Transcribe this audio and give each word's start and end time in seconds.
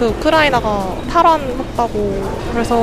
그 0.00 0.06
우크라이나가 0.06 0.94
탈환했다고 1.10 2.22
그래서 2.54 2.74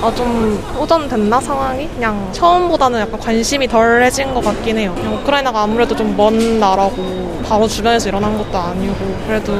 아 0.00 0.12
좀 0.14 0.62
호전됐나 0.78 1.40
상황이 1.40 1.88
그냥 1.88 2.28
처음보다는 2.32 3.00
약간 3.00 3.18
관심이 3.18 3.66
덜해진 3.66 4.32
것 4.34 4.44
같긴 4.44 4.78
해요. 4.78 4.92
그냥 4.96 5.14
우크라이나가 5.16 5.62
아무래도 5.62 5.96
좀 5.96 6.12
먼 6.16 6.60
나라고 6.60 7.40
바로 7.48 7.66
주변에서 7.66 8.08
일어난 8.10 8.36
것도 8.38 8.56
아니고 8.58 8.94
그래도 9.26 9.52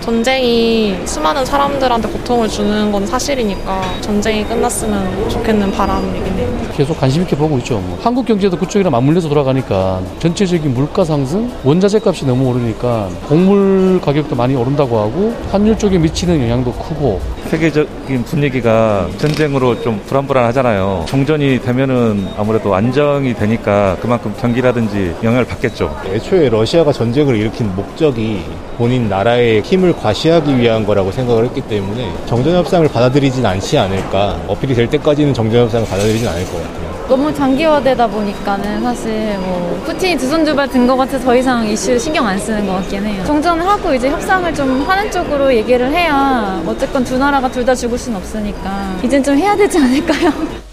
전쟁이 0.00 0.96
수많은 1.04 1.44
사람들한테 1.44 2.08
고통을 2.08 2.48
주는 2.48 2.90
건 2.92 3.06
사실이니까 3.06 3.82
전쟁이 4.00 4.44
끝났으면 4.46 5.28
좋겠는 5.28 5.72
바람이긴 5.72 6.38
해요. 6.38 6.59
계속 6.80 6.98
관심 6.98 7.20
있게 7.20 7.36
보고 7.36 7.58
있죠. 7.58 7.74
뭐. 7.74 7.98
한국 8.00 8.24
경제도 8.24 8.56
그쪽이랑 8.56 8.90
맞물려서 8.90 9.28
돌아가니까 9.28 10.00
전체적인 10.18 10.72
물가 10.72 11.04
상승, 11.04 11.50
원자재 11.62 12.00
값이 12.02 12.24
너무 12.24 12.48
오르니까 12.48 13.10
곡물 13.28 14.00
가격도 14.00 14.34
많이 14.34 14.56
오른다고 14.56 14.98
하고 14.98 15.36
환율 15.50 15.76
쪽에 15.76 15.98
미치는 15.98 16.40
영향도 16.40 16.72
크고 16.72 17.20
세계적인 17.50 18.24
분위기가 18.24 19.06
전쟁으로 19.18 19.82
좀 19.82 20.00
불안불안하잖아요. 20.06 21.04
정전이 21.06 21.60
되면은 21.60 22.28
아무래도 22.38 22.74
안정이 22.74 23.34
되니까 23.34 23.98
그만큼 24.00 24.32
경기라든지 24.40 25.14
영향을 25.22 25.44
받겠죠. 25.44 25.94
애초에 26.06 26.48
러시아가 26.48 26.92
전쟁을 26.92 27.36
일으킨 27.36 27.76
목적이 27.76 28.42
본인 28.78 29.10
나라의 29.10 29.60
힘을 29.60 29.92
과시하기 29.94 30.56
위한 30.56 30.86
거라고 30.86 31.12
생각을 31.12 31.44
했기 31.44 31.60
때문에 31.60 32.10
정전협상을 32.24 32.88
받아들이진 32.88 33.44
않지 33.44 33.76
않을까. 33.76 34.40
어필이 34.48 34.74
될 34.74 34.88
때까지는 34.88 35.34
정전협상을 35.34 35.86
받아들이진 35.86 36.26
않을 36.26 36.44
것 36.46 36.52
같아요. 36.52 36.69
너무 37.10 37.34
장기화되다 37.34 38.06
보니까는 38.06 38.82
사실 38.82 39.36
뭐 39.38 39.82
푸틴이 39.84 40.16
두 40.16 40.26
손 40.28 40.44
두발 40.44 40.68
든 40.68 40.86
것 40.86 40.96
같아 40.96 41.18
더 41.18 41.34
이상 41.34 41.66
이슈 41.66 41.98
신경 41.98 42.24
안 42.24 42.38
쓰는 42.38 42.64
것 42.66 42.74
같긴 42.74 43.04
해요. 43.04 43.24
정전을 43.26 43.66
하고 43.66 43.92
이제 43.92 44.08
협상을 44.08 44.54
좀 44.54 44.82
하는 44.82 45.10
쪽으로 45.10 45.52
얘기를 45.52 45.90
해야 45.92 46.62
어쨌건 46.66 47.02
두 47.02 47.18
나라가 47.18 47.50
둘 47.50 47.64
다 47.64 47.74
죽을 47.74 47.98
순 47.98 48.14
없으니까 48.14 48.96
이젠 49.04 49.22
좀 49.24 49.36
해야 49.36 49.56
되지 49.56 49.76
않을까요? 49.78 50.30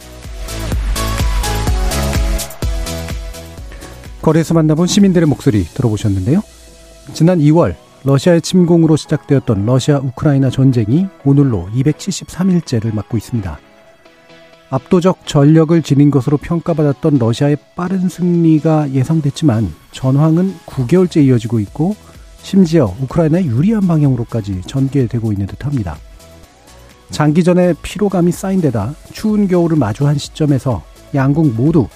거리에서 4.21 4.53
만나본 4.53 4.85
시민들의 4.87 5.27
목소리 5.27 5.63
들어보셨는데요. 5.65 6.41
지난 7.13 7.39
2월 7.39 7.73
러시아의 8.03 8.41
침공으로 8.41 8.95
시작되었던 8.95 9.65
러시아 9.65 9.97
우크라이나 9.97 10.51
전쟁이 10.51 11.07
오늘로 11.25 11.67
273일째를 11.75 12.93
맞고 12.93 13.17
있습니다. 13.17 13.57
압도적 14.69 15.25
전력을 15.25 15.81
지닌 15.81 16.11
것으로 16.11 16.37
평가받았던 16.37 17.19
러시아의 17.19 17.57
빠른 17.75 18.09
승리가 18.09 18.91
예상됐지만 18.91 19.73
전황은 19.91 20.55
9개월째 20.65 21.23
이어지고 21.23 21.59
있고 21.61 21.95
심지어 22.41 22.93
우크라이나의 23.01 23.47
유리한 23.47 23.87
방향으로까지 23.87 24.61
전개되고 24.67 25.31
있는 25.31 25.47
듯합니다. 25.47 25.97
장기전에 27.11 27.75
피로감이 27.81 28.31
쌓인 28.31 28.59
데다 28.59 28.93
추운 29.13 29.47
겨울을 29.47 29.77
마주한 29.77 30.17
시점에서 30.17 30.83
양국 31.15 31.53
모두 31.55 31.87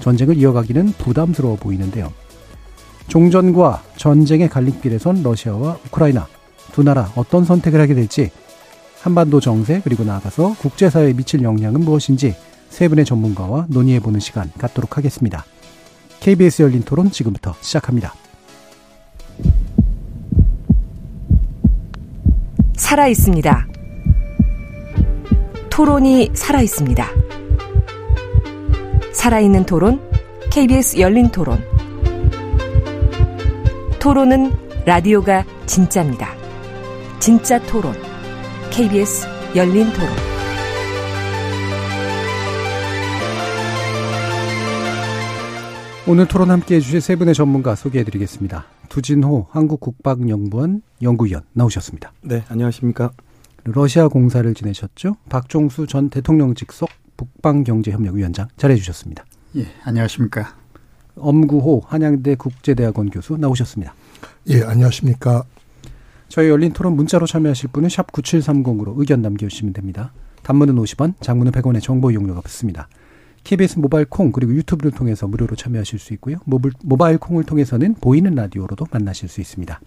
전쟁을 0.00 0.36
이어가기는 0.36 0.92
부담스러워 0.98 1.56
보이는데요. 1.56 2.12
종전과 3.08 3.82
전쟁의 3.96 4.48
갈림길에선 4.48 5.22
러시아와 5.22 5.78
우크라이나 5.86 6.28
두 6.72 6.82
나라 6.82 7.10
어떤 7.16 7.44
선택을 7.44 7.80
하게 7.80 7.94
될지 7.94 8.30
한반도 9.00 9.40
정세 9.40 9.80
그리고 9.82 10.04
나아가서 10.04 10.54
국제사회에 10.58 11.14
미칠 11.14 11.42
영향은 11.42 11.80
무엇인지 11.80 12.34
세 12.68 12.88
분의 12.88 13.04
전문가와 13.04 13.66
논의해보는 13.68 14.20
시간 14.20 14.50
갖도록 14.58 14.96
하겠습니다. 14.96 15.44
KBS 16.20 16.62
열린 16.62 16.82
토론 16.82 17.10
지금부터 17.10 17.54
시작합니다. 17.60 18.14
살아 22.76 23.08
있습니다. 23.08 23.68
토론이 25.70 26.30
살아 26.34 26.60
있습니다. 26.60 27.06
살아있는 29.12 29.64
토론, 29.64 30.00
KBS 30.50 30.98
열린 30.98 31.28
토론. 31.28 31.64
토론은 33.98 34.52
라디오가 34.84 35.44
진짜입니다. 35.66 36.34
진짜 37.18 37.58
토론, 37.60 37.94
KBS 38.70 39.26
열린 39.56 39.92
토론. 39.92 40.08
오늘 46.06 46.28
토론 46.28 46.50
함께 46.52 46.76
해주실 46.76 47.00
세 47.00 47.16
분의 47.16 47.34
전문가 47.34 47.74
소개해드리겠습니다. 47.74 48.66
두진호 48.88 49.48
한국국방연구원 49.50 50.82
연구위원 51.02 51.42
나오셨습니다. 51.52 52.12
네, 52.22 52.44
안녕하십니까. 52.48 53.10
러시아 53.64 54.06
공사를 54.06 54.54
지내셨죠? 54.54 55.16
박종수 55.28 55.88
전 55.88 56.08
대통령 56.08 56.54
직속 56.54 56.88
북방경제협력위원장 57.16 58.46
잘해주셨습니다. 58.56 59.24
예, 59.56 59.66
안녕하십니까. 59.82 60.54
엄구호 61.16 61.82
한양대 61.86 62.36
국제대학원 62.36 63.10
교수 63.10 63.36
나오셨습니다. 63.36 63.94
예, 64.48 64.62
안녕하십니까. 64.62 65.44
저희 66.30 66.48
열린 66.48 66.72
토론 66.72 66.94
문자로 66.94 67.26
참여하실 67.26 67.70
분은 67.72 67.88
샵 67.88 68.12
9730으로 68.12 68.94
의견 68.96 69.20
남겨주시면 69.20 69.72
됩니다. 69.72 70.12
단문은 70.44 70.76
50원, 70.76 71.14
장문은 71.20 71.50
100원의 71.50 71.82
정보 71.82 72.12
이용료가 72.12 72.40
붙습니다. 72.42 72.88
KBS 73.42 73.80
모바일 73.80 74.06
콩 74.06 74.30
그리고 74.30 74.54
유튜브를 74.54 74.92
통해서 74.92 75.26
무료로 75.26 75.56
참여하실 75.56 75.98
수 75.98 76.14
있고요. 76.14 76.36
모바일 76.84 77.18
콩을 77.18 77.42
통해서는 77.42 77.94
보이는 77.94 78.32
라디오로도 78.32 78.86
만나실 78.92 79.28
수 79.28 79.40
있습니다. 79.40 79.80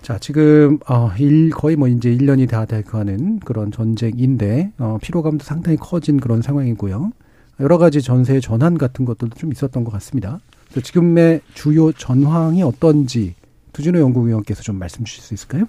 자, 0.00 0.18
지금 0.18 0.78
어, 0.88 1.10
일 1.18 1.50
거의 1.50 1.76
뭐 1.76 1.86
이제 1.86 2.10
1년이 2.16 2.48
다 2.48 2.64
돼가는 2.64 3.40
그런 3.40 3.70
전쟁인데 3.70 4.72
어, 4.78 4.96
피로감도 5.02 5.44
상당히 5.44 5.76
커진 5.76 6.18
그런 6.18 6.40
상황이고요. 6.40 7.12
여러 7.60 7.76
가지 7.76 8.00
전세의 8.00 8.40
전환 8.40 8.78
같은 8.78 9.04
것들도 9.04 9.36
좀 9.36 9.52
있었던 9.52 9.84
것 9.84 9.90
같습니다. 9.90 10.40
지금의 10.82 11.42
주요 11.52 11.92
전황이 11.92 12.62
어떤지 12.62 13.34
두준호 13.72 14.00
연구위원께서 14.00 14.62
좀 14.62 14.78
말씀 14.78 15.04
주실 15.04 15.22
수 15.22 15.34
있을까요? 15.34 15.64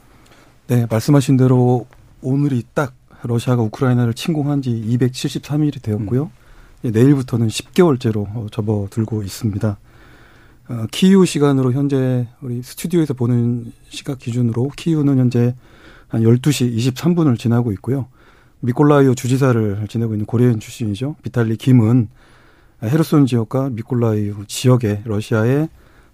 네, 0.68 0.86
말씀하신 0.90 1.38
대로 1.38 1.86
오늘이 2.22 2.64
딱 2.74 2.94
러시아가 3.24 3.62
우크라이나를 3.64 4.14
침공한 4.14 4.62
지 4.62 4.72
273일이 4.72 5.82
되었고요. 5.82 6.32
음. 6.86 6.92
내일부터는 6.92 7.48
10개월째로 7.48 8.52
접어들고 8.52 9.24
있습니다. 9.24 9.78
어, 10.70 10.86
키이우 10.92 11.26
시간으로 11.26 11.74
현재 11.74 12.28
우리 12.42 12.64
스튜디오에서 12.64 13.14
보는 13.14 13.72
시각 13.90 14.20
기준으로 14.20 14.72
키이우는 14.76 15.18
현재 15.18 15.54
한 16.08 16.22
12시 16.22 16.76
23분을 16.76 17.38
지나고 17.38 17.72
있고요. 17.74 18.08
미콜라이오 18.62 19.16
주지사를 19.16 19.86
지내고 19.90 20.14
있는 20.14 20.26
고려인 20.26 20.60
출신이죠. 20.60 21.16
비탈리 21.24 21.58
김은 21.58 22.10
헤르손 22.84 23.26
지역과 23.26 23.72
미콜라이오 23.72 24.46
지역의 24.48 25.02
러시아의 25.06 25.70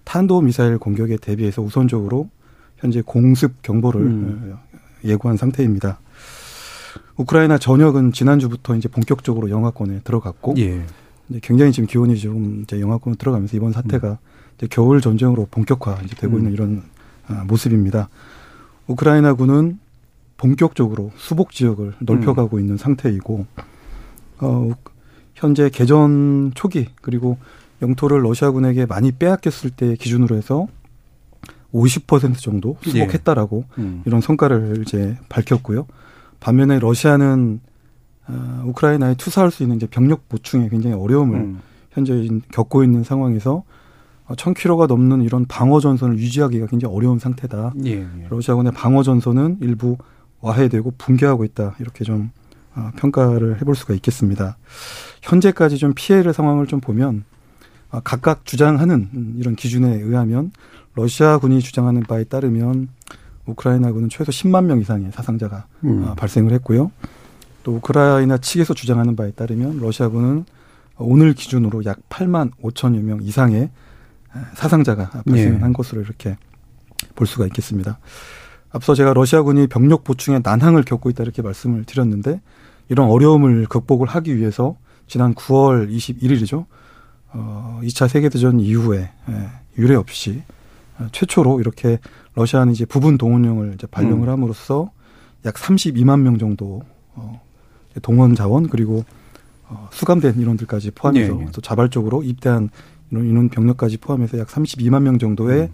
탄도 0.08 0.40
미사일 0.40 0.78
공격에 0.78 1.18
대비해서 1.18 1.62
우선적으로 1.62 2.30
현재 2.78 3.02
공습 3.06 3.62
경보를 3.62 4.02
음. 4.02 4.56
예고한 5.04 5.36
상태입니다. 5.36 6.00
우크라이나 7.18 7.58
전역은 7.58 8.14
지난주부터 8.14 8.78
이제 8.78 8.88
본격적으로 8.88 9.50
영하권에 9.50 10.00
들어갔고 10.06 10.54
예. 10.60 10.86
이제 11.28 11.40
굉장히 11.44 11.74
지금 11.74 11.88
기온이 11.88 12.18
좀 12.18 12.62
이제 12.64 12.80
영하권에 12.80 13.18
들어가면서 13.18 13.58
이번 13.58 13.74
사태가 13.74 14.10
음. 14.12 14.18
이제 14.56 14.68
겨울 14.70 15.02
전쟁으로 15.02 15.50
본격화 15.52 16.00
이제 16.06 16.16
되고 16.16 16.38
음. 16.38 16.40
있는 16.40 16.54
이런 16.54 16.84
아, 17.28 17.44
모습입니다. 17.46 18.08
우크라이나군은 18.88 19.78
본격적으로 20.38 21.12
수복 21.18 21.52
지역을 21.52 21.96
넓혀가고 22.00 22.56
음. 22.56 22.62
있는 22.62 22.78
상태이고 22.78 23.46
어 24.40 24.72
현재 25.36 25.70
개전 25.70 26.54
초기 26.56 26.88
그리고 27.02 27.38
영토를 27.82 28.24
러시아군에게 28.24 28.86
많이 28.86 29.12
빼앗겼을 29.12 29.70
때 29.70 29.96
기준으로 29.96 30.36
해서 30.36 30.68
50% 31.74 32.38
정도 32.40 32.78
수복했다라고 32.82 33.66
예. 33.78 33.82
음. 33.82 34.04
이런 34.06 34.22
성과를 34.22 34.82
이제 34.82 35.18
밝혔고요. 35.30 35.86
반면에 36.40 36.80
러시아는 36.80 37.60
어, 38.28 38.64
우크라이나에 38.66 39.16
투사할 39.16 39.52
수 39.52 39.64
있는 39.64 39.78
이제 39.78 39.88
병력 39.88 40.28
보충에 40.30 40.70
굉장히 40.70 40.96
어려움을 40.96 41.38
음. 41.38 41.60
현재 41.92 42.28
겪고 42.52 42.84
있는 42.84 43.04
상황에서 43.04 43.64
1000km가 44.28 44.82
어, 44.82 44.88
넘는 44.88 45.22
이런 45.22 45.46
방어 45.46 45.80
전선을 45.80 46.18
유지하기가 46.20 46.68
굉장히 46.68 46.94
어려운 46.94 47.20
상태다. 47.20 47.74
예, 47.86 48.02
예. 48.02 48.28
러시아군의 48.30 48.74
방어 48.74 49.04
전선은 49.04 49.60
일부 49.62 49.98
와해되고 50.42 50.94
붕괴하고 50.98 51.44
있다. 51.46 51.76
이렇게 51.80 52.04
좀 52.04 52.32
어, 52.76 52.92
평가를 52.98 53.62
해볼 53.62 53.76
수가 53.76 53.94
있겠습니다. 53.96 54.58
현재까지 55.22 55.78
좀 55.78 55.94
피해를 55.96 56.34
상황을 56.34 56.68
좀 56.68 56.80
보면 56.80 57.24
어, 57.30 57.37
각각 58.04 58.46
주장하는 58.46 59.36
이런 59.38 59.56
기준에 59.56 59.96
의하면 59.96 60.52
러시아군이 60.96 61.62
주장하는 61.62 62.04
바에 62.04 62.24
따르면 62.24 62.90
우크라이나군은 63.46 64.10
최소 64.10 64.32
10만 64.32 64.66
명 64.66 64.80
이상의 64.80 65.12
사상자가 65.12 65.66
음. 65.84 66.14
발생을 66.16 66.52
했고요. 66.54 66.92
또 67.64 67.76
우크라이나 67.76 68.38
측에서 68.38 68.74
주장하는 68.74 69.16
바에 69.16 69.32
따르면 69.32 69.80
러시아군은 69.80 70.46
오늘 70.98 71.34
기준으로 71.34 71.86
약 71.86 72.00
8만 72.10 72.52
5천여 72.62 73.02
명 73.02 73.22
이상의 73.22 73.70
사상자가 74.56 75.24
발생한 75.26 75.70
예. 75.70 75.74
것으로 75.74 76.02
이렇게 76.02 76.38
볼 77.16 77.28
수가 77.28 77.46
있겠습니다. 77.48 78.00
앞서 78.72 78.96
제가 78.96 79.14
러시아군이 79.14 79.68
병력 79.68 80.04
보충에 80.04 80.42
난항을 80.44 80.84
겪고 80.84 81.10
있다 81.10 81.24
이렇게 81.24 81.42
말씀을 81.42 81.86
드렸는데 81.86 82.42
이런 82.90 83.10
어려움을 83.10 83.66
극복을 83.68 84.08
하기 84.08 84.38
위해서 84.38 84.76
지난 85.08 85.34
9월 85.36 85.90
21일이죠. 85.90 86.66
어, 87.38 87.80
2차 87.84 88.08
세계대전 88.08 88.60
이후에 88.60 89.10
예, 89.30 89.50
유례 89.78 89.94
없이 89.94 90.42
어, 90.98 91.08
최초로 91.12 91.60
이렇게 91.60 92.00
러시아는 92.34 92.74
이제 92.74 92.84
부분 92.84 93.18
동원령을 93.18 93.74
이제 93.76 93.86
발령을 93.86 94.28
음. 94.28 94.34
함으로써 94.34 94.92
약 95.46 95.54
32만 95.54 96.22
명 96.22 96.40
정도 96.40 96.82
어, 97.14 97.40
동원 98.02 98.34
자원 98.34 98.68
그리고 98.68 99.06
어, 99.70 99.88
수감된 99.92 100.40
인원들까지 100.40 100.92
포함해서 100.92 101.40
예, 101.40 101.46
예. 101.46 101.50
또 101.52 101.62
자발적으로 101.62 102.24
입대한 102.24 102.70
인원, 103.12 103.28
인원 103.28 103.50
병력까지 103.50 103.98
포함해서 103.98 104.40
약 104.40 104.48
32만 104.48 105.04
명 105.04 105.20
정도의 105.20 105.70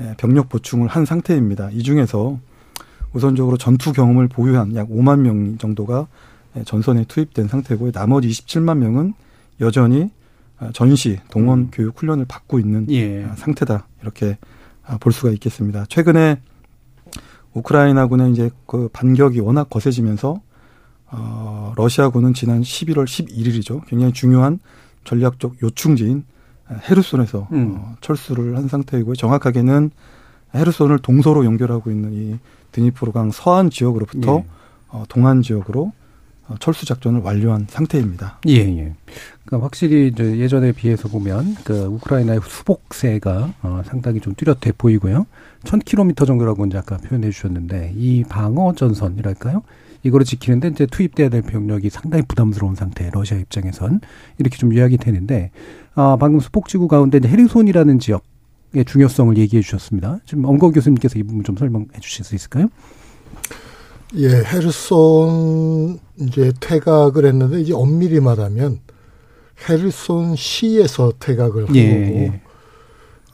예, 0.00 0.14
병력 0.18 0.50
보충을 0.50 0.88
한 0.88 1.06
상태입니다. 1.06 1.70
이 1.70 1.82
중에서 1.82 2.38
우선적으로 3.14 3.56
전투 3.56 3.94
경험을 3.94 4.28
보유한 4.28 4.74
약 4.74 4.90
5만 4.90 5.20
명 5.20 5.56
정도가 5.56 6.06
예, 6.56 6.64
전선에 6.64 7.04
투입된 7.04 7.48
상태고 7.48 7.92
나머지 7.92 8.28
27만 8.28 8.76
명은 8.76 9.14
여전히 9.62 10.02
아, 10.02 10.17
전시 10.72 11.18
동원 11.30 11.70
교육 11.70 11.98
훈련을 11.98 12.24
받고 12.26 12.58
있는 12.58 12.86
예. 12.90 13.24
아, 13.24 13.34
상태다 13.36 13.86
이렇게 14.02 14.38
아, 14.84 14.98
볼 14.98 15.12
수가 15.12 15.30
있겠습니다. 15.32 15.86
최근에 15.88 16.40
우크라이나군의 17.52 18.32
이제 18.32 18.50
그 18.66 18.88
반격이 18.92 19.40
워낙 19.40 19.70
거세지면서 19.70 20.40
어, 21.10 21.72
러시아군은 21.76 22.34
지난 22.34 22.60
11월 22.60 23.04
11일이죠. 23.04 23.86
굉장히 23.86 24.12
중요한 24.12 24.60
전략적 25.04 25.62
요충지인 25.62 26.24
헤르손에서 26.88 27.48
음. 27.52 27.76
어, 27.78 27.96
철수를 28.00 28.56
한 28.56 28.68
상태이고요. 28.68 29.14
정확하게는 29.14 29.90
헤르손을 30.54 30.98
동서로 30.98 31.44
연결하고 31.44 31.90
있는 31.90 32.12
이 32.12 32.38
드니프로강 32.72 33.30
서안 33.30 33.70
지역으로부터 33.70 34.38
예. 34.38 34.44
어, 34.88 35.04
동안 35.08 35.42
지역으로 35.42 35.92
어, 36.48 36.54
철수 36.60 36.86
작전을 36.86 37.20
완료한 37.20 37.66
상태입니다. 37.68 38.40
예, 38.48 38.56
예. 38.56 38.94
그러니까 39.48 39.64
확실히 39.64 40.08
이제 40.08 40.38
예전에 40.38 40.72
비해서 40.72 41.08
보면 41.08 41.56
그 41.64 41.84
우크라이나의 41.84 42.40
수복세가 42.46 43.54
어, 43.62 43.82
상당히 43.86 44.20
좀 44.20 44.34
뚜렷해 44.34 44.72
보이고요. 44.76 45.26
1000km 45.64 46.26
정도라고 46.26 46.66
이제 46.66 46.76
아까 46.76 46.98
표현해 46.98 47.30
주셨는데 47.30 47.94
이 47.96 48.24
방어 48.24 48.74
전선이랄까요? 48.74 49.62
이거를 50.02 50.26
지키는데 50.26 50.68
이제 50.68 50.86
투입돼야 50.86 51.30
될 51.30 51.40
병력이 51.42 51.88
상당히 51.88 52.24
부담스러운 52.28 52.74
상태. 52.74 53.10
러시아 53.10 53.38
입장에선 53.38 54.00
이렇게 54.38 54.58
좀 54.58 54.74
요약이 54.74 54.98
되는데 54.98 55.50
아, 55.94 56.18
방금 56.20 56.40
수복지구 56.40 56.86
가운데 56.86 57.16
이제 57.16 57.26
헤르손이라는 57.26 57.98
지역의 58.00 58.84
중요성을 58.86 59.38
얘기해 59.38 59.62
주셨습니다. 59.62 60.18
지금 60.26 60.44
엄거 60.44 60.70
교수님께서 60.70 61.18
이 61.18 61.22
부분 61.22 61.42
좀 61.42 61.56
설명해 61.56 62.00
주실 62.00 62.26
수 62.26 62.34
있을까요? 62.34 62.68
예, 64.14 64.28
헤르손 64.28 65.98
이제 66.20 66.52
퇴각을 66.60 67.24
했는데 67.24 67.62
이제 67.62 67.72
엄밀히 67.72 68.20
말하면 68.20 68.80
헤르손 69.68 70.36
시에서 70.36 71.12
퇴각을 71.18 71.68
한 71.68 71.76
예, 71.76 71.90
거고 71.90 72.18
예. 72.18 72.40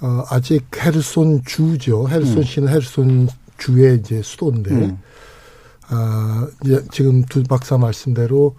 어, 0.01 0.25
아직 0.31 0.65
헤르손 0.77 1.43
주죠. 1.45 2.09
헤르손 2.09 2.39
음. 2.39 2.43
시는 2.43 2.69
헤르손 2.69 3.29
주의 3.59 3.99
이제 3.99 4.23
수도인데 4.23 4.71
음. 4.71 4.99
아, 5.89 6.49
이제 6.65 6.85
지금 6.91 7.23
두 7.25 7.43
박사 7.43 7.79
말씀대로 7.79 8.57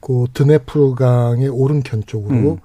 그 0.00 0.26
드네프르강의 0.32 1.48
오른편 1.48 2.02
쪽으로 2.06 2.52
음. 2.52 2.58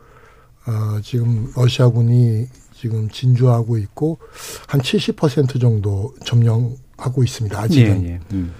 어, 0.67 1.01
지금 1.01 1.51
러시아군이 1.55 2.47
지금 2.73 3.09
진주하고 3.09 3.77
있고 3.77 4.19
한 4.67 4.81
70% 4.81 5.59
정도 5.59 6.13
점령하고 6.25 7.23
있습니다. 7.23 7.57
아직은. 7.59 8.03
예, 8.03 8.09
예. 8.09 8.19
음. 8.33 8.53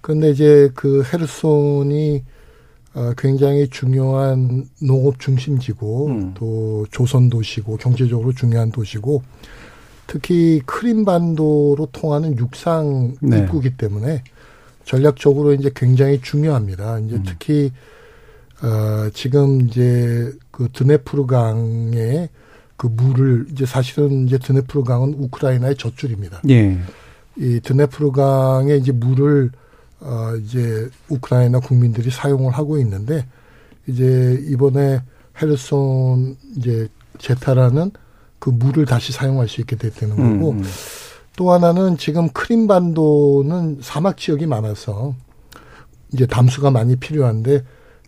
그런데 0.00 0.30
이제 0.30 0.70
그 0.74 1.02
헤르손이 1.02 2.22
어, 2.22 2.35
굉장히 3.18 3.68
중요한 3.68 4.64
농업 4.80 5.20
중심지고 5.20 6.06
음. 6.06 6.34
또 6.34 6.86
조선 6.90 7.28
도시고 7.28 7.76
경제적으로 7.76 8.32
중요한 8.32 8.72
도시고 8.72 9.22
특히 10.06 10.62
크림반도로 10.64 11.88
통하는 11.92 12.38
육상 12.38 13.14
네. 13.20 13.40
입구기 13.40 13.76
때문에 13.76 14.22
전략적으로 14.84 15.52
이제 15.52 15.70
굉장히 15.74 16.20
중요합니다. 16.20 17.00
이제 17.00 17.16
음. 17.16 17.22
특히 17.26 17.72
어, 18.62 19.10
지금 19.12 19.62
이제 19.62 20.32
그 20.50 20.68
드네프르강의 20.72 22.28
그 22.76 22.86
물을 22.86 23.46
이제 23.50 23.66
사실은 23.66 24.26
이제 24.26 24.38
드네프르강은 24.38 25.14
우크라이나의 25.18 25.76
젖줄입니다. 25.76 26.42
예. 26.48 26.78
이 27.36 27.60
드네프르강의 27.60 28.78
이제 28.78 28.92
물을 28.92 29.50
어 30.00 30.34
이제 30.42 30.88
우크라이나 31.08 31.60
국민들이 31.60 32.10
사용을 32.10 32.52
하고 32.52 32.78
있는데 32.78 33.26
이제 33.86 34.44
이번에 34.48 35.02
헤르손 35.40 36.36
이제 36.56 36.88
제타라는 37.18 37.90
그 38.38 38.50
물을 38.50 38.84
다시 38.84 39.12
사용할 39.12 39.48
수 39.48 39.60
있게 39.60 39.76
됐다는 39.76 40.16
거고 40.16 40.50
음, 40.50 40.58
음. 40.58 40.64
또 41.36 41.52
하나는 41.52 41.96
지금 41.96 42.28
크림반도는 42.30 43.78
사막 43.82 44.16
지역이 44.16 44.46
많아서 44.46 45.14
이제 46.12 46.26
담수가 46.26 46.70
많이 46.70 46.96
필요한데 46.96 47.64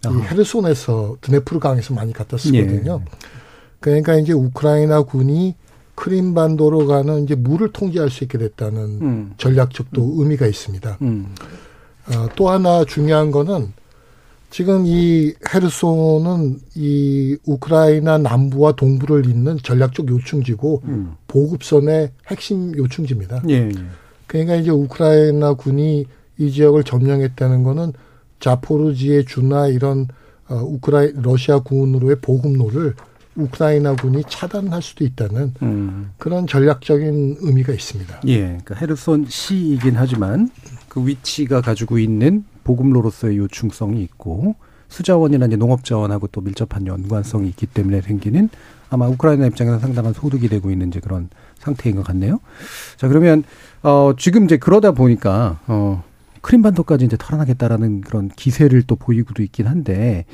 이. 0.07 0.23
헤르손에서 0.31 1.17
드네프르 1.21 1.59
강에서 1.59 1.95
많이 1.95 2.13
갖다 2.13 2.39
쓰거든요. 2.39 3.03
예. 3.05 3.19
그러니까 3.81 4.15
이제 4.17 4.33
우크라이나 4.33 5.03
군이 5.03 5.57
크림반도로 5.95 6.87
가는 6.87 7.25
이제 7.25 7.35
물을 7.35 7.73
통제할 7.73 8.09
수 8.09 8.23
있게 8.25 8.39
됐다는 8.39 8.81
음. 9.03 9.35
전략적 9.37 9.89
또 9.93 10.15
의미가 10.19 10.47
있습니다. 10.47 10.99
음. 12.11 12.17
어, 12.17 12.29
또 12.37 12.51
하나 12.51 12.85
중요한 12.85 13.31
거는 13.31 13.73
지금 14.51 14.87
이 14.87 15.35
헤르손은 15.53 16.61
이 16.75 17.37
우크라이나 17.45 18.19
남부와 18.19 18.73
동부를 18.73 19.27
잇는 19.27 19.59
전략적 19.63 20.09
요충지고 20.09 20.83
음. 20.85 21.15
보급선의 21.27 22.13
핵심 22.29 22.75
요충지입니다. 22.77 23.43
예, 23.51 23.55
예. 23.55 23.73
그러니까 24.27 24.57
이제 24.57 24.71
우크라이나 24.71 25.55
군이 25.55 26.07
이 26.39 26.51
지역을 26.51 26.85
점령했다는 26.85 27.63
거는 27.63 27.93
자포르지의 28.41 29.27
주나 29.27 29.67
이런 29.67 30.07
어, 30.49 30.55
우크라이 30.57 31.13
러시아 31.15 31.59
군으로의 31.59 32.17
보급로를 32.23 32.95
우크라이나 33.37 33.95
군이 33.97 34.23
차단할 34.29 34.81
수도 34.81 35.05
있다는 35.05 35.55
음. 35.63 36.11
그런 36.17 36.47
전략적인 36.47 37.37
의미가 37.41 37.73
있습니다. 37.73 38.21
예, 38.29 38.41
그러니까 38.41 38.75
헤르손 38.77 39.27
시이긴 39.29 39.95
하지만 39.97 40.51
그 40.99 41.07
위치가 41.07 41.61
가지고 41.61 41.99
있는 41.99 42.45
보급로로서의 42.65 43.39
요충성이 43.39 44.03
있고 44.03 44.57
수자원이나 44.89 45.47
이제 45.47 45.57
농업자원하고 45.57 46.27
또 46.29 46.41
밀접한 46.41 46.87
연관성이 46.87 47.49
있기 47.51 47.67
때문에 47.67 48.01
생기는 48.01 48.49
아마 48.91 49.07
우크라이나 49.07 49.47
입장에서 49.47 49.79
상당한 49.79 50.13
소득이 50.13 50.49
되고 50.49 50.71
있는 50.71 50.89
이제 50.89 50.99
그런 50.99 51.29
상태인 51.59 51.97
것 51.97 52.05
같네요. 52.07 52.41
자, 52.97 53.07
그러면 53.07 53.45
어 53.83 54.13
지금 54.19 54.45
이제 54.45 54.57
그러다 54.57 54.93
보니까 54.93 55.61
어 55.69 56.03
크림반도까지 56.41 57.05
이제 57.05 57.17
털어나겠다라는 57.19 58.01
그런 58.01 58.29
기세를 58.29 58.83
또 58.83 58.97
보이고도 58.97 59.43
있긴 59.43 59.67
한데 59.67 60.25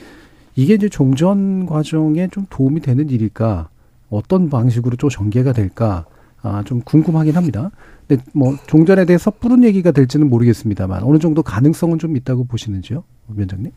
이게 0.55 0.75
이제 0.75 0.89
종전 0.89 1.67
과정에 1.67 2.29
좀 2.29 2.47
도움이 2.49 2.81
되는 2.81 3.11
일일까? 3.11 3.69
어떤 4.09 4.49
방식으로 4.49 4.97
좀 4.97 5.11
전개가 5.11 5.53
될까? 5.53 6.05
아, 6.45 6.63
좀 6.65 6.83
궁금하긴 6.83 7.37
합니다. 7.37 7.71
근데 8.07 8.23
뭐 8.35 8.57
종전에 8.67 9.07
대해 9.07 9.19
섣부른 9.19 9.65
얘기가 9.65 9.91
될지는 9.91 10.29
모르겠습니다만 10.29 11.03
어느 11.03 11.19
정도 11.19 11.43
가능성은 11.43 11.99
좀 11.99 12.17
있다고 12.17 12.45
보시는지요, 12.45 13.03
위원장님? 13.29 13.73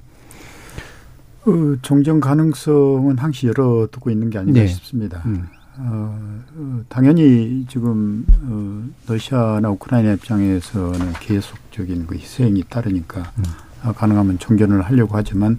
어, 1.46 1.78
종전 1.82 2.20
가능성은 2.20 3.18
항시 3.18 3.48
열어두고 3.48 4.10
있는 4.12 4.30
게 4.30 4.38
아닌가 4.38 4.60
네. 4.60 4.68
싶습니다. 4.68 5.24
음. 5.26 5.48
어, 5.80 6.42
어, 6.58 6.82
당연히 6.90 7.66
지금 7.70 8.26
어, 8.44 8.84
러시아나 9.08 9.70
우크라이나 9.70 10.14
입장에서는 10.14 11.14
계속적인 11.22 12.08
그 12.08 12.16
희생이 12.16 12.64
따르니까 12.68 13.32
음. 13.38 13.44
어, 13.86 13.94
가능하면 13.94 14.40
종전을 14.40 14.82
하려고 14.82 15.16
하지만 15.16 15.58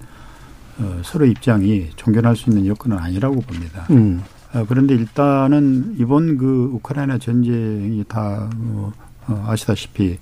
어, 0.78 1.00
서로 1.04 1.24
입장이 1.24 1.88
종전할 1.96 2.36
수 2.36 2.50
있는 2.50 2.66
여건은 2.66 2.98
아니라고 2.98 3.40
봅니다. 3.40 3.86
음. 3.90 4.22
어, 4.55 4.64
그런데 4.69 4.95
일단은 4.95 5.97
이번 5.99 6.38
그 6.38 6.71
우크라이나 6.75 7.19
전쟁이 7.19 8.02
다 8.09 8.49
어, 8.57 8.93
어, 9.26 9.45
아시다시피 9.47 10.19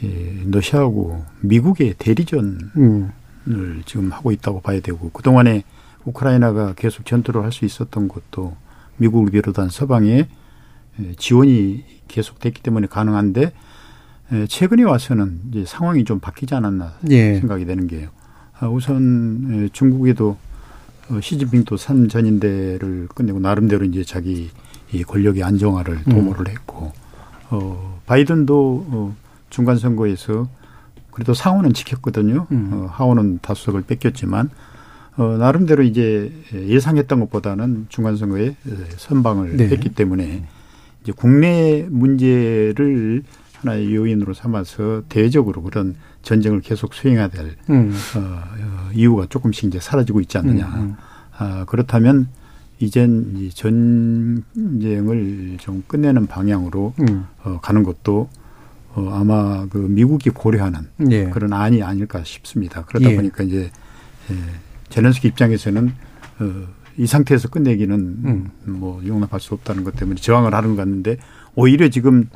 이 0.00 0.50
러시아하고 0.50 1.24
미국의 1.40 1.94
대리전 1.98 2.70
음. 2.76 3.12
을 3.48 3.82
지금 3.86 4.12
하고 4.12 4.30
있다고 4.30 4.60
봐야 4.60 4.78
되고 4.80 5.10
그 5.10 5.22
동안에 5.22 5.64
우크라이나가 6.04 6.74
계속 6.74 7.06
전투를 7.06 7.42
할 7.42 7.50
수 7.50 7.64
있었던 7.64 8.06
것도 8.08 8.54
미국을 8.98 9.30
비롯한 9.30 9.70
서방의 9.70 10.18
에, 11.00 11.14
지원이 11.16 11.82
계속됐기 12.08 12.62
때문에 12.62 12.88
가능한데 12.88 13.52
에, 14.32 14.46
최근에 14.48 14.82
와서는 14.82 15.40
이제 15.50 15.64
상황이 15.66 16.04
좀 16.04 16.20
바뀌지 16.20 16.54
않았나 16.54 16.98
예. 17.10 17.38
생각이 17.40 17.64
되는 17.64 17.86
게요. 17.86 18.10
아, 18.58 18.68
우선 18.68 19.64
에, 19.64 19.68
중국에도 19.72 20.30
어, 20.30 20.38
시진핑도 21.20 21.76
삼전인대를 21.76 23.08
끝내고 23.14 23.40
나름대로 23.40 23.84
이제 23.84 24.04
자기 24.04 24.50
이 24.92 25.04
권력의 25.04 25.42
안정화를 25.42 26.00
음. 26.06 26.12
도모를 26.12 26.48
했고 26.48 26.92
어, 27.50 28.00
바이든도 28.06 28.86
어, 28.88 29.16
중간 29.50 29.78
선거에서 29.78 30.48
그래도 31.10 31.34
상원은 31.34 31.72
지켰거든요. 31.72 32.46
음. 32.52 32.70
어, 32.72 32.86
하원은 32.90 33.40
다수석을 33.42 33.82
뺏겼지만 33.82 34.50
어, 35.16 35.36
나름대로 35.36 35.82
이제 35.82 36.32
예상했던 36.54 37.20
것보다는 37.20 37.86
중간 37.88 38.16
선거에 38.16 38.46
에, 38.46 38.54
선방을 38.96 39.56
네. 39.56 39.68
했기 39.68 39.88
때문에 39.88 40.44
이제 41.02 41.12
국내 41.14 41.86
문제를 41.90 43.24
하나의 43.54 43.94
요인으로 43.94 44.34
삼아서 44.34 45.02
대외적으로 45.08 45.62
그런 45.62 45.96
전쟁을 46.22 46.60
계속 46.60 46.94
수행해야 46.94 47.28
될 47.28 47.56
음. 47.68 47.92
어, 48.16 48.20
어, 48.20 48.42
이유가 48.94 49.26
조금씩 49.26 49.64
이제 49.64 49.80
사라지고 49.80 50.20
있지 50.20 50.38
않느냐. 50.38 50.66
음, 50.66 50.80
음. 50.80 50.96
아, 51.36 51.64
그렇다면 51.66 52.28
이젠 52.80 53.34
이 53.36 53.50
전쟁을 53.50 54.44
좀 55.58 55.82
끝내는 55.86 56.26
방향으로 56.26 56.94
음. 57.00 57.26
어, 57.42 57.58
가는 57.60 57.82
것도 57.82 58.28
어, 58.94 59.10
아마 59.14 59.66
그 59.68 59.78
미국이 59.78 60.30
고려하는 60.30 60.80
예. 61.10 61.30
그런 61.30 61.52
안이 61.52 61.82
아닐까 61.82 62.22
싶습니다. 62.24 62.84
그러다 62.84 63.10
예. 63.10 63.16
보니까 63.16 63.44
이제 63.44 63.70
예, 64.30 64.34
제렌스키 64.88 65.28
입장에서는 65.28 65.92
어, 66.40 66.66
이 66.96 67.06
상태에서 67.06 67.48
끝내기는 67.48 67.94
음. 67.96 68.50
뭐 68.64 69.00
용납할 69.06 69.40
수 69.40 69.54
없다는 69.54 69.84
것 69.84 69.94
때문에 69.96 70.20
저항을 70.20 70.54
하는 70.54 70.70
것 70.70 70.76
같는데 70.76 71.18
오히려 71.54 71.88
지금 71.88 72.28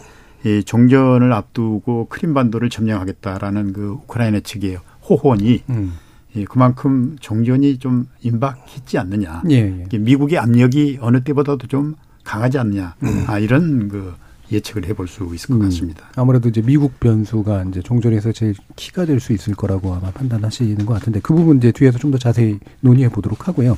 이 0.44 0.62
종전을 0.64 1.32
앞두고 1.32 2.06
크림반도를 2.08 2.68
점령하겠다라는 2.68 3.72
그 3.72 3.98
우크라이나 4.02 4.40
측의 4.40 4.78
호언이 5.08 5.62
음. 5.70 5.92
예, 6.36 6.44
그만큼 6.44 7.16
종전이 7.20 7.78
좀 7.78 8.06
임박했지 8.22 8.98
않느냐. 8.98 9.42
예, 9.50 9.84
예. 9.92 9.98
미국의 9.98 10.38
압력이 10.38 10.98
어느 11.00 11.22
때보다도 11.22 11.66
좀 11.66 11.94
강하지 12.24 12.58
않느냐. 12.58 12.94
아, 13.26 13.38
이런 13.38 13.88
그 13.88 14.14
예측을 14.50 14.86
해볼 14.86 15.08
수 15.08 15.30
있을 15.34 15.48
것 15.48 15.54
음. 15.54 15.60
같습니다. 15.62 16.04
아무래도 16.16 16.48
이제 16.48 16.60
미국 16.62 17.00
변수가 17.00 17.64
이제 17.70 17.80
종전에서 17.80 18.32
제일 18.32 18.54
키가 18.76 19.06
될 19.06 19.18
수 19.20 19.32
있을 19.32 19.54
거라고 19.54 19.94
아마 19.94 20.10
판단하시는 20.10 20.84
것 20.84 20.94
같은데 20.94 21.20
그 21.20 21.34
부분 21.34 21.56
이제 21.58 21.72
뒤에서 21.72 21.98
좀 21.98 22.10
더 22.10 22.18
자세히 22.18 22.58
논의해 22.80 23.08
보도록 23.08 23.48
하고요. 23.48 23.76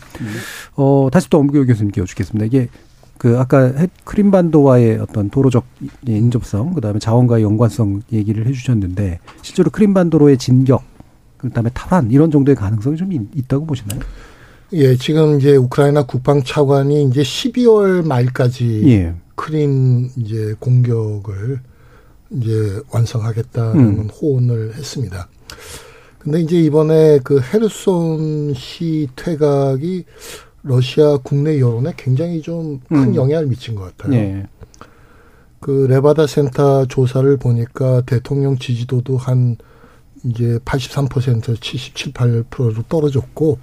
어, 0.76 1.08
다시 1.12 1.30
또 1.30 1.38
엄규 1.38 1.64
교수님께 1.66 2.00
여쭙겠습니다. 2.00 2.46
이게 2.46 2.68
그 3.18 3.38
아까 3.38 3.66
핵 3.76 3.90
크림반도와의 4.04 4.98
어떤 4.98 5.30
도로적 5.30 5.64
인접성, 6.06 6.74
그다음에 6.74 6.98
자원과의 6.98 7.44
연관성 7.44 8.02
얘기를 8.12 8.46
해주셨는데 8.46 9.20
실제로 9.42 9.70
크림반도로의 9.70 10.38
진격, 10.38 10.82
그다음에 11.48 11.70
탈환 11.74 12.10
이런 12.10 12.30
정도의 12.30 12.56
가능성이 12.56 12.96
좀 12.96 13.12
있- 13.12 13.20
있다고 13.34 13.66
보시나요? 13.66 14.00
예, 14.72 14.96
지금 14.96 15.38
이제 15.38 15.56
우크라이나 15.56 16.04
국방 16.04 16.42
차관이 16.42 17.04
이제 17.04 17.22
12월 17.22 18.06
말까지 18.06 18.82
예. 18.86 19.14
크림 19.36 20.10
이제 20.16 20.54
공격을 20.58 21.60
이제 22.30 22.80
완성하겠다는 22.90 23.76
음. 23.80 24.08
호언을 24.08 24.74
했습니다. 24.74 25.28
근데 26.18 26.40
이제 26.40 26.58
이번에 26.60 27.20
그 27.22 27.40
헤르손 27.40 28.54
시 28.54 29.08
퇴각이 29.14 30.04
러시아 30.62 31.18
국내 31.22 31.60
여론에 31.60 31.92
굉장히 31.96 32.40
좀큰 32.40 32.80
음. 32.92 33.14
영향을 33.14 33.46
미친 33.46 33.74
것 33.74 33.94
같아요. 33.96 34.14
예. 34.18 34.46
그 35.60 35.86
레바다 35.88 36.26
센터 36.26 36.86
조사를 36.86 37.36
보니까 37.36 38.00
대통령 38.06 38.58
지지도도 38.58 39.16
한 39.18 39.56
이제 40.24 40.58
83% 40.64 41.60
77, 41.60 42.12
8%로 42.12 42.82
떨어졌고 42.88 43.58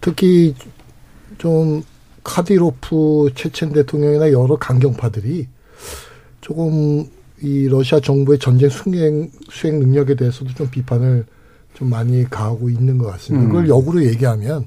특히 0.00 0.54
좀 1.38 1.82
카디로프 2.24 3.30
체첸 3.34 3.72
대통령이나 3.72 4.32
여러 4.32 4.56
강경파들이 4.56 5.46
조금 6.40 7.08
이 7.42 7.68
러시아 7.68 8.00
정부의 8.00 8.38
전쟁 8.38 8.70
수행 8.70 9.30
수행 9.50 9.78
능력에 9.78 10.14
대해서도 10.14 10.54
좀 10.54 10.70
비판을 10.70 11.26
좀 11.74 11.90
많이 11.90 12.24
가하고 12.28 12.70
있는 12.70 12.96
것 12.98 13.06
같습니다. 13.12 13.46
음. 13.46 13.48
그걸 13.50 13.68
역으로 13.68 14.04
얘기하면 14.04 14.66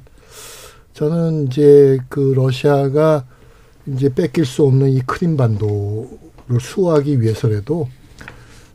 저는 0.93 1.47
이제 1.47 1.97
그 2.07 2.33
러시아가 2.35 3.25
이제 3.87 4.13
뺏길 4.13 4.45
수 4.45 4.63
없는 4.63 4.89
이 4.89 5.01
크림 5.01 5.35
반도를 5.35 6.59
수호하기 6.59 7.21
위해서라도 7.21 7.89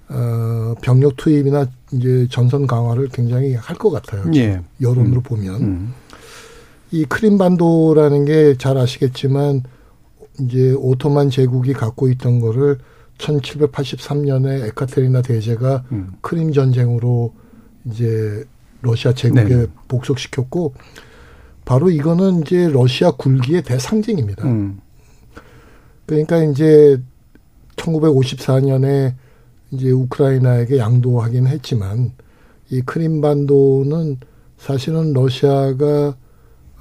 어, 0.09 0.75
병력 0.83 1.17
투입이나 1.17 1.67
이제 1.93 2.27
전선 2.31 2.67
강화를 2.67 3.09
굉장히 3.09 3.55
할 3.55 3.77
것 3.77 3.91
같아요. 3.91 4.25
예. 4.35 4.61
여론으로 4.81 5.21
음. 5.21 5.23
보면 5.23 5.55
음. 5.63 5.95
이 6.91 7.05
크림반도라는 7.05 8.25
게 8.25 8.57
잘 8.57 8.77
아시겠지만 8.79 9.63
이제 10.41 10.73
오토만 10.73 11.31
제국이 11.31 11.73
갖고 11.73 12.09
있던 12.09 12.41
거를 12.41 12.79
1783년에 13.19 14.67
에카테리나 14.69 15.23
대제가 15.23 15.85
음. 15.93 16.13
크림 16.21 16.53
전쟁으로 16.53 17.33
이제 17.87 18.45
러시아 18.83 19.13
제국에 19.13 19.45
네. 19.45 19.67
복속시켰고 19.89 20.75
바로 21.65 21.91
이거는 21.91 22.43
이제 22.43 22.69
러시아 22.69 23.13
굴기의 23.13 23.63
대상징입니다. 23.63 24.45
음. 24.47 24.81
그러니까 26.07 26.43
이제 26.45 27.01
1954년에 27.77 29.15
이제 29.75 29.91
우크라이나에게 29.91 30.79
양도하긴 30.79 31.47
했지만 31.47 32.13
이 32.71 32.81
크림반도는 32.83 34.19
사실은 34.57 35.13
러시아가 35.13 36.17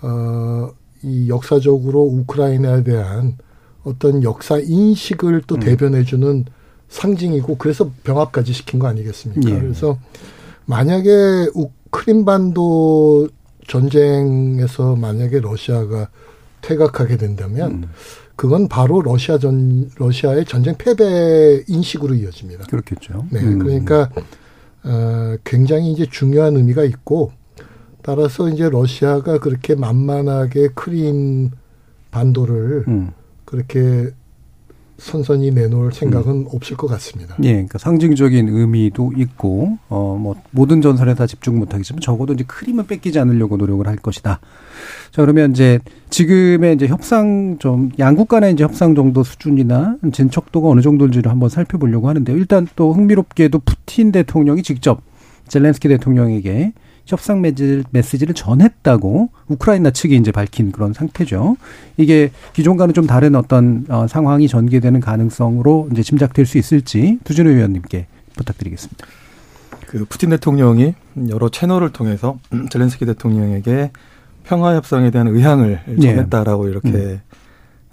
어이 0.01 1.29
역사적으로 1.29 2.01
우크라이나에 2.03 2.83
대한 2.83 3.37
어떤 3.83 4.23
역사 4.23 4.57
인식을 4.57 5.43
또 5.47 5.55
음. 5.55 5.59
대변해주는 5.59 6.45
상징이고 6.89 7.57
그래서 7.57 7.91
병합까지 8.03 8.53
시킨 8.53 8.79
거 8.79 8.87
아니겠습니까? 8.87 9.49
예. 9.49 9.59
그래서 9.59 9.97
만약에 10.65 11.09
우 11.55 11.69
크림반도 11.89 13.29
전쟁에서 13.67 14.95
만약에 14.95 15.39
러시아가 15.39 16.09
퇴각하게 16.61 17.17
된다면 17.17 17.71
음. 17.71 17.89
그건 18.35 18.67
바로 18.67 19.01
러시아 19.01 19.37
전 19.37 19.89
러시아의 19.95 20.45
전쟁 20.45 20.75
패배 20.77 21.63
인식으로 21.67 22.15
이어집니다. 22.15 22.65
그렇겠죠. 22.65 23.27
네, 23.31 23.39
음. 23.41 23.59
그러니까 23.59 24.09
어, 24.83 25.37
굉장히 25.43 25.91
이제 25.91 26.05
중요한 26.09 26.57
의미가 26.57 26.83
있고 26.83 27.31
따라서 28.01 28.49
이제 28.49 28.69
러시아가 28.69 29.39
그렇게 29.39 29.75
만만하게 29.75 30.69
크림 30.75 31.51
반도를 32.11 32.85
음. 32.87 33.11
그렇게 33.45 34.11
선선히 34.97 35.51
내놓을 35.51 35.91
생각은 35.91 36.47
없을 36.53 36.77
것 36.77 36.87
같습니다. 36.87 37.35
예, 37.43 37.53
그러니까 37.53 37.77
상징적인 37.77 38.49
의미도 38.49 39.13
있고, 39.17 39.77
어, 39.89 40.17
뭐, 40.19 40.35
모든 40.51 40.81
전선에 40.81 41.15
다 41.15 41.25
집중 41.25 41.59
못하겠지만 41.59 41.99
적어도 41.99 42.33
이제 42.33 42.43
크림은 42.45 42.87
뺏기지 42.87 43.19
않으려고 43.19 43.57
노력을 43.57 43.85
할 43.87 43.95
것이다. 43.95 44.39
자, 45.11 45.21
그러면 45.21 45.51
이제 45.51 45.79
지금의 46.09 46.75
이제 46.75 46.87
협상 46.87 47.57
좀, 47.59 47.91
양국 47.99 48.27
간의 48.27 48.53
이제 48.53 48.63
협상 48.63 48.95
정도 48.95 49.23
수준이나 49.23 49.97
진척도가 50.11 50.69
어느 50.69 50.81
정도인지를 50.81 51.31
한번 51.31 51.49
살펴보려고 51.49 52.09
하는데요. 52.09 52.37
일단 52.37 52.67
또 52.75 52.93
흥미롭게도 52.93 53.59
푸틴 53.59 54.11
대통령이 54.11 54.63
직접 54.63 55.01
젤렌스키 55.47 55.87
대통령에게 55.89 56.73
협상 57.05 57.41
메시지를, 57.41 58.33
전했다고 58.33 59.29
우크라이나 59.49 59.91
측이 59.91 60.15
이제 60.15 60.31
밝힌 60.31 60.71
그런 60.71 60.93
상태죠. 60.93 61.57
이게 61.97 62.31
기존과는 62.53 62.93
좀 62.93 63.05
다른 63.07 63.35
어떤 63.35 63.85
어, 63.89 64.07
상황이 64.07 64.47
전개되는 64.47 64.99
가능성으로 65.01 65.89
이제 65.91 66.01
짐작될 66.01 66.45
수 66.45 66.57
있을지 66.57 67.19
두준호 67.23 67.49
의원님께 67.49 68.07
부탁드리겠습니다. 68.35 69.05
그 69.87 70.05
푸틴 70.05 70.29
대통령이 70.31 70.95
여러 71.29 71.49
채널을 71.49 71.91
통해서 71.91 72.39
젤렌스키 72.71 73.05
대통령에게 73.05 73.91
평화 74.43 74.75
협상에 74.75 75.11
대한 75.11 75.27
의향을 75.27 75.81
예. 75.87 76.01
전했다라고 76.01 76.67
이렇게 76.67 76.89
음. 76.89 77.19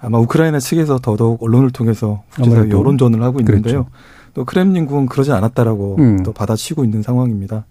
아마 0.01 0.19
우크라이나 0.19 0.61
측에서 0.61 0.99
더더욱 0.99 1.43
언론을 1.43 1.71
통해서. 1.71 2.23
여론전을 2.71 3.23
하고 3.23 3.41
있는데요. 3.41 3.63
그랬죠. 3.63 3.87
또 4.35 4.45
크렘린궁은 4.45 5.07
그러지 5.07 5.33
않았다라고 5.33 5.97
음. 5.99 6.23
또 6.23 6.33
받아치고 6.33 6.85
있는 6.85 7.03
상황입니다. 7.03 7.67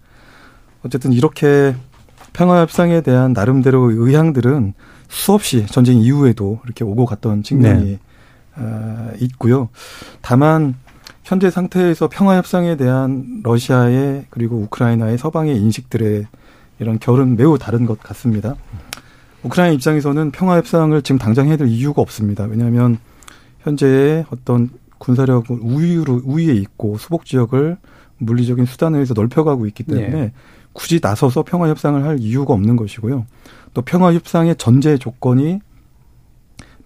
어쨌든 0.84 1.12
이렇게 1.12 1.74
평화 2.32 2.60
협상에 2.60 3.00
대한 3.00 3.32
나름대로 3.32 3.90
의향들은 3.90 4.74
수없이 5.08 5.66
전쟁 5.66 5.98
이후에도 5.98 6.60
이렇게 6.64 6.84
오고 6.84 7.04
갔던 7.06 7.42
측면이 7.42 7.84
네. 7.84 7.98
어, 8.56 9.10
있고요. 9.20 9.68
다만 10.20 10.74
현재 11.24 11.50
상태에서 11.50 12.08
평화 12.08 12.36
협상에 12.36 12.76
대한 12.76 13.40
러시아의 13.42 14.26
그리고 14.30 14.56
우크라이나의 14.58 15.18
서방의 15.18 15.56
인식들의 15.56 16.26
이런 16.78 16.98
결은 16.98 17.36
매우 17.36 17.58
다른 17.58 17.86
것 17.86 18.00
같습니다. 18.00 18.56
우크라이나 19.42 19.74
입장에서는 19.74 20.30
평화 20.30 20.56
협상을 20.56 21.00
지금 21.02 21.18
당장 21.18 21.48
해야 21.48 21.56
될 21.56 21.68
이유가 21.68 22.02
없습니다. 22.02 22.44
왜냐하면 22.44 22.98
현재의 23.60 24.24
어떤 24.30 24.70
군사력 24.98 25.50
우위로 25.50 26.22
우위에 26.24 26.52
있고 26.54 26.98
수복 26.98 27.24
지역을 27.24 27.78
물리적인 28.18 28.66
수단을 28.66 29.00
해서 29.00 29.14
넓혀가고 29.14 29.66
있기 29.66 29.84
때문에 29.84 30.08
네. 30.10 30.32
굳이 30.80 30.98
나서서 31.02 31.42
평화 31.42 31.68
협상을 31.68 32.02
할 32.02 32.18
이유가 32.20 32.54
없는 32.54 32.76
것이고요. 32.76 33.26
또 33.74 33.82
평화 33.82 34.14
협상의 34.14 34.56
전제 34.56 34.96
조건이 34.96 35.60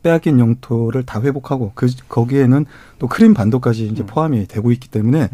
빼앗긴 0.02 0.40
영토를 0.40 1.04
다 1.06 1.22
회복하고 1.22 1.70
그 1.76 1.86
거기에는 2.08 2.66
또 2.98 3.06
크림 3.06 3.34
반도까지 3.34 3.86
이제 3.86 4.04
포함이 4.04 4.48
되고 4.48 4.72
있기 4.72 4.88
때문에 4.88 5.28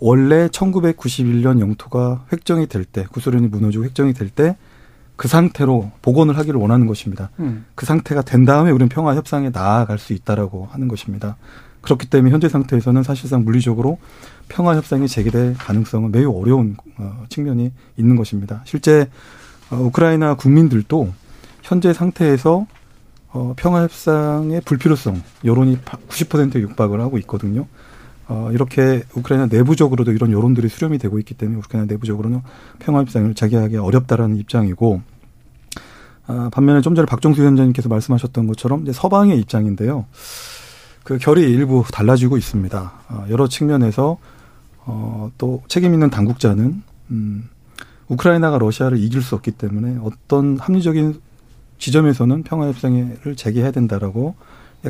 원래 0.00 0.48
1991년 0.48 1.60
영토가 1.60 2.24
획정이 2.32 2.66
될 2.68 2.86
때 2.86 3.04
구소련이 3.12 3.48
무너지고 3.48 3.84
획정이 3.84 4.14
될 4.14 4.30
때 4.30 4.56
그 5.16 5.28
상태로 5.28 5.92
복원을 6.02 6.36
하기를 6.38 6.58
원하는 6.58 6.86
것입니다. 6.86 7.30
음. 7.38 7.66
그 7.74 7.86
상태가 7.86 8.22
된 8.22 8.44
다음에 8.44 8.70
우리는 8.70 8.88
평화 8.88 9.14
협상에 9.14 9.50
나아갈 9.50 9.98
수 9.98 10.12
있다라고 10.12 10.68
하는 10.72 10.88
것입니다. 10.88 11.36
그렇기 11.82 12.08
때문에 12.08 12.32
현재 12.32 12.48
상태에서는 12.48 13.02
사실상 13.02 13.44
물리적으로 13.44 13.98
평화 14.48 14.76
협상이 14.76 15.08
재개될 15.08 15.54
가능성은 15.54 16.12
매우 16.12 16.40
어려운 16.40 16.76
어, 16.98 17.24
측면이 17.28 17.72
있는 17.96 18.16
것입니다. 18.16 18.62
실제 18.64 19.08
어, 19.70 19.76
우크라이나 19.76 20.34
국민들도 20.34 21.12
현재 21.62 21.92
상태에서 21.92 22.66
어, 23.32 23.54
평화 23.56 23.82
협상의 23.82 24.60
불필요성 24.64 25.22
여론이 25.44 25.78
90% 25.78 26.60
육박을 26.60 27.00
하고 27.00 27.18
있거든요. 27.18 27.66
어, 28.28 28.50
이렇게 28.52 29.02
우크라이나 29.14 29.46
내부적으로도 29.46 30.12
이런 30.12 30.32
여론들이 30.32 30.68
수렴이 30.68 30.98
되고 30.98 31.18
있기 31.18 31.34
때문에 31.34 31.58
우크라이나 31.58 31.86
내부적으로는 31.86 32.42
평화 32.78 33.00
협상을 33.00 33.34
자기하기 33.34 33.76
어렵다라는 33.76 34.36
입장이고 34.36 35.02
아, 36.26 36.48
반면에 36.52 36.80
좀 36.80 36.94
전에 36.94 37.06
박종수 37.06 37.42
위원장님께서 37.42 37.88
말씀하셨던 37.88 38.46
것처럼 38.46 38.82
이제 38.82 38.92
서방의 38.92 39.38
입장인데요. 39.40 40.06
그 41.02 41.18
결이 41.18 41.42
일부 41.42 41.84
달라지고 41.92 42.38
있습니다. 42.38 42.92
어, 43.10 43.26
여러 43.28 43.46
측면에서 43.46 44.16
어, 44.86 45.30
또 45.38 45.62
책임 45.68 45.94
있는 45.94 46.10
당국자는 46.10 46.82
음, 47.10 47.48
우크라이나가 48.08 48.58
러시아를 48.58 48.98
이길 48.98 49.22
수 49.22 49.34
없기 49.34 49.52
때문에 49.52 49.98
어떤 50.02 50.58
합리적인 50.58 51.20
지점에서는 51.78 52.42
평화 52.42 52.66
협상을 52.68 53.36
재개해야 53.36 53.70
된다라고 53.70 54.34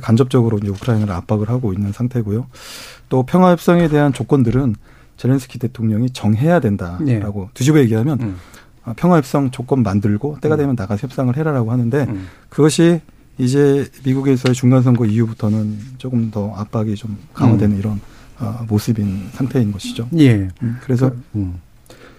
간접적으로 0.00 0.58
이제 0.58 0.68
우크라이나를 0.68 1.14
압박을 1.14 1.48
하고 1.48 1.72
있는 1.72 1.92
상태고요. 1.92 2.46
또 3.08 3.22
평화 3.22 3.50
협상에 3.50 3.88
대한 3.88 4.12
조건들은 4.12 4.74
젤렌스키 5.16 5.58
대통령이 5.58 6.10
정해야 6.10 6.60
된다라고 6.60 7.40
네. 7.40 7.48
뒤집어 7.54 7.78
얘기하면 7.78 8.20
음. 8.20 8.36
어, 8.84 8.92
평화 8.96 9.16
협상 9.16 9.50
조건 9.50 9.82
만들고 9.82 10.38
때가 10.40 10.56
되면 10.56 10.74
나가서 10.76 11.06
협상을 11.06 11.34
해라라고 11.36 11.70
하는데 11.70 12.06
음. 12.08 12.26
그것이 12.48 13.00
이제 13.38 13.88
미국에서의 14.04 14.54
중간 14.54 14.82
선거 14.82 15.06
이후부터는 15.06 15.78
조금 15.98 16.30
더 16.30 16.54
압박이 16.54 16.94
좀 16.94 17.16
강화되는 17.32 17.78
이런 17.78 17.92
어, 17.94 18.13
모습인 18.68 19.28
상태인 19.32 19.72
것이죠. 19.72 20.08
예. 20.18 20.48
음, 20.62 20.76
그래서 20.82 21.12
음. 21.34 21.60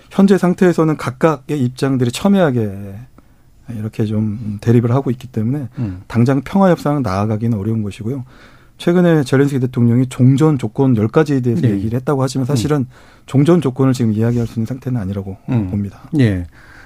현재 0.10 0.38
상태에서는 0.38 0.98
각각의 0.98 1.60
입장들이 1.62 2.12
첨예하게 2.12 2.96
이렇게 3.70 4.05
좀 4.05 4.58
대립을 4.62 4.91
하고 4.91 5.12
있기 5.12 5.27
때문에 5.27 5.67
음. 5.79 6.01
당장 6.08 6.41
평화 6.41 6.70
협상은 6.70 7.01
나아가기는 7.01 7.58
어려운 7.58 7.82
것이고요. 7.84 8.24
최근에 8.77 9.24
젤렌스키 9.24 9.60
대통령이 9.62 10.08
종전 10.08 10.58
조건 10.58 10.96
10가지에 10.96 11.44
대해서 11.44 11.62
네. 11.62 11.72
얘기를 11.72 11.98
했다고 11.98 12.22
하지만 12.22 12.46
사실은 12.46 12.86
종전 13.25 13.62
조건을 13.62 13.94
지금 13.94 14.12
이야기할 14.12 14.48
수 14.48 14.60
있는 14.60 14.65
상태는 14.65 15.00
아니라고 15.00 15.38
음. 15.50 15.70
봅니다. 15.70 16.10
예. 16.20 16.46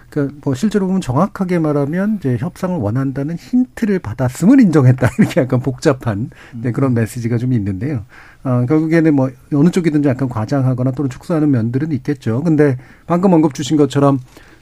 그러니까 0.09 0.35
뭐 0.43 0.55
실제로 0.55 0.87
보면 0.87 1.01
정확하게 1.01 1.59
말하면 1.59 2.17
이제 2.19 2.37
협상을 2.39 2.77
원한다는 2.77 3.35
힌트를 3.37 3.99
받았음을 3.99 4.59
인정했다 4.59 5.09
이렇게 5.19 5.41
약간 5.41 5.59
복잡한 5.59 6.29
네, 6.61 6.71
그런 6.71 6.93
메시지가 6.93 7.37
좀 7.37 7.53
있는데요. 7.53 8.05
어, 8.43 8.65
결국에는 8.67 9.13
뭐 9.15 9.29
어느 9.53 9.69
쪽이든지 9.69 10.07
약간 10.09 10.29
과장하거나 10.29 10.91
또는 10.91 11.09
축소하는 11.09 11.51
면들은 11.51 11.91
있겠죠. 11.91 12.41
근데 12.43 12.77
방금 13.05 13.33
언급 13.33 13.53
주신 13.53 13.77
것처럼 13.77 14.19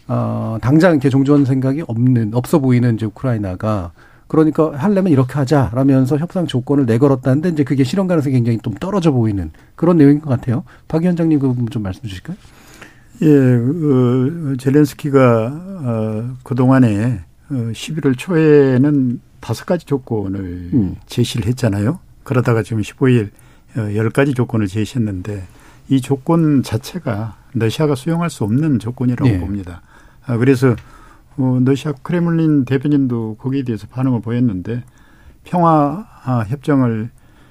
어, 0.07 0.57
당장 0.61 0.91
이렇게 0.91 1.09
종전 1.09 1.45
생각이 1.45 1.83
없는 1.87 2.33
없어 2.33 2.59
보이는 2.59 2.95
이제 2.95 3.05
우크라이나가 3.05 3.91
그러니까 4.27 4.73
하려면 4.75 5.11
이렇게 5.11 5.33
하자라면서 5.33 6.17
협상 6.17 6.47
조건을 6.47 6.85
내걸었다는데 6.85 7.49
이제 7.49 7.63
그게 7.63 7.83
실현 7.83 8.07
가능성이 8.07 8.35
굉장히 8.35 8.59
좀 8.59 8.73
떨어져 8.73 9.11
보이는 9.11 9.51
그런 9.75 9.97
내용인 9.97 10.19
것 10.19 10.29
같아요. 10.29 10.63
박 10.87 11.01
위원장님 11.01 11.39
그 11.39 11.47
부분 11.47 11.69
좀 11.69 11.83
말씀 11.83 12.03
주실까요? 12.03 12.35
예, 13.21 13.27
어, 13.27 14.55
젤렌스키가 14.57 15.45
어, 15.83 16.37
그동안에 16.43 17.21
어, 17.49 17.53
11월 17.53 18.17
초에는 18.17 19.21
다섯 19.39 19.65
가지 19.65 19.85
조건을 19.85 20.39
음. 20.73 20.95
제시를 21.05 21.47
했잖아요. 21.47 21.99
그러다가 22.23 22.61
지금 22.63 22.81
15일 22.81 23.29
어, 23.77 23.79
10가지 23.79 24.35
조건을 24.35 24.67
제시했는데 24.67 25.47
이 25.89 26.01
조건 26.01 26.63
자체가 26.63 27.37
러시아가 27.53 27.95
수용할 27.95 28.29
수 28.29 28.43
없는 28.43 28.79
조건이라고 28.79 29.29
예. 29.29 29.39
봅니다. 29.39 29.81
아, 30.25 30.37
그래서 30.37 30.75
어, 31.37 31.59
러시아 31.63 31.93
크레물린 32.01 32.65
대변인도 32.65 33.37
거기에 33.39 33.63
대해서 33.63 33.87
반응을 33.87 34.21
보였는데 34.21 34.83
평화 35.43 36.05
아, 36.23 36.43
협정을 36.47 37.09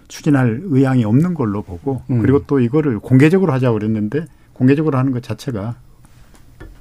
추진할 0.09 0.61
의향이 0.65 1.05
없는 1.05 1.35
걸로 1.35 1.63
보고 1.63 2.03
음. 2.11 2.21
그리고 2.21 2.45
또 2.47 2.61
이거를 2.61 2.99
공개적으로 3.01 3.53
하자고 3.53 3.79
그랬는데 3.79 4.27
공개적으로 4.57 4.97
하는 4.97 5.13
것 5.13 5.23
자체가 5.23 5.75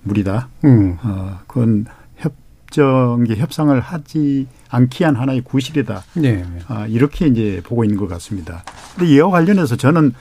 무리다. 0.04 0.48
음. 0.64 0.98
어, 1.04 1.40
그건 1.46 1.86
협정기 2.16 3.36
협상을 3.36 3.78
하지 3.80 4.48
않기 4.70 5.04
한 5.04 5.16
하나의 5.16 5.42
구실이다. 5.42 6.04
네. 6.14 6.46
아, 6.68 6.88
이렇게 6.88 7.28
이제 7.28 7.62
보고 7.66 7.84
있는 7.84 7.98
것 7.98 8.08
같습니다. 8.08 8.64
근데 8.96 9.12
이와 9.14 9.30
관련해서 9.30 9.76
저는 9.76 10.14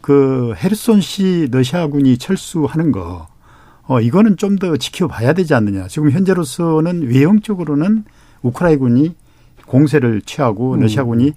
그 0.00 0.54
헤르손시 0.56 1.48
러시아군이 1.52 2.18
철수하는 2.18 2.90
거, 2.92 3.28
어, 3.84 4.00
이거는 4.00 4.36
좀 4.36 4.58
더 4.58 4.76
지켜봐야 4.76 5.32
되지 5.32 5.54
않느냐. 5.54 5.86
지금 5.86 6.10
현재로서는 6.10 7.02
외형적으로는 7.08 8.04
우크라이군이 8.42 9.14
공세를 9.66 10.22
취하고 10.22 10.74
음. 10.74 10.80
러시아군이 10.80 11.32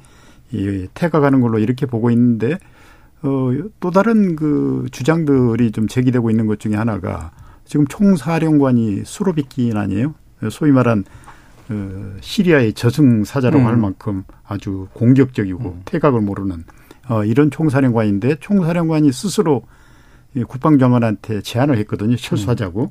이 0.51 0.87
태가가는 0.95 1.41
걸로 1.41 1.59
이렇게 1.59 1.85
보고 1.85 2.09
있는데 2.09 2.57
어, 3.21 3.49
또 3.79 3.91
다른 3.91 4.35
그 4.35 4.87
주장들이 4.91 5.71
좀 5.71 5.87
제기되고 5.87 6.29
있는 6.29 6.47
것 6.47 6.59
중에 6.59 6.75
하나가 6.75 7.31
지금 7.65 7.85
총사령관이 7.87 9.03
수로비킨 9.05 9.77
아니에요? 9.77 10.15
소위 10.49 10.71
말한 10.71 11.03
어, 11.69 12.13
시리아의 12.21 12.73
저승사자라고 12.73 13.63
음. 13.63 13.67
할 13.67 13.77
만큼 13.77 14.23
아주 14.47 14.87
공격적이고 14.93 15.81
태각을 15.85 16.21
모르는 16.21 16.63
어, 17.09 17.23
이런 17.25 17.51
총사령관인데 17.51 18.37
총사령관이 18.39 19.11
스스로 19.11 19.63
이 20.35 20.43
국방장관한테 20.43 21.41
제안을 21.41 21.77
했거든요. 21.79 22.15
철수하자고. 22.15 22.89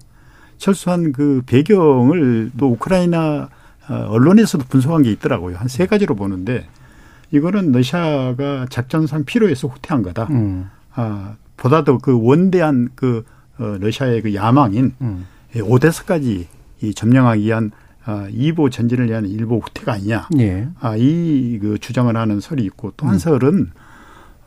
철수한 0.59 1.13
그 1.13 1.43
배경을 1.47 2.51
또 2.59 2.67
우크라이나 2.73 3.49
어, 3.89 3.95
언론에서도 4.09 4.65
분석한 4.69 5.03
게 5.05 5.13
있더라고요. 5.13 5.57
한 5.57 5.69
세 5.69 5.87
가지로 5.87 6.15
보는데 6.17 6.67
이거는 7.31 7.73
러시아가 7.73 8.67
작전상 8.71 9.25
필요해서 9.25 9.69
후퇴한 9.69 10.03
거다. 10.03 10.25
음. 10.31 10.69
아, 10.95 11.37
보다 11.57 11.85
더 11.85 11.99
그 11.99 12.19
원대한 12.23 12.89
그 12.95 13.25
어, 13.59 13.77
러시아의 13.81 14.23
그 14.23 14.35
야망인 14.35 14.95
음. 15.01 15.27
예, 15.57 15.61
오데스까지 15.61 16.47
이 16.83 16.95
점령하기 16.95 17.43
위한 17.45 17.71
아, 18.05 18.27
2보 18.31 18.71
전진을 18.71 19.09
위한 19.09 19.27
일보 19.27 19.59
후퇴가 19.59 19.95
아니냐. 19.95 20.29
예. 20.39 20.69
아, 20.81 20.97
이 20.97 21.59
그 21.61 21.77
주장을 21.79 22.15
하는 22.17 22.41
설이 22.41 22.65
있고 22.65 22.93
또한 22.97 23.17
음. 23.17 23.19
설은 23.19 23.71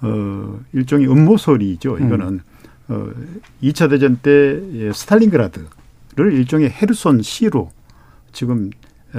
어, 0.02 0.60
일종의 0.74 1.08
음모설이죠. 1.12 1.98
이거는 2.00 2.39
어, 2.88 3.10
2차 3.62 3.89
대전 3.89 4.17
때 4.17 4.60
예, 4.74 4.91
스탈린그라드를 4.94 5.67
일종의 6.34 6.70
헤르손 6.72 7.22
시로 7.22 7.72
지금 8.32 8.72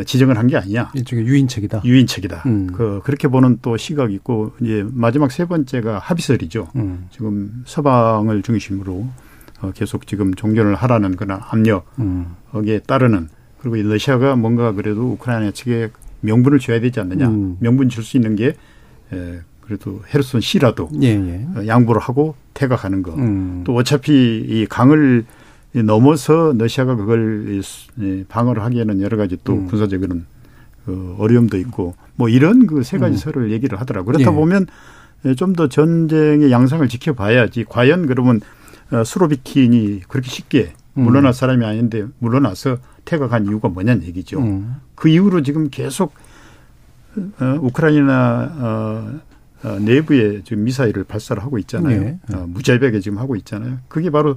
지정을 0.07 0.39
한 0.39 0.47
게 0.47 0.57
아니냐. 0.57 0.91
일종의 0.95 1.27
유인책이다. 1.27 1.83
유인책이다. 1.85 2.43
음. 2.47 2.69
그 2.73 3.01
그렇게 3.05 3.29
보는 3.29 3.59
또 3.63 3.77
시각이 3.77 4.15
있고 4.15 4.53
이제 4.61 4.85
마지막 4.91 5.31
세 5.31 5.45
번째가 5.45 5.99
합의설이죠. 5.99 6.69
음. 6.77 7.07
지금 7.11 7.63
서방을 7.67 8.43
중심으로 8.43 9.07
어, 9.61 9.71
계속 9.75 10.07
지금 10.07 10.35
종전을 10.35 10.75
하라는 10.75 11.17
그런 11.17 11.39
압력에 11.51 11.83
음. 12.01 12.35
따르는 12.87 13.29
그리고 13.61 13.77
이 13.77 13.83
러시아가 13.83 14.35
뭔가 14.35 14.73
그래도 14.73 15.13
우크라이나 15.13 15.53
측에 15.53 15.91
명분을 16.23 16.59
줘야 16.59 16.81
되지 16.81 16.99
않느냐. 17.01 17.29
음. 17.29 17.57
명분 17.61 17.89
줄 17.89 18.03
수 18.03 18.17
있는 18.17 18.35
게 18.35 18.55
에, 19.13 19.41
그래도 19.61 20.01
헤르손 20.13 20.41
시라도 20.41 20.89
예, 21.03 21.09
예. 21.11 21.47
어, 21.61 21.67
양보를 21.67 22.01
하고 22.01 22.35
태각하는 22.55 23.03
거. 23.03 23.15
음. 23.15 23.63
또 23.65 23.75
어차피 23.75 24.45
이 24.47 24.67
강을 24.69 25.25
넘어서 25.75 26.53
러시아가 26.57 26.97
그걸 26.97 27.63
방어를 28.29 28.63
하기에는 28.63 29.01
여러 29.01 29.17
가지 29.17 29.39
또 29.45 29.55
음. 29.55 29.67
군사적인 29.69 30.25
그 30.85 31.17
어려움도 31.19 31.57
있고 31.59 31.95
뭐 32.17 32.29
이런 32.29 32.67
그 32.67 32.83
세 32.83 32.99
가지 32.99 33.15
음. 33.15 33.19
설을 33.19 33.51
얘기를 33.53 33.81
하더라고요. 33.81 34.13
그렇다 34.15 34.31
예. 34.31 34.35
보면 34.35 34.67
좀 35.37 35.55
더 35.55 35.69
전쟁의 35.69 36.51
양상을 36.51 36.87
지켜봐야지 36.89 37.65
과연 37.69 38.07
그러면 38.07 38.41
어, 38.91 39.05
수로비킨이 39.05 40.03
그렇게 40.09 40.29
쉽게 40.29 40.73
음. 40.99 41.05
물러날 41.05 41.33
사람이 41.33 41.65
아닌데 41.65 42.05
물러나서 42.19 42.79
태각한 43.05 43.47
이유가 43.47 43.69
뭐냐는 43.69 44.05
얘기죠. 44.05 44.41
음. 44.41 44.75
그 44.95 45.09
이후로 45.09 45.43
지금 45.43 45.69
계속 45.71 46.13
어, 47.41 47.59
우크라이나 47.61 48.53
어, 48.59 49.21
어, 49.65 49.79
내부에 49.79 50.43
지금 50.45 50.65
미사일을 50.65 51.05
발사를 51.05 51.41
하고 51.43 51.57
있잖아요. 51.59 52.01
네. 52.01 52.19
어, 52.35 52.45
무자비하게 52.49 53.01
지금 53.01 53.19
하고 53.19 53.37
있잖아요. 53.37 53.79
그게 53.89 54.11
바로 54.11 54.37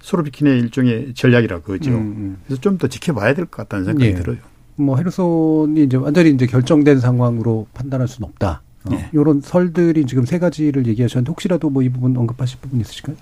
수로비킨의 0.00 0.58
일종의 0.60 1.14
전략이라 1.14 1.60
그거죠. 1.62 1.90
음, 1.90 1.96
음. 1.96 2.36
그래서 2.46 2.60
좀 2.60 2.78
더 2.78 2.86
지켜봐야 2.88 3.34
될 3.34 3.46
것 3.46 3.56
같다는 3.56 3.84
생각이 3.86 4.10
예. 4.10 4.14
들어요. 4.14 4.36
뭐 4.76 4.96
헤르손이 4.98 5.82
이제 5.84 5.96
완전히 5.96 6.30
이제 6.30 6.46
결정된 6.46 7.00
상황으로 7.00 7.66
판단할 7.74 8.06
수는 8.08 8.28
없다. 8.28 8.62
어, 8.84 8.90
예. 8.92 9.08
이런 9.12 9.40
설들이 9.40 10.04
지금 10.06 10.24
세 10.26 10.38
가지를 10.38 10.86
얘기하셨는데 10.86 11.30
혹시라도 11.30 11.70
뭐 11.70 11.82
이 11.82 11.88
부분 11.88 12.16
언급하실 12.16 12.58
부분 12.60 12.80
있으실까요? 12.80 13.16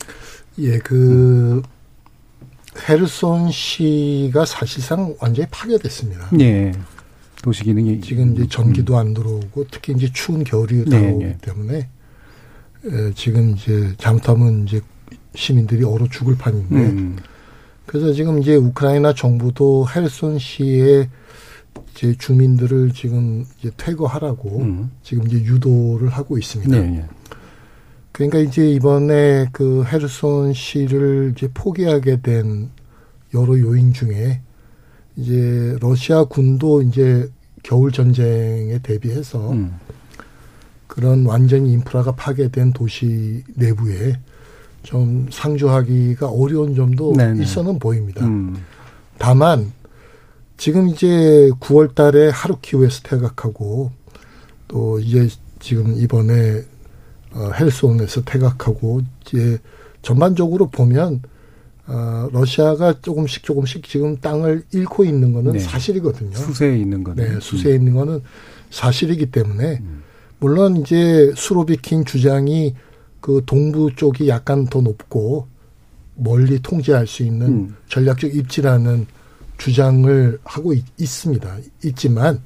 예, 0.58 0.78
그 0.78 1.62
헤르손 2.88 3.50
시가 3.50 4.44
사실상 4.44 5.14
완전히 5.20 5.48
파괴됐습니다. 5.50 6.28
예. 6.40 6.72
도시 7.42 7.62
기능이 7.64 8.00
지금 8.00 8.34
이제 8.34 8.46
전기도 8.48 8.98
안 8.98 9.14
들어오고 9.14 9.66
특히 9.70 9.92
이제 9.92 10.08
추운 10.12 10.44
겨울이 10.44 10.84
네, 10.86 10.90
다가오기 10.90 11.24
네. 11.24 11.38
때문에 11.40 11.88
에, 12.86 13.12
지금 13.14 13.50
이제 13.50 13.92
잘못하면 13.98 14.64
이제 14.66 14.80
시민들이 15.34 15.84
얼어 15.84 16.06
죽을 16.08 16.36
판인데 16.36 16.76
음. 16.76 17.16
그래서 17.86 18.12
지금 18.12 18.40
이제 18.40 18.56
우크라이나 18.56 19.14
정부도 19.14 19.86
헤르손 19.88 20.38
시의 20.38 21.08
이제 21.92 22.14
주민들을 22.18 22.92
지금 22.92 23.44
이제 23.58 23.70
퇴거하라고 23.76 24.60
음. 24.60 24.90
지금 25.02 25.26
이제 25.26 25.36
유도를 25.36 26.08
하고 26.08 26.38
있습니다. 26.38 26.76
네, 26.76 26.98
예. 26.98 27.04
그러니까 28.12 28.38
이제 28.38 28.70
이번에 28.70 29.46
그 29.52 29.84
헤르손 29.84 30.52
시를 30.54 31.34
이제 31.36 31.48
포기하게 31.52 32.20
된 32.22 32.70
여러 33.34 33.58
요인 33.58 33.92
중에 33.92 34.40
이제 35.16 35.76
러시아 35.80 36.24
군도 36.24 36.82
이제 36.82 37.28
겨울 37.62 37.90
전쟁에 37.90 38.78
대비해서 38.82 39.52
음. 39.52 39.74
그런 40.86 41.26
완전히 41.26 41.72
인프라가 41.72 42.12
파괴된 42.12 42.72
도시 42.72 43.42
내부에 43.54 44.14
좀 44.84 45.26
상주하기가 45.30 46.28
어려운 46.28 46.76
점도 46.76 47.14
네네. 47.14 47.42
있어는 47.42 47.78
보입니다. 47.78 48.24
음. 48.24 48.56
다만 49.18 49.72
지금 50.56 50.88
이제 50.88 51.50
9월 51.58 51.94
달에 51.94 52.28
하루키우에서 52.28 53.00
퇴각하고 53.02 53.90
또 54.68 55.00
이제 55.00 55.28
지금 55.58 55.96
이번에 55.96 56.62
어, 57.32 57.50
헬손에서 57.58 58.22
퇴각하고 58.22 59.00
이제 59.22 59.58
전반적으로 60.02 60.68
보면 60.68 61.22
어, 61.86 62.28
러시아가 62.32 63.00
조금씩 63.00 63.42
조금씩 63.42 63.84
지금 63.84 64.18
땅을 64.18 64.64
잃고 64.72 65.04
있는 65.04 65.32
거는 65.32 65.52
네. 65.52 65.58
사실이거든요. 65.58 66.36
수세에 66.36 66.78
있는 66.78 67.02
거네. 67.02 67.28
네, 67.28 67.40
수세에 67.40 67.74
있는 67.74 67.94
거는 67.94 68.22
사실이기 68.70 69.26
때문에 69.26 69.82
물론 70.38 70.76
이제 70.76 71.32
수로비킨 71.36 72.04
주장이 72.04 72.74
그 73.24 73.40
동부 73.46 73.96
쪽이 73.96 74.28
약간 74.28 74.66
더 74.66 74.82
높고 74.82 75.48
멀리 76.14 76.60
통제할 76.60 77.06
수 77.06 77.22
있는 77.22 77.46
음. 77.46 77.76
전략적 77.88 78.34
입지라는 78.34 79.06
주장을 79.56 80.38
하고 80.44 80.74
있, 80.74 80.84
습니다 81.06 81.56
있지만 81.82 82.42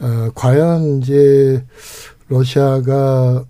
어, 0.00 0.30
과연 0.34 0.98
이제 0.98 1.64
러시아가 2.26 3.44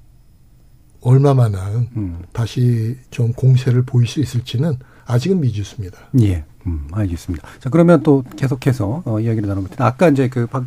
얼마만한 1.00 1.88
음. 1.96 2.18
다시 2.34 2.98
좀 3.10 3.32
공세를 3.32 3.84
보일 3.84 4.06
수 4.06 4.20
있을지는 4.20 4.76
아직은 5.06 5.40
미지수입니다. 5.40 5.98
예. 6.20 6.44
음, 6.66 6.88
알겠습니다. 6.92 7.48
자, 7.58 7.70
그러면 7.70 8.02
또 8.02 8.22
계속해서 8.36 9.02
어, 9.06 9.18
이야기를 9.18 9.48
나눠볼 9.48 9.70
텐데 9.70 9.82
아까 9.82 10.10
이제 10.10 10.28
그 10.28 10.46
박 10.46 10.66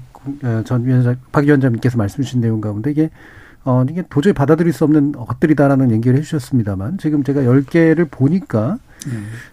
전 0.65 0.85
위원장 0.85 1.15
박 1.31 1.45
위원장님께서 1.45 1.97
말씀 1.97 2.23
주신 2.23 2.41
내용 2.41 2.61
가운데 2.61 2.91
이게 2.91 3.09
어 3.67 3.83
이게 3.89 4.01
도저히 4.09 4.31
받아들일 4.33 4.71
수 4.71 4.85
없는 4.85 5.11
것들이다라는 5.11 5.91
얘기를 5.91 6.17
해주셨습니다만 6.17 6.97
지금 6.99 7.23
제가 7.23 7.43
열 7.43 7.63
개를 7.63 8.05
보니까 8.05 8.77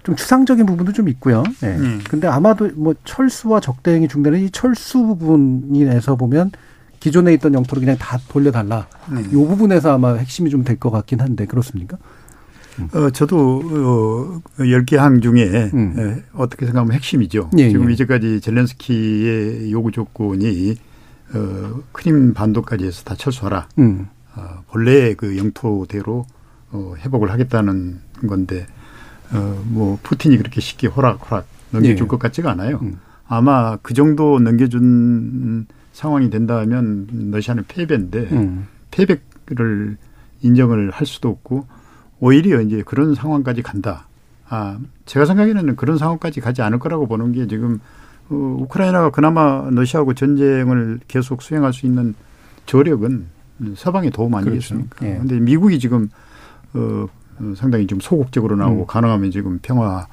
좀 0.05 0.15
추상적인 0.15 0.67
부분도 0.67 0.93
좀 0.93 1.09
있고요. 1.09 1.43
예. 1.65 1.67
음. 1.77 2.01
근데 2.09 2.29
아마도 2.29 2.71
뭐 2.77 2.95
철수와 3.05 3.59
적대행위 3.61 4.07
중단은 4.09 4.39
이 4.41 4.51
철수 4.51 5.05
부분에서 5.07 6.15
보면 6.17 6.53
기존에 7.01 7.35
있던 7.35 7.55
영토를 7.55 7.81
그냥 7.83 7.97
다 7.99 8.19
돌려달라. 8.29 8.87
네. 9.13 9.21
이 9.23 9.35
부분에서 9.35 9.95
아마 9.95 10.15
핵심이 10.15 10.49
좀 10.49 10.63
될 10.65 10.79
것 10.79 10.91
같긴 10.91 11.21
한데 11.21 11.45
그렇습니까? 11.47 11.99
어, 12.93 13.11
저도, 13.11 13.63
어, 14.59 14.63
10개 14.65 14.97
항 14.97 15.21
중에, 15.21 15.71
음. 15.75 15.95
에, 15.97 16.23
어떻게 16.33 16.67
생각하면 16.67 16.93
핵심이죠. 16.95 17.51
예, 17.59 17.69
지금 17.69 17.89
예. 17.89 17.93
이제까지 17.93 18.41
젤렌스키의 18.41 19.71
요구 19.71 19.93
조건이, 19.93 20.75
어, 21.33 21.83
크림 21.93 22.35
반도까지 22.35 22.85
해서 22.85 23.05
다 23.05 23.15
철수하라. 23.15 23.69
음. 23.79 24.09
어, 24.37 24.63
본래의 24.69 25.15
그 25.15 25.37
영토대로, 25.39 26.27
어, 26.71 26.95
회복을 26.99 27.31
하겠다는 27.31 28.01
건데, 28.29 28.67
어, 29.33 29.63
뭐, 29.67 29.99
푸틴이 30.03 30.37
그렇게 30.37 30.61
쉽게 30.61 30.89
호락호락 30.89 31.47
넘겨줄 31.71 32.03
예. 32.03 32.07
것 32.07 32.19
같지가 32.19 32.51
않아요. 32.53 32.79
음. 32.83 32.99
아마 33.27 33.77
그 33.79 33.95
정도 33.95 34.39
넘겨준 34.39 35.67
상황이 35.93 36.31
된다면 36.31 37.31
러시아는 37.33 37.65
패배인데, 37.69 38.29
음. 38.33 38.67
패배를 38.91 39.97
인정을 40.43 40.91
할 40.91 41.07
수도 41.07 41.29
없고 41.31 41.67
오히려 42.21 42.61
이제 42.61 42.83
그런 42.85 43.15
상황까지 43.15 43.63
간다. 43.63 44.07
아, 44.49 44.79
제가 45.07 45.25
생각에는 45.27 45.77
그런 45.77 45.99
상황까지 45.99 46.41
가지 46.41 46.63
않을 46.63 46.79
거라고 46.79 47.07
보는 47.07 47.33
게 47.33 47.47
지금 47.47 47.81
어, 48.31 48.57
우크라이나가 48.61 49.11
그나마 49.11 49.69
러시아하고 49.71 50.15
전쟁을 50.15 51.01
계속 51.09 51.43
수행할 51.43 51.73
수 51.73 51.87
있는 51.87 52.15
저력은 52.67 53.27
서방의 53.77 54.11
도움 54.11 54.35
아니겠습니까? 54.35 54.97
그렇죠. 54.97 55.15
예. 55.15 55.19
근데 55.19 55.39
미국이 55.39 55.79
지금 55.79 56.09
어, 56.75 57.07
어, 57.39 57.55
상당히 57.57 57.87
좀 57.87 58.01
소극적으로 58.01 58.57
나오고 58.57 58.83
음. 58.83 58.87
가능하면 58.87 59.31
지금 59.31 59.59
평화 59.63 60.07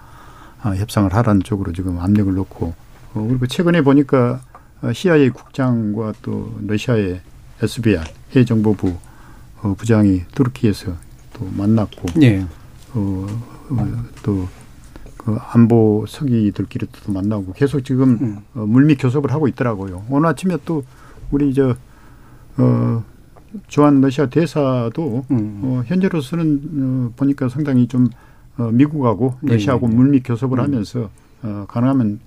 아, 0.61 0.75
협상을 0.75 1.11
하라는 1.11 1.41
쪽으로 1.41 1.73
지금 1.73 1.99
압력을 1.99 2.33
넣고 2.35 2.73
어, 3.13 3.25
그리고 3.27 3.47
최근에 3.47 3.81
보니까 3.81 4.41
어, 4.81 4.93
CIA 4.93 5.29
국장과 5.29 6.13
또 6.21 6.53
러시아의 6.65 7.21
SBR 7.61 8.03
해정보부 8.35 8.95
어, 9.61 9.75
부장이 9.77 10.23
투르키에서 10.33 10.93
또 11.33 11.49
만났고 11.55 12.21
예. 12.21 12.45
어, 12.93 13.27
어, 13.69 14.03
또 14.23 14.47
그 15.23 15.37
안보 15.53 16.05
서기들끼리 16.07 16.87
또 17.05 17.11
만나고 17.11 17.53
계속 17.53 17.81
지금 17.81 18.17
음. 18.21 18.37
어, 18.55 18.65
물밑 18.65 18.99
교섭을 19.01 19.31
하고 19.31 19.47
있더라고요. 19.47 20.03
오늘 20.09 20.29
아침에 20.29 20.57
또 20.65 20.83
우리 21.29 21.53
저 21.53 21.75
어, 22.57 23.03
주한 23.67 24.01
러시아 24.01 24.27
대사도 24.27 25.25
음. 25.29 25.61
어, 25.63 25.83
현재로서는 25.85 26.61
어, 26.73 27.13
보니까 27.15 27.49
상당히 27.49 27.87
좀 27.87 28.07
어, 28.57 28.69
미국하고 28.71 29.35
네, 29.41 29.53
러시아하고 29.53 29.87
네, 29.87 29.93
네. 29.93 29.97
물밑 30.01 30.23
교섭을 30.25 30.57
음. 30.59 30.63
하면서 30.63 31.09
어, 31.43 31.65
가능하면 31.67 32.19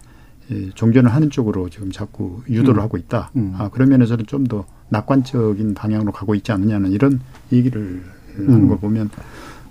예, 0.51 0.71
종전을 0.71 1.13
하는 1.13 1.31
쪽으로 1.31 1.71
지금 1.71 1.91
자꾸 1.91 2.43
유도를 2.49 2.81
음. 2.81 2.85
하고 2.85 2.99
있다. 2.99 3.31
음. 3.35 3.55
아, 3.57 3.71
그런 3.71 3.89
면에서는 3.89 4.27
좀 4.27 4.45
더 4.47 4.67
낙관적인 4.91 5.75
방향으로 5.75 6.13
가고 6.13 6.35
있지 6.35 6.53
않느냐는 6.53 6.93
이런 6.93 7.21
얘기를 7.51 8.03
하는 8.37 8.51
음. 8.51 8.69
걸 8.69 8.79
보면 8.79 9.11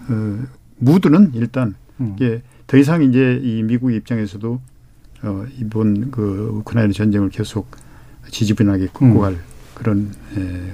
어, 0.10 0.40
무드는 0.80 1.32
일단 1.36 1.76
음. 2.00 2.14
이게 2.16 2.42
더 2.68 2.78
이상 2.78 3.04
이제 3.04 3.40
이 3.44 3.64
미국 3.64 3.92
입장에서도 3.94 4.60
어, 5.24 5.46
이번 5.60 6.12
그 6.12 6.54
우크라이나 6.60 6.94
전쟁을 6.94 7.30
계속 7.30 7.68
지지분하게 8.30 8.88
끌고 8.94 9.06
음. 9.06 9.20
갈 9.20 9.38
그런 9.74 10.12
에, 10.38 10.74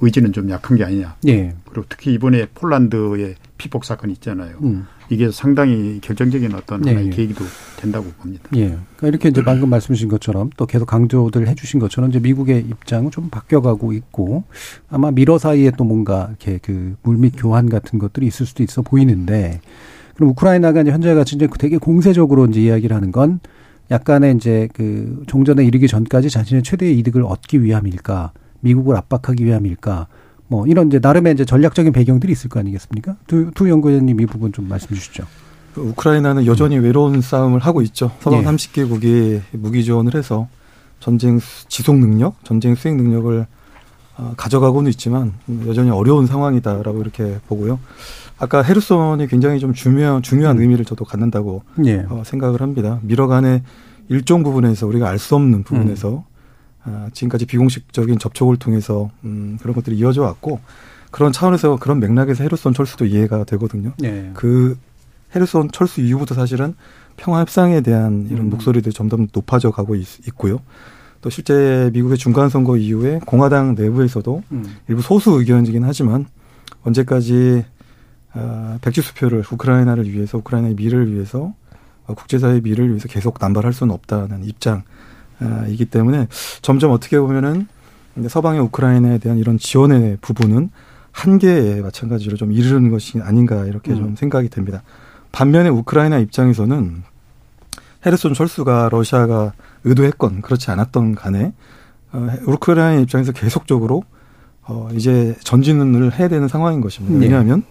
의지는 0.00 0.32
좀 0.32 0.50
약한 0.50 0.76
게 0.76 0.84
아니냐. 0.84 1.16
예. 1.28 1.54
그리고 1.66 1.86
특히 1.88 2.12
이번에 2.12 2.46
폴란드의 2.54 3.36
피폭 3.58 3.84
사건이 3.84 4.12
있잖아요. 4.14 4.56
음. 4.62 4.86
이게 5.10 5.30
상당히 5.30 6.00
결정적인 6.00 6.54
어떤 6.54 6.80
네, 6.82 6.90
하나의 6.90 7.08
예. 7.08 7.10
계기도 7.10 7.44
된다고 7.76 8.10
봅니다. 8.18 8.44
예. 8.56 8.68
그러니까 8.68 9.08
이렇게 9.08 9.28
이제 9.28 9.42
방금 9.42 9.70
말씀 9.70 9.94
주신 9.94 10.08
것처럼 10.08 10.50
또 10.56 10.66
계속 10.66 10.86
강조들 10.86 11.46
해 11.46 11.54
주신 11.54 11.78
것처럼 11.78 12.10
이제 12.10 12.18
미국의 12.20 12.60
입장은 12.60 13.10
좀 13.10 13.28
바뀌어가고 13.30 13.92
있고 13.92 14.44
아마 14.88 15.10
미러 15.10 15.38
사이에 15.38 15.72
또 15.76 15.84
뭔가 15.84 16.28
이렇게 16.30 16.58
그 16.62 16.96
물밑 17.02 17.34
교환 17.36 17.68
같은 17.68 17.98
것들이 17.98 18.26
있을 18.26 18.46
수도 18.46 18.62
있어 18.62 18.82
보이는데 18.82 19.60
그럼 20.14 20.30
우크라이나가 20.30 20.80
이제 20.82 20.90
현재 20.90 21.12
같이 21.14 21.36
이제 21.36 21.48
되게 21.58 21.76
공세적으로 21.78 22.46
이제 22.46 22.60
이야기를 22.62 22.94
하는 22.94 23.12
건 23.12 23.40
약간의 23.90 24.36
이제 24.36 24.68
그 24.72 25.22
종전에 25.26 25.64
이르기 25.64 25.88
전까지 25.88 26.30
자신의 26.30 26.62
최대의 26.62 26.98
이득을 27.00 27.22
얻기 27.22 27.62
위함일까 27.62 28.32
미국을 28.60 28.96
압박하기 28.96 29.44
위함일까 29.44 30.06
뭐 30.48 30.66
이런 30.66 30.86
이제 30.88 30.98
나름의 31.02 31.34
이제 31.34 31.44
전략적인 31.44 31.92
배경들이 31.92 32.32
있을 32.32 32.48
거 32.48 32.60
아니겠습니까? 32.60 33.16
두, 33.26 33.50
두 33.54 33.68
연구위원님 33.68 34.20
이 34.20 34.26
부분 34.26 34.52
좀 34.52 34.68
말씀 34.68 34.88
주시죠. 34.94 35.24
그 35.74 35.80
우크라이나는 35.80 36.46
여전히 36.46 36.78
외로운 36.78 37.20
싸움을 37.20 37.58
하고 37.60 37.82
있죠. 37.82 38.12
서방 38.20 38.40
예. 38.40 38.44
30개국이 38.44 39.40
무기 39.52 39.82
지원을 39.84 40.14
해서 40.14 40.48
전쟁 41.00 41.38
수- 41.40 41.68
지속 41.68 41.96
능력, 41.98 42.36
전쟁 42.44 42.74
수행 42.74 42.96
능력을 42.96 43.46
어, 44.16 44.32
가져가고는 44.36 44.88
있지만 44.92 45.32
여전히 45.66 45.90
어려운 45.90 46.26
상황이다라고 46.26 47.00
이렇게 47.02 47.38
보고요. 47.48 47.80
아까 48.38 48.62
헤르손이 48.62 49.26
굉장히 49.28 49.60
좀 49.60 49.72
중요한 49.72 50.22
중요한 50.22 50.58
의미를 50.58 50.84
저도 50.84 51.04
갖는다고 51.04 51.62
예. 51.86 52.04
어, 52.08 52.22
생각을 52.24 52.60
합니다. 52.60 52.98
미러간의 53.02 53.62
일종 54.08 54.42
부분에서 54.42 54.86
우리가 54.86 55.08
알 55.08 55.18
수 55.18 55.34
없는 55.36 55.62
부분에서 55.62 56.24
아, 56.84 57.08
지금까지 57.12 57.46
비공식적인 57.46 58.18
접촉을 58.18 58.58
통해서 58.58 59.10
음, 59.24 59.58
그런 59.62 59.74
것들이 59.74 59.96
이어져 59.96 60.22
왔고 60.22 60.60
그런 61.10 61.32
차원에서 61.32 61.76
그런 61.76 62.00
맥락에서 62.00 62.42
헤르손 62.42 62.74
철수도 62.74 63.06
이해가 63.06 63.44
되거든요. 63.44 63.92
예. 64.02 64.30
그 64.34 64.76
헤르손 65.34 65.70
철수 65.72 66.00
이후부터 66.00 66.34
사실은 66.34 66.74
평화 67.16 67.40
협상에 67.40 67.80
대한 67.80 68.26
이런 68.30 68.46
음. 68.46 68.50
목소리들이 68.50 68.92
점점 68.92 69.28
높아져 69.32 69.70
가고 69.70 69.94
있, 69.94 70.06
고요또 70.34 71.30
실제 71.30 71.88
미국의 71.92 72.18
중간 72.18 72.48
선거 72.48 72.76
이후에 72.76 73.20
공화당 73.24 73.74
내부에서도 73.76 74.42
음. 74.52 74.64
일부 74.88 75.00
소수 75.00 75.30
의견이긴 75.30 75.84
하지만 75.84 76.26
언제까지 76.82 77.64
아, 78.34 78.78
백지 78.82 79.00
수표를 79.00 79.44
우크라이나를 79.50 80.10
위해서 80.10 80.38
우크라이나의 80.38 80.74
미래를 80.74 81.12
위해서 81.12 81.54
어, 82.06 82.14
국제사회의 82.14 82.60
미래를 82.60 82.90
위해서 82.90 83.08
계속 83.08 83.38
남발할 83.40 83.72
수는 83.72 83.94
없다는 83.94 84.44
입장이기 84.44 85.86
때문에 85.86 86.28
점점 86.60 86.90
어떻게 86.90 87.18
보면은 87.18 87.66
서방의 88.28 88.60
우크라이나에 88.60 89.18
대한 89.18 89.38
이런 89.38 89.58
지원의 89.58 90.18
부분은 90.20 90.70
한계에 91.12 91.80
마찬가지로 91.80 92.36
좀 92.36 92.52
이르는 92.52 92.90
것이 92.90 93.20
아닌가 93.20 93.64
이렇게 93.66 93.92
음. 93.92 93.96
좀 93.96 94.16
생각이 94.16 94.48
됩니다. 94.48 94.82
반면에 95.32 95.68
우크라이나 95.68 96.18
입장에서는 96.18 97.02
헤르손 98.04 98.34
철수가 98.34 98.88
러시아가 98.90 99.52
의도했건 99.84 100.42
그렇지 100.42 100.70
않았던 100.70 101.14
간에 101.14 101.52
어, 102.12 102.28
우크라이나 102.46 103.00
입장에서 103.00 103.32
계속적으로 103.32 104.02
어, 104.62 104.88
이제 104.92 105.36
전진을 105.42 106.18
해야 106.18 106.28
되는 106.28 106.48
상황인 106.48 106.80
것입니다. 106.80 107.18
네. 107.18 107.26
왜냐하면 107.26 107.62
네, 107.62 107.66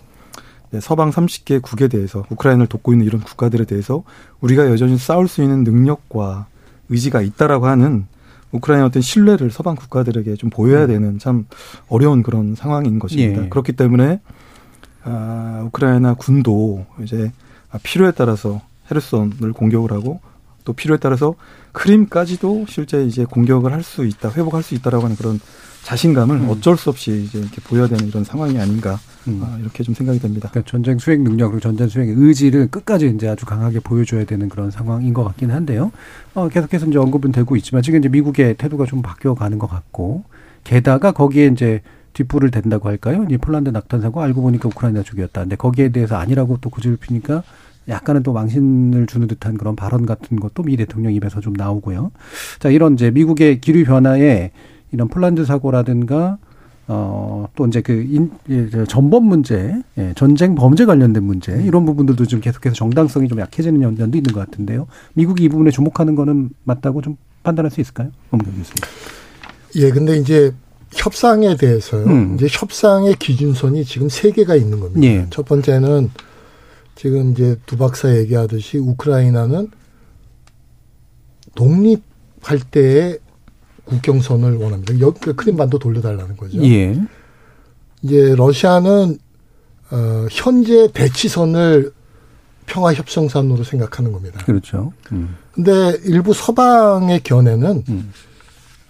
서방 0.80 1.12
30개 1.12 1.62
국에 1.62 1.88
대해서 1.88 2.26
우크라이나를 2.30 2.68
돕고 2.68 2.94
있는 2.94 3.06
이런 3.06 3.22
국가들에 3.22 3.66
대해서 3.66 4.04
우리가 4.42 4.70
여전히 4.70 4.98
싸울 4.98 5.28
수 5.28 5.42
있는 5.44 5.64
능력과 5.64 6.48
의지가 6.90 7.22
있다라고 7.22 7.68
하는 7.68 8.06
우크라이나 8.52 8.86
어떤 8.86 9.02
신뢰를 9.02 9.52
서방 9.52 9.76
국가들에게 9.76 10.36
좀 10.36 10.50
보여야 10.50 10.86
되는 10.88 11.18
참 11.20 11.46
어려운 11.88 12.22
그런 12.24 12.56
상황인 12.56 13.00
것입니다. 13.00 13.42
음. 13.42 13.46
예. 13.46 13.50
그렇기 13.50 13.74
때문에 13.74 14.20
아, 15.04 15.64
우크라이나 15.68 16.14
군도 16.14 16.86
이제 17.04 17.32
필요에 17.82 18.12
따라서 18.12 18.62
헤르손을 18.92 19.54
공격을 19.54 19.92
하고 19.92 20.20
또 20.66 20.74
필요에 20.74 20.98
따라서 20.98 21.36
크림까지도 21.72 22.66
실제 22.70 23.04
이제 23.04 23.26
공격을 23.26 23.74
할 23.74 23.84
수 23.84 24.06
있다, 24.06 24.30
회복할 24.32 24.64
수 24.64 24.76
있다라고 24.76 25.04
하는 25.06 25.16
그런 25.18 25.40
자신감을 25.84 26.38
음. 26.38 26.50
어쩔 26.50 26.78
수 26.78 26.90
없이 26.90 27.26
이제 27.26 27.40
이렇게 27.40 27.62
보여야 27.62 27.88
되는 27.88 28.08
이런 28.08 28.24
상황이 28.24 28.58
아닌가 28.58 28.98
음. 29.28 29.42
아, 29.44 29.58
이렇게 29.60 29.84
좀 29.84 29.94
생각이 29.94 30.20
됩니다. 30.20 30.50
그러니까 30.50 30.70
전쟁 30.70 30.98
수행 30.98 31.24
능력 31.24 31.50
그리고 31.50 31.60
전쟁 31.60 31.88
수행의 31.88 32.16
의지를 32.18 32.68
끝까지 32.68 33.12
이제 33.16 33.28
아주 33.28 33.46
강하게 33.46 33.80
보여줘야 33.80 34.26
되는 34.26 34.50
그런 34.50 34.72
상황인 34.72 35.14
것 35.14 35.24
같긴 35.24 35.52
한데요. 35.52 35.92
어, 36.34 36.50
계속해서 36.50 36.88
이제 36.88 36.98
언급은 36.98 37.32
되고 37.32 37.56
있지만 37.56 37.84
지금 37.84 38.00
이제 38.00 38.10
미국의 38.10 38.56
태도가 38.56 38.86
좀 38.86 39.02
바뀌어가는 39.02 39.60
것 39.60 39.68
같고 39.68 40.24
게다가 40.64 41.12
거기에 41.12 41.48
이제 41.48 41.82
뒷불을 42.14 42.52
댄다고 42.52 42.90
할까요? 42.90 43.26
이 43.30 43.38
폴란드 43.38 43.70
낙탄 43.70 44.02
사고 44.02 44.22
알고 44.22 44.42
보니까 44.42 44.70
우크라이나 44.70 45.04
쪽이었다. 45.04 45.42
근데 45.42 45.56
거기에 45.56 45.90
대해서 45.90 46.16
아니라고 46.16 46.60
또 46.62 46.70
고집을 46.70 46.98
피니까 46.98 47.44
약간은 47.90 48.24
또 48.24 48.32
망신을 48.32 49.08
주는 49.08 49.28
듯한 49.28 49.58
그런 49.58 49.76
발언 49.76 50.06
같은 50.06 50.40
것도 50.40 50.64
미 50.64 50.78
대통령 50.78 51.14
입에서 51.14 51.42
좀 51.42 51.54
나오고요. 51.54 52.12
자, 52.60 52.70
이런 52.70 52.94
이제 52.94 53.12
미국의 53.12 53.60
기류 53.60 53.84
변화에 53.84 54.52
이런 54.94 55.10
폴란드 55.10 55.44
사고라든가 55.44 56.38
어, 56.88 57.48
또 57.56 57.66
이제 57.66 57.82
그 57.82 57.94
인, 57.94 58.32
예, 58.50 58.70
저 58.70 58.86
전범 58.86 59.26
문제, 59.26 59.82
예, 59.98 60.14
전쟁 60.16 60.54
범죄 60.54 60.86
관련된 60.86 61.24
문제, 61.24 61.54
이런 61.64 61.86
부분들도 61.86 62.26
좀 62.26 62.42
계속해서 62.42 62.76
정당성이 62.76 63.28
좀 63.30 63.40
약해지는 63.40 63.82
연전도 63.82 64.18
있는 64.18 64.34
것 64.34 64.42
같은데요. 64.42 64.88
미국이 65.14 65.46
이 65.46 65.50
부분에 65.50 65.72
주목하는 65.72 66.16
거는 66.16 66.50
맞다고 66.64 67.02
좀 67.02 67.16
판단할 67.44 67.72
수 67.72 67.80
있을까요? 67.80 68.12
엄경 68.32 68.54
교수님. 68.54 68.76
예, 69.76 69.92
근데 69.92 70.18
이제 70.18 70.54
협상에 70.92 71.56
대해서요. 71.56 72.06
음. 72.06 72.36
이제 72.36 72.48
협상의 72.50 73.16
기준선이 73.16 73.86
지금 73.86 74.10
세 74.10 74.32
개가 74.32 74.56
있는 74.56 74.80
겁니다. 74.80 75.02
예. 75.04 75.26
첫 75.30 75.46
번째는 75.46 76.12
지금 76.96 77.32
이제 77.32 77.58
두 77.66 77.78
박사 77.78 78.16
얘기하듯이 78.16 78.78
우크라이나는 78.78 79.70
독립할 81.56 82.60
때의 82.70 83.20
국경선을 83.86 84.56
원합니다. 84.56 85.00
여기 85.00 85.20
그 85.20 85.36
크림반도 85.36 85.80
돌려달라는 85.80 86.38
거죠. 86.38 86.64
예. 86.64 87.00
이제 88.02 88.36
러시아는 88.36 89.18
어, 89.92 90.28
현재 90.32 90.90
대치선을 90.92 91.92
평화 92.66 92.94
협정선으로 92.94 93.64
생각하는 93.64 94.12
겁니다. 94.12 94.44
그렇죠. 94.46 94.94
음. 95.12 95.36
근데 95.54 95.98
일부 96.06 96.34
서방의 96.34 97.22
견해는 97.22 97.84
음. 97.90 98.14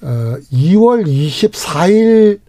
어, 0.02 0.36
2월 0.52 1.06
24일 1.06 2.40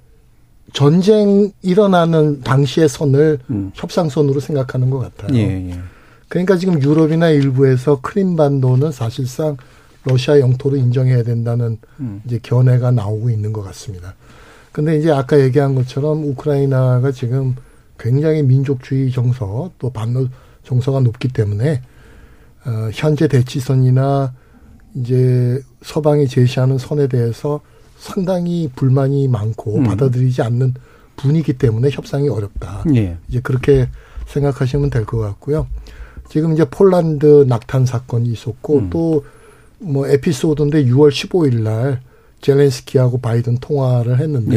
전쟁 0.73 1.53
일어나는 1.63 2.43
당시의 2.43 2.89
선을 2.89 3.39
음. 3.51 3.71
협상선으로 3.75 4.41
생각하는 4.41 4.91
것 4.91 4.99
같아요. 4.99 5.39
예, 5.39 5.71
예. 5.71 5.81
그러니까 6.29 6.57
지금 6.57 6.83
유럽이나 6.83 7.29
일부에서 7.31 8.01
크림반도는 8.01 8.91
사실상 8.91 9.57
러시아 10.05 10.39
영토로 10.41 10.77
인정해야 10.77 11.23
된다는 11.23 11.79
음. 12.01 12.21
이제 12.27 12.39
견해가 12.43 12.91
나오고 12.91 13.31
있는 13.31 13.53
것 13.53 13.63
같습니다. 13.63 14.15
근데 14.73 14.99
이제 14.99 15.11
아까 15.11 15.41
얘기한 15.41 15.75
것처럼 15.75 16.25
우크라이나가 16.25 17.11
지금 17.13 17.55
굉장히 17.99 18.43
민족주의 18.43 19.11
정서 19.13 19.71
또 19.79 19.91
반러 19.91 20.27
정서가 20.65 21.01
높기 21.01 21.29
때문에 21.29 21.81
어, 22.67 22.91
현재 22.93 23.29
대치선이나 23.29 24.35
이제 24.97 25.61
서방이 25.83 26.29
제시하는 26.29 26.79
선에 26.79 27.07
대해서 27.09 27.61
상당히 27.99 28.71
불만이 28.75 29.29
많고 29.29 29.79
음. 29.79 29.85
받아들이지 29.85 30.43
않는 30.43 30.75
분이기 31.17 31.55
때문에 31.55 31.91
협상이 31.91 32.29
어렵다. 32.29 32.85
예. 32.95 33.17
이제 33.29 33.41
그렇게 33.41 33.89
생각하시면 34.27 34.91
될 34.91 35.05
것 35.05 35.19
같고요. 35.19 35.67
지금 36.29 36.53
이제 36.55 36.65
폴란드 36.65 37.45
낙탄 37.49 37.87
사건이 37.87 38.29
있었고 38.31 38.79
음. 38.79 38.91
또 38.91 39.25
뭐 39.85 40.09
에피소드인데 40.09 40.85
6월 40.87 41.11
15일 41.11 41.63
날 41.63 42.01
젤렌스키하고 42.41 43.19
바이든 43.19 43.59
통화를 43.59 44.21
했는데 44.21 44.57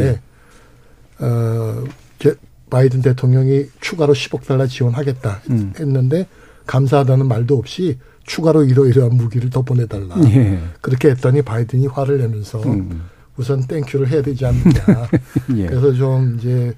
예. 1.21 1.25
어 1.25 1.83
제, 2.19 2.35
바이든 2.69 3.01
대통령이 3.01 3.65
추가로 3.79 4.13
10억 4.13 4.45
달러 4.45 4.67
지원하겠다 4.67 5.41
음. 5.49 5.73
했는데 5.79 6.27
감사하다는 6.65 7.27
말도 7.27 7.57
없이 7.57 7.97
추가로 8.25 8.65
이러이러한 8.65 9.15
무기를 9.15 9.49
더 9.49 9.61
보내달라. 9.61 10.15
예. 10.25 10.59
그렇게 10.81 11.09
했더니 11.09 11.41
바이든이 11.41 11.87
화를 11.87 12.19
내면서 12.19 12.61
음. 12.63 13.03
우선 13.37 13.65
땡큐를 13.67 14.09
해야 14.09 14.21
되지 14.21 14.45
않느냐. 14.45 15.09
예. 15.55 15.65
그래서 15.67 15.93
좀 15.93 16.35
이제 16.37 16.73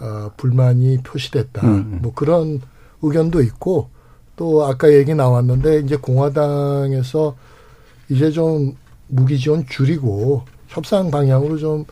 어, 0.00 0.30
불만이 0.36 0.98
표시됐다. 1.02 1.66
음. 1.66 1.98
뭐 2.02 2.12
그런 2.14 2.60
의견도 3.02 3.42
있고 3.42 3.90
또 4.36 4.64
아까 4.66 4.92
얘기 4.92 5.14
나왔는데 5.14 5.80
이제 5.80 5.96
공화당에서 5.96 7.36
이제 8.08 8.30
좀 8.30 8.74
무기 9.08 9.38
지원 9.38 9.66
줄이고 9.66 10.42
협상 10.68 11.10
방향으로 11.10 11.58
좀 11.58 11.84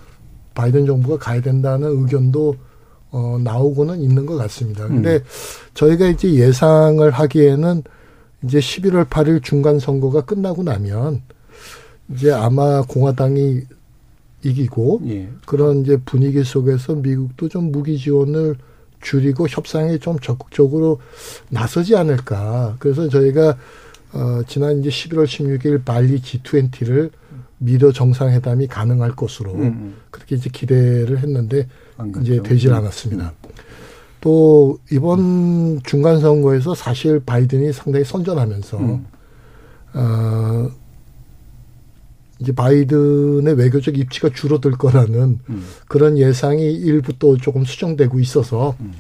바이든 0.55 0.87
정부가 0.87 1.19
가야 1.19 1.41
된다는 1.41 1.89
의견도 1.89 2.55
어, 3.11 3.39
나오고는 3.43 4.01
있는 4.01 4.27
것 4.27 4.37
같습니다. 4.37 4.89
근데 4.89 5.23
저희가 5.75 6.09
이제 6.09 6.35
예상을 6.35 7.09
하기에는 7.11 7.83
이제 8.43 8.59
11월 8.59 9.09
8일 9.09 9.43
중간 9.43 9.79
선거가 9.79 10.23
끝나고 10.23 10.65
나면 10.65 11.23
이제 12.11 12.33
아마 12.33 12.83
공화당이 12.83 13.63
이기고 14.43 15.01
예. 15.07 15.29
그런 15.47 15.83
이제 15.83 15.97
분위기 16.05 16.45
속에서 16.45 16.95
미국도 16.97 17.49
좀 17.49 17.73
무기 17.73 17.99
지원을 17.99 18.57
줄이고 19.01 19.47
협상에 19.49 19.99
좀 19.99 20.19
적극적으로 20.19 20.99
나서지 21.51 21.97
않을까. 21.97 22.77
그래서 22.79 23.09
저희가 23.09 23.57
어 24.15 24.43
지난 24.47 24.79
이제 24.79 24.89
11월 24.91 25.25
16일 25.25 25.85
발리 25.85 26.21
G20를 26.21 27.11
미러 27.59 27.91
정상회담이 27.91 28.69
가능할 28.69 29.13
것으로 29.17 29.55
음. 29.55 29.97
그렇게 30.11 30.37
이제 30.37 30.49
기대를 30.53 31.19
했는데 31.19 31.67
안 31.97 32.13
이제. 32.23 32.41
되질 32.43 32.71
음. 32.71 32.77
않았습니다. 32.77 33.33
또 34.21 34.79
이번 34.91 35.81
중간 35.83 36.21
선거에서 36.21 36.75
사실 36.75 37.21
바이든이 37.21 37.73
상당히 37.73 38.05
선전하면서 38.05 38.79
음. 38.79 39.07
어 39.95 40.71
이제 42.39 42.53
바이든의 42.53 43.55
외교적 43.55 43.99
입지가 43.99 44.31
줄어들 44.31 44.73
거라는 44.73 45.41
음. 45.49 45.67
그런 45.89 46.19
예상이 46.19 46.73
일부 46.73 47.13
또 47.19 47.37
조금 47.37 47.65
수정되고 47.65 48.21
있어서 48.21 48.77
음. 48.81 48.93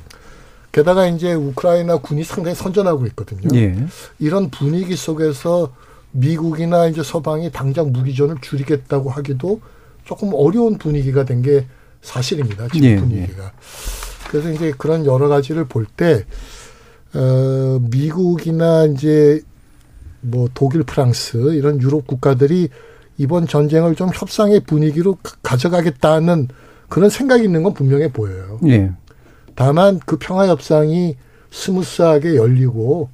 게다가 0.74 1.06
이제 1.06 1.32
우크라이나 1.34 1.98
군이 1.98 2.24
상당히 2.24 2.56
선전하고 2.56 3.06
있거든요. 3.08 3.48
예. 3.54 3.76
이런 4.18 4.50
분위기 4.50 4.96
속에서 4.96 5.72
미국이나 6.10 6.88
이제 6.88 7.00
서방이 7.04 7.52
당장 7.52 7.92
무기전을 7.92 8.38
줄이겠다고 8.40 9.08
하기도 9.10 9.60
조금 10.04 10.30
어려운 10.34 10.76
분위기가 10.78 11.24
된 11.24 11.42
게 11.42 11.66
사실입니다. 12.02 12.68
지금 12.68 12.86
예, 12.88 12.96
분위기가. 12.96 13.52
그래서 14.28 14.50
이제 14.50 14.72
그런 14.76 15.06
여러 15.06 15.28
가지를 15.28 15.64
볼 15.66 15.86
때, 15.86 16.24
어, 17.14 17.78
미국이나 17.90 18.84
이제 18.86 19.40
뭐 20.20 20.48
독일, 20.54 20.82
프랑스 20.82 21.36
이런 21.54 21.80
유럽 21.80 22.06
국가들이 22.06 22.68
이번 23.16 23.46
전쟁을 23.46 23.94
좀 23.94 24.10
협상의 24.12 24.60
분위기로 24.60 25.14
가- 25.22 25.36
가져가겠다는 25.42 26.48
그런 26.88 27.08
생각이 27.10 27.44
있는 27.44 27.62
건 27.62 27.74
분명해 27.74 28.12
보여요. 28.12 28.58
예. 28.66 28.90
다만 29.54 30.00
그 30.04 30.16
평화 30.18 30.48
협상이 30.48 31.16
스무스하게 31.50 32.36
열리고 32.36 33.08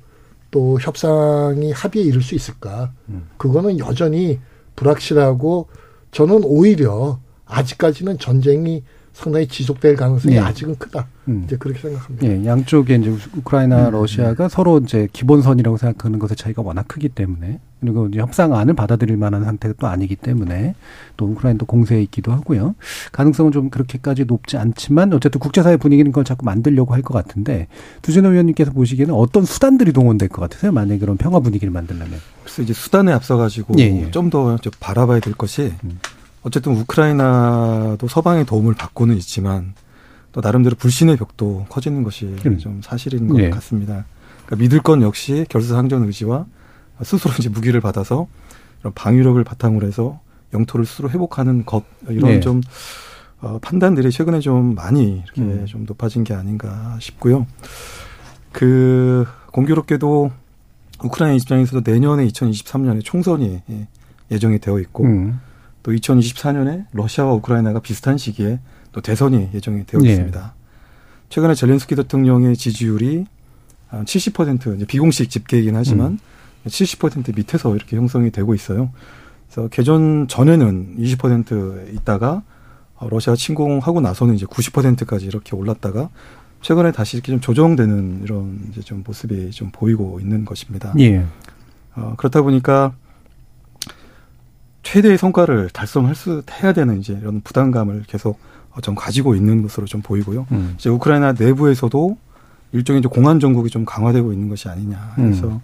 또 0.50 0.78
협상이 0.80 1.72
합의에 1.72 2.02
이를 2.02 2.22
수 2.22 2.34
있을까? 2.34 2.92
그거는 3.36 3.78
여전히 3.78 4.40
불확실하고 4.76 5.68
저는 6.10 6.42
오히려 6.44 7.20
아직까지는 7.46 8.18
전쟁이 8.18 8.82
상당히 9.20 9.46
지속될 9.46 9.96
가능성이 9.96 10.36
예. 10.36 10.38
아직은 10.40 10.76
크다. 10.78 11.06
음. 11.28 11.42
이제 11.44 11.56
그렇게 11.56 11.80
생각합니다. 11.80 12.26
예, 12.26 12.44
양쪽에 12.46 12.94
이제 12.96 13.14
우크라이나, 13.36 13.88
음. 13.88 13.92
러시아가 13.92 14.48
서로 14.48 14.78
이제 14.78 15.08
기본선이라고 15.12 15.76
생각하는 15.76 16.18
것의 16.18 16.36
차이가 16.36 16.62
워낙 16.62 16.86
크기 16.88 17.08
때문에 17.08 17.60
그리고 17.80 18.08
이제 18.08 18.18
협상안을 18.20 18.74
받아들일 18.74 19.16
만한 19.16 19.44
상태가 19.44 19.74
또 19.78 19.86
아니기 19.86 20.16
때문에 20.16 20.74
또 21.16 21.26
우크라이나도 21.26 21.66
공세에 21.66 22.02
있기도 22.02 22.32
하고요. 22.32 22.74
가능성은 23.12 23.52
좀 23.52 23.70
그렇게까지 23.70 24.24
높지 24.24 24.56
않지만 24.56 25.12
어쨌든 25.12 25.38
국제사회 25.40 25.76
분위기는 25.76 26.10
그걸 26.10 26.24
자꾸 26.24 26.44
만들려고 26.44 26.94
할 26.94 27.00
것 27.02 27.14
같은데 27.14 27.66
두준호 28.02 28.28
위원님께서 28.30 28.72
보시기에는 28.72 29.14
어떤 29.14 29.44
수단들이 29.46 29.92
동원될 29.92 30.28
것 30.28 30.42
같으세요? 30.42 30.72
만약에 30.72 30.98
그런 30.98 31.16
평화 31.16 31.40
분위기를 31.40 31.72
만들려면. 31.72 32.18
그래서 32.42 32.62
이제 32.62 32.72
수단에 32.74 33.12
앞서가지고 33.12 33.74
예, 33.78 33.84
예. 33.84 34.10
좀더 34.10 34.58
바라봐야 34.80 35.20
될 35.20 35.32
것이 35.34 35.72
어쨌든 36.42 36.72
우크라이나도 36.76 38.08
서방의 38.08 38.46
도움을 38.46 38.74
받고는 38.74 39.16
있지만 39.16 39.74
또 40.32 40.40
나름대로 40.40 40.76
불신의 40.76 41.16
벽도 41.16 41.66
커지는 41.68 42.02
것이 42.02 42.36
음. 42.46 42.58
좀 42.58 42.80
사실인 42.82 43.28
것 43.28 43.38
예. 43.40 43.50
같습니다. 43.50 44.04
그러니까 44.46 44.56
믿을 44.56 44.80
건 44.80 45.02
역시 45.02 45.44
결사항전 45.48 46.04
의지와 46.04 46.46
스스로 47.02 47.32
이제 47.38 47.48
무기를 47.48 47.80
받아서 47.80 48.26
이런 48.80 48.92
방위력을 48.94 49.42
바탕으로 49.42 49.86
해서 49.86 50.20
영토를 50.52 50.86
스스로 50.86 51.10
회복하는 51.10 51.64
것 51.64 51.84
이런 52.08 52.32
네. 52.32 52.40
좀 52.40 52.60
어, 53.40 53.58
판단들이 53.60 54.10
최근에 54.10 54.40
좀 54.40 54.74
많이 54.74 55.22
이렇게 55.24 55.40
음. 55.40 55.66
좀 55.66 55.84
높아진 55.86 56.24
게 56.24 56.34
아닌가 56.34 56.96
싶고요. 57.00 57.46
그 58.52 59.26
공교롭게도 59.52 60.30
우크라이나 61.02 61.36
입장에서도 61.36 61.90
내년에 61.90 62.26
2023년에 62.26 63.02
총선이 63.04 63.62
예, 63.70 63.88
예정이 64.30 64.58
되어 64.58 64.78
있고 64.80 65.04
음. 65.04 65.40
또 65.82 65.92
2024년에 65.92 66.86
러시아와 66.92 67.32
우크라이나가 67.34 67.80
비슷한 67.80 68.18
시기에 68.18 68.60
또 68.92 69.00
대선이 69.00 69.50
예정이 69.54 69.86
되어 69.86 70.00
예. 70.04 70.10
있습니다. 70.10 70.54
최근에 71.28 71.54
젤렌스키 71.54 71.94
대통령의 71.94 72.56
지지율이 72.56 73.26
한 73.88 74.04
70% 74.04 74.76
이제 74.76 74.84
비공식 74.84 75.30
집계이긴 75.30 75.76
하지만 75.76 76.18
70% 76.66 77.36
밑에서 77.36 77.74
이렇게 77.74 77.96
형성이 77.96 78.30
되고 78.30 78.54
있어요. 78.54 78.90
그래서 79.46 79.68
개전 79.68 80.28
전에는 80.28 80.96
20% 80.98 81.94
있다가 81.94 82.42
어, 82.96 83.08
러시아 83.08 83.34
침공하고 83.34 84.00
나서는 84.00 84.34
이제 84.34 84.46
90%까지 84.46 85.26
이렇게 85.26 85.56
올랐다가 85.56 86.10
최근에 86.60 86.92
다시 86.92 87.16
이렇게 87.16 87.32
좀 87.32 87.40
조정되는 87.40 88.20
이런 88.22 88.60
이제 88.70 88.80
좀 88.82 89.02
모습이 89.06 89.50
좀 89.50 89.70
보이고 89.72 90.20
있는 90.20 90.44
것입니다. 90.44 90.92
예. 90.98 91.24
어, 91.96 92.14
그렇다 92.18 92.42
보니까 92.42 92.92
최대의 94.82 95.18
성과를 95.18 95.70
달성할 95.70 96.14
수 96.14 96.42
해야 96.62 96.72
되는 96.72 96.98
이제 96.98 97.16
이런 97.20 97.40
부담감을 97.42 98.04
계속 98.06 98.38
어, 98.72 98.80
좀 98.80 98.94
가지고 98.94 99.34
있는 99.34 99.62
것으로 99.62 99.86
좀 99.86 100.00
보이고요. 100.02 100.46
음. 100.52 100.74
이제 100.78 100.88
우크라이나 100.88 101.32
내부에서도 101.32 102.16
일종의 102.72 103.00
이제 103.00 103.08
공안 103.08 103.40
정국이 103.40 103.68
좀 103.68 103.84
강화되고 103.84 104.32
있는 104.32 104.48
것이 104.48 104.68
아니냐. 104.68 105.12
그래서 105.16 105.48
음. 105.48 105.60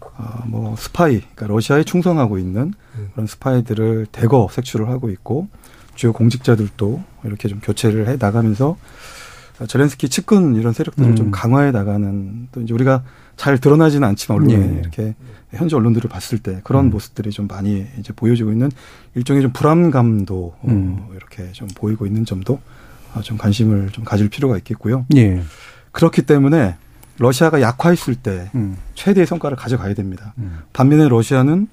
어, 0.00 0.44
뭐 0.46 0.76
스파이, 0.76 1.20
그러니까 1.20 1.46
러시아에 1.46 1.84
충성하고 1.84 2.38
있는 2.38 2.74
그런 3.12 3.26
스파이들을 3.26 4.06
대거 4.12 4.48
색출을 4.50 4.88
하고 4.88 5.10
있고 5.10 5.48
주요 5.94 6.12
공직자들도 6.12 7.02
이렇게 7.24 7.48
좀 7.48 7.60
교체를 7.60 8.08
해 8.08 8.16
나가면서 8.18 8.76
젤렌스키 9.66 10.08
측근 10.08 10.56
이런 10.56 10.72
세력들을 10.72 11.10
음. 11.10 11.16
좀 11.16 11.30
강화해 11.30 11.70
나가는 11.70 12.48
또 12.52 12.60
이제 12.60 12.74
우리가 12.74 13.02
잘 13.36 13.58
드러나지는 13.58 14.06
않지만 14.08 14.38
언론에 14.38 14.76
예. 14.76 14.80
이렇게 14.80 15.14
현지 15.50 15.74
언론들을 15.74 16.08
봤을 16.08 16.38
때 16.38 16.60
그런 16.64 16.86
음. 16.86 16.90
모습들이 16.90 17.30
좀 17.30 17.46
많이 17.46 17.86
이제 17.98 18.12
보여지고 18.14 18.52
있는 18.52 18.70
일종의 19.14 19.42
좀 19.42 19.52
불안감도 19.52 20.54
어, 20.60 20.68
음. 20.68 21.06
이렇게 21.14 21.52
좀 21.52 21.68
보이고 21.74 22.06
있는 22.06 22.24
점도 22.24 22.60
어, 23.14 23.20
좀 23.20 23.36
관심을 23.36 23.90
좀 23.90 24.04
가질 24.04 24.28
필요가 24.28 24.56
있겠고요. 24.58 25.06
예. 25.16 25.42
그렇기 25.90 26.22
때문에 26.22 26.76
러시아가 27.18 27.60
약화했을 27.60 28.14
때 28.14 28.50
음. 28.54 28.76
최대의 28.94 29.26
성과를 29.26 29.56
가져가야 29.56 29.94
됩니다. 29.94 30.32
음. 30.38 30.60
반면에 30.72 31.08
러시아는 31.08 31.68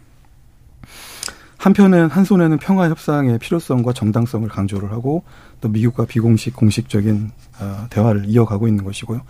한편은 1.58 2.08
한 2.08 2.24
손에는 2.24 2.58
평화 2.58 2.90
협상의 2.90 3.38
필요성과 3.38 3.94
정당성을 3.94 4.48
강조를 4.48 4.92
하고 4.92 5.24
또 5.60 5.68
미국과 5.70 6.06
비공식 6.06 6.56
공식적인 6.56 7.32
어, 7.60 7.88
대화를 7.90 8.26
이어가고 8.28 8.68
있는 8.68 8.84
것이고요. 8.84 9.22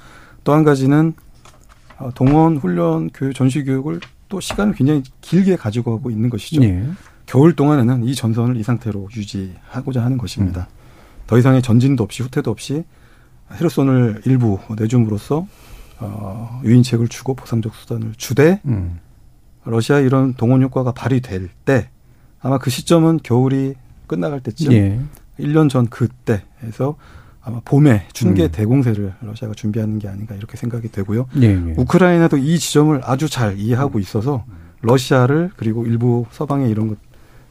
또 0.43 0.53
한 0.53 0.63
가지는 0.63 1.09
어, 1.09 1.28
동원 2.15 2.57
훈련 2.57 3.09
교육 3.13 3.33
전시 3.33 3.63
교육을 3.63 3.99
또 4.27 4.39
시간을 4.39 4.73
굉장히 4.73 5.03
길게 5.21 5.55
가지고 5.55 5.97
가고 5.97 6.11
있는 6.11 6.29
것이죠. 6.29 6.63
예. 6.63 6.87
겨울 7.25 7.55
동안에는 7.55 8.03
이 8.05 8.15
전선을 8.15 8.57
이 8.57 8.63
상태로 8.63 9.09
유지하고자 9.15 10.03
하는 10.03 10.17
것입니다. 10.17 10.67
더 11.27 11.37
이상의 11.37 11.61
전진도 11.61 12.03
없이 12.03 12.23
후퇴도 12.23 12.49
없이 12.49 12.83
헤르손을 13.53 14.23
일부 14.25 14.59
내줌으로써 14.77 15.45
어, 15.99 16.61
유인책을 16.63 17.07
주고 17.07 17.35
보상적 17.35 17.75
수단을 17.75 18.13
주되 18.17 18.61
음. 18.65 18.99
러시아 19.65 19.99
이런 19.99 20.33
동원 20.33 20.63
효과가 20.63 20.93
발휘될 20.93 21.49
때 21.65 21.89
아마 22.39 22.57
그 22.57 22.69
시점은 22.69 23.19
겨울이 23.21 23.75
끝나갈 24.07 24.39
때쯤 24.41 24.71
예. 24.73 24.99
1년 25.39 25.69
전 25.69 25.87
그때에서 25.87 26.95
아마 27.41 27.61
봄에 27.63 28.05
춘계 28.13 28.43
음. 28.43 28.51
대공세를 28.51 29.13
러시아가 29.21 29.53
준비하는 29.53 29.99
게 29.99 30.07
아닌가 30.07 30.35
이렇게 30.35 30.57
생각이 30.57 30.91
되고요. 30.91 31.27
예. 31.41 31.47
예. 31.47 31.73
우크라이나도 31.77 32.37
이 32.37 32.59
지점을 32.59 32.99
아주 33.03 33.29
잘 33.29 33.57
이해하고 33.57 33.99
있어서 33.99 34.43
러시아를 34.81 35.51
그리고 35.55 35.85
일부 35.85 36.25
서방의 36.31 36.69
이런 36.69 36.89
것 36.89 36.97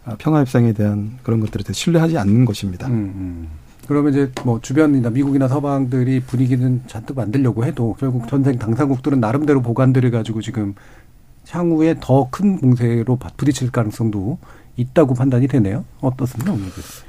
아, 0.05 0.15
평화 0.19 0.41
협상에 0.41 0.73
대한 0.73 1.19
그런 1.23 1.41
것들에 1.41 1.63
대해 1.65 1.73
신뢰하지 1.75 2.17
않는 2.19 2.45
것입니다. 2.45 2.87
음, 2.87 2.93
음. 2.93 3.49
그러면 3.87 4.13
이제 4.13 4.31
뭐 4.45 4.61
주변이나 4.61 5.11
미국이나 5.11 5.49
서방들이 5.49 6.21
분위기는 6.21 6.83
잔뜩 6.87 7.17
만들려고 7.17 7.65
해도 7.65 7.97
결국 7.99 8.29
전쟁 8.29 8.59
당사국들은 8.59 9.21
나름대로 9.21 9.63
보관들을 9.63 10.11
가지고 10.11 10.43
지금 10.43 10.75
향후에 11.49 11.97
더 12.01 12.29
큰 12.31 12.59
공세로 12.59 13.17
부딪힐 13.17 13.71
가능성도 13.71 14.39
있다고 14.79 15.15
판단이 15.15 15.49
되네요. 15.49 15.85
어떻습니까? 16.01 16.57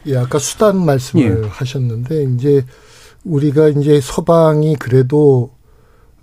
예, 0.07 0.17
아까 0.17 0.39
수단 0.39 0.83
말씀을 0.83 1.43
예. 1.43 1.47
하셨는데 1.47 2.23
이제 2.33 2.65
우리가 3.23 3.69
이제 3.69 4.01
서방이 4.01 4.75
그래도 4.75 5.51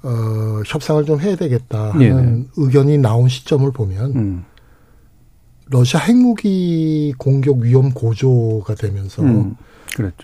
어 0.03 0.63
협상을 0.67 1.05
좀 1.05 1.21
해야 1.21 1.37
되겠다 1.37 1.93
하는 1.93 1.99
네네. 1.99 2.45
의견이 2.57 2.99
나온 2.99 3.29
시점을 3.29 3.71
보면 3.73 4.17
음. 4.17 4.45
러시아 5.69 6.01
핵무기 6.01 7.15
공격 7.17 7.59
위험 7.59 7.93
고조가 7.93 8.75
되면서 8.75 9.23
음. 9.23 9.57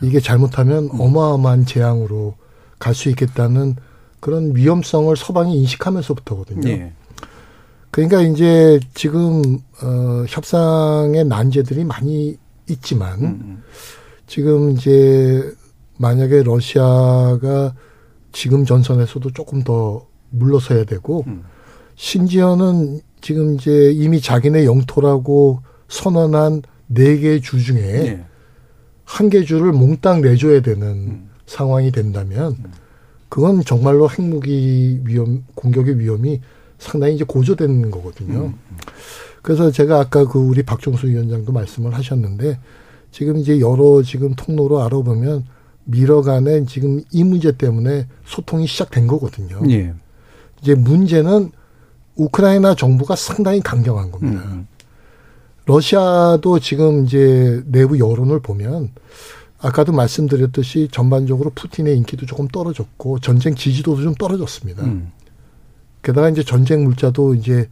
이게 0.02 0.20
잘못하면 0.20 0.88
어마어마한 0.92 1.66
재앙으로 1.66 2.35
갈 2.78 2.94
수 2.94 3.08
있겠다는 3.11 3.76
그런 4.20 4.54
위험성을 4.56 5.16
서방이 5.16 5.56
인식하면서부터거든요. 5.56 6.68
예. 6.68 6.92
그러니까 7.92 8.22
이제 8.22 8.81
지금 8.94 9.59
어 9.83 10.24
협상의 10.26 11.24
난제들이 11.26 11.85
많이 11.85 12.37
있지만 12.68 13.22
음. 13.22 13.62
지금 14.26 14.70
이제 14.72 15.52
만약에 15.98 16.42
러시아가 16.42 17.75
지금 18.33 18.64
전선에서도 18.64 19.31
조금 19.33 19.62
더 19.62 20.06
물러서야 20.31 20.85
되고 20.85 21.23
음. 21.27 21.44
심지어는 21.96 23.00
지금 23.21 23.54
이제 23.54 23.92
이미 23.92 24.21
자기네 24.23 24.64
영토라고 24.64 25.60
선언한 25.88 26.62
네 26.87 27.19
개 27.19 27.40
주 27.40 27.62
중에 27.62 27.79
예. 28.06 28.25
한개 29.04 29.44
주를 29.44 29.73
몽땅 29.73 30.23
내줘야 30.23 30.62
되는 30.62 30.87
음. 30.87 31.31
상황이 31.44 31.92
된다면 31.92 32.56
그건 33.29 33.62
정말로 33.62 34.08
핵무기 34.08 35.02
위험 35.04 35.44
공격의 35.54 35.98
위험이 35.98 36.40
상당히 36.83 37.14
이제 37.14 37.24
고조되는 37.24 37.90
거거든요. 37.90 38.46
음. 38.46 38.54
그래서 39.40 39.70
제가 39.70 40.00
아까 40.00 40.26
그 40.26 40.38
우리 40.38 40.62
박종수 40.62 41.06
위원장도 41.06 41.52
말씀을 41.52 41.94
하셨는데 41.94 42.58
지금 43.10 43.37
이제 43.37 43.60
여러 43.60 44.02
지금 44.02 44.35
통로로 44.35 44.83
알아보면 44.83 45.44
미러 45.85 46.22
간에 46.22 46.64
지금 46.66 47.00
이 47.10 47.24
문제 47.24 47.52
때문에 47.52 48.06
소통이 48.24 48.66
시작된 48.66 49.06
거거든요. 49.06 49.60
예. 49.70 49.94
이제 50.60 50.74
문제는 50.74 51.50
우크라이나 52.16 52.74
정부가 52.74 53.16
상당히 53.16 53.60
강경한 53.60 54.10
겁니다. 54.10 54.42
음. 54.44 54.66
러시아도 55.66 56.58
지금 56.58 57.04
이제 57.04 57.62
내부 57.66 57.98
여론을 57.98 58.40
보면 58.40 58.90
아까도 59.58 59.92
말씀드렸듯이 59.92 60.88
전반적으로 60.90 61.50
푸틴의 61.54 61.96
인기도 61.96 62.26
조금 62.26 62.48
떨어졌고 62.48 63.20
전쟁 63.20 63.54
지지도도 63.54 64.02
좀 64.02 64.14
떨어졌습니다. 64.14 64.85
음. 64.85 65.12
게다가 66.03 66.29
이제 66.29 66.42
전쟁 66.42 66.85
물자도 66.85 67.35
이제 67.35 67.69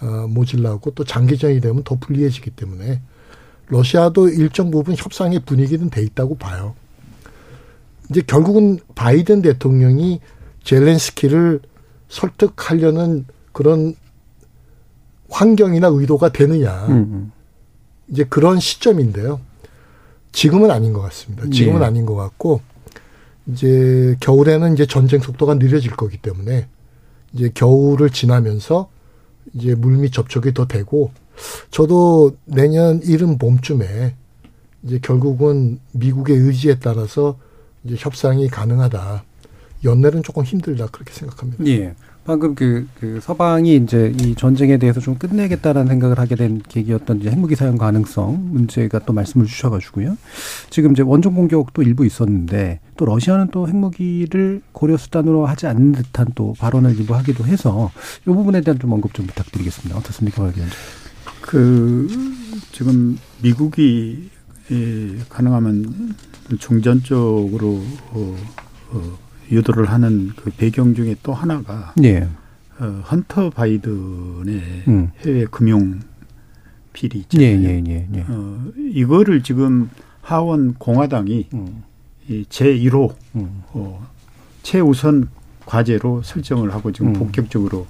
어, 0.00 0.26
모질라고 0.28 0.92
또 0.92 1.04
장기전이 1.04 1.60
되면 1.60 1.82
더 1.84 1.96
불리해지기 1.96 2.50
때문에 2.50 3.00
러시아도 3.68 4.28
일정 4.28 4.70
부분 4.70 4.94
협상의 4.96 5.40
분위기는 5.40 5.88
돼 5.90 6.02
있다고 6.02 6.36
봐요. 6.36 6.74
이제 8.10 8.22
결국은 8.26 8.78
바이든 8.94 9.42
대통령이 9.42 10.20
젤렌스키를 10.62 11.60
설득하려는 12.08 13.24
그런 13.52 13.94
환경이나 15.30 15.88
의도가 15.88 16.30
되느냐. 16.30 16.86
음, 16.88 17.32
이제 18.08 18.24
그런 18.24 18.60
시점인데요. 18.60 19.40
지금은 20.32 20.70
아닌 20.70 20.92
것 20.92 21.00
같습니다. 21.00 21.48
지금은 21.50 21.80
예. 21.80 21.84
아닌 21.86 22.04
것 22.06 22.14
같고 22.14 22.60
이제 23.46 24.16
겨울에는 24.20 24.74
이제 24.74 24.86
전쟁 24.86 25.20
속도가 25.20 25.54
느려질 25.54 25.92
거기 25.92 26.18
때문에 26.18 26.66
이제 27.34 27.50
겨울을 27.52 28.10
지나면서 28.10 28.88
이제 29.52 29.74
물밑 29.74 30.12
접촉이 30.12 30.54
더 30.54 30.66
되고 30.66 31.10
저도 31.70 32.36
내년 32.44 33.02
이른 33.02 33.38
봄쯤에 33.38 34.14
이제 34.84 34.98
결국은 35.02 35.80
미국의 35.92 36.36
의지에 36.36 36.78
따라서 36.78 37.38
이제 37.84 37.96
협상이 37.98 38.48
가능하다. 38.48 39.24
연내는 39.84 40.22
조금 40.22 40.44
힘들다 40.44 40.86
그렇게 40.86 41.12
생각합니다. 41.12 41.66
예. 41.66 41.94
방금 42.24 42.54
그, 42.54 42.88
그 42.98 43.20
서방이 43.20 43.76
이제 43.76 44.14
이 44.20 44.34
전쟁에 44.34 44.78
대해서 44.78 44.98
좀 44.98 45.16
끝내겠다라는 45.16 45.88
생각을 45.88 46.18
하게 46.18 46.36
된 46.36 46.62
계기였던 46.66 47.20
이제 47.20 47.30
핵무기 47.30 47.54
사용 47.54 47.76
가능성 47.76 48.48
문제가 48.50 48.98
또 49.00 49.12
말씀을 49.12 49.46
주셔가지고요. 49.46 50.16
지금 50.70 50.92
이제 50.92 51.02
원전 51.02 51.34
공격도 51.34 51.82
일부 51.82 52.06
있었는데 52.06 52.80
또 52.96 53.04
러시아는 53.04 53.48
또 53.50 53.68
핵무기를 53.68 54.62
고려 54.72 54.96
수단으로 54.96 55.44
하지 55.44 55.66
않는 55.66 55.92
듯한 55.92 56.28
또 56.34 56.54
발언을 56.58 56.98
일부 56.98 57.14
하기도 57.14 57.44
해서 57.44 57.90
이 58.22 58.24
부분에 58.24 58.62
대한 58.62 58.78
좀 58.78 58.92
언급 58.92 59.12
좀 59.12 59.26
부탁드리겠습니다. 59.26 59.98
어떻습니까, 59.98 60.44
박 60.44 60.56
위원장? 60.56 60.76
그 61.42 62.08
지금 62.72 63.18
미국이 63.42 64.30
예, 64.70 65.18
가능하면 65.28 66.16
중전 66.58 67.02
쪽으로 67.02 67.82
어, 68.12 68.36
어, 68.92 69.18
유도를 69.50 69.90
하는 69.90 70.32
그 70.36 70.50
배경 70.50 70.94
중에 70.94 71.16
또 71.22 71.32
하나가 71.34 71.92
예. 72.02 72.28
어, 72.78 73.02
헌터 73.10 73.50
바이든의 73.50 74.62
음. 74.88 75.10
해외 75.20 75.44
금융 75.50 76.00
비리 76.92 77.18
예, 77.38 77.52
있잖아요. 77.52 77.68
예, 77.68 77.84
예, 77.86 78.08
예. 78.14 78.24
어, 78.28 78.64
이거를 78.78 79.42
지금 79.42 79.90
하원 80.22 80.74
공화당이 80.74 81.48
이 82.28 82.44
제1호 82.48 83.14
음. 83.36 83.62
어, 83.72 84.06
최우선 84.62 85.28
과제로 85.66 86.22
설정을 86.22 86.72
하고 86.72 86.92
지금 86.92 87.08
음. 87.08 87.12
본격적으로 87.14 87.86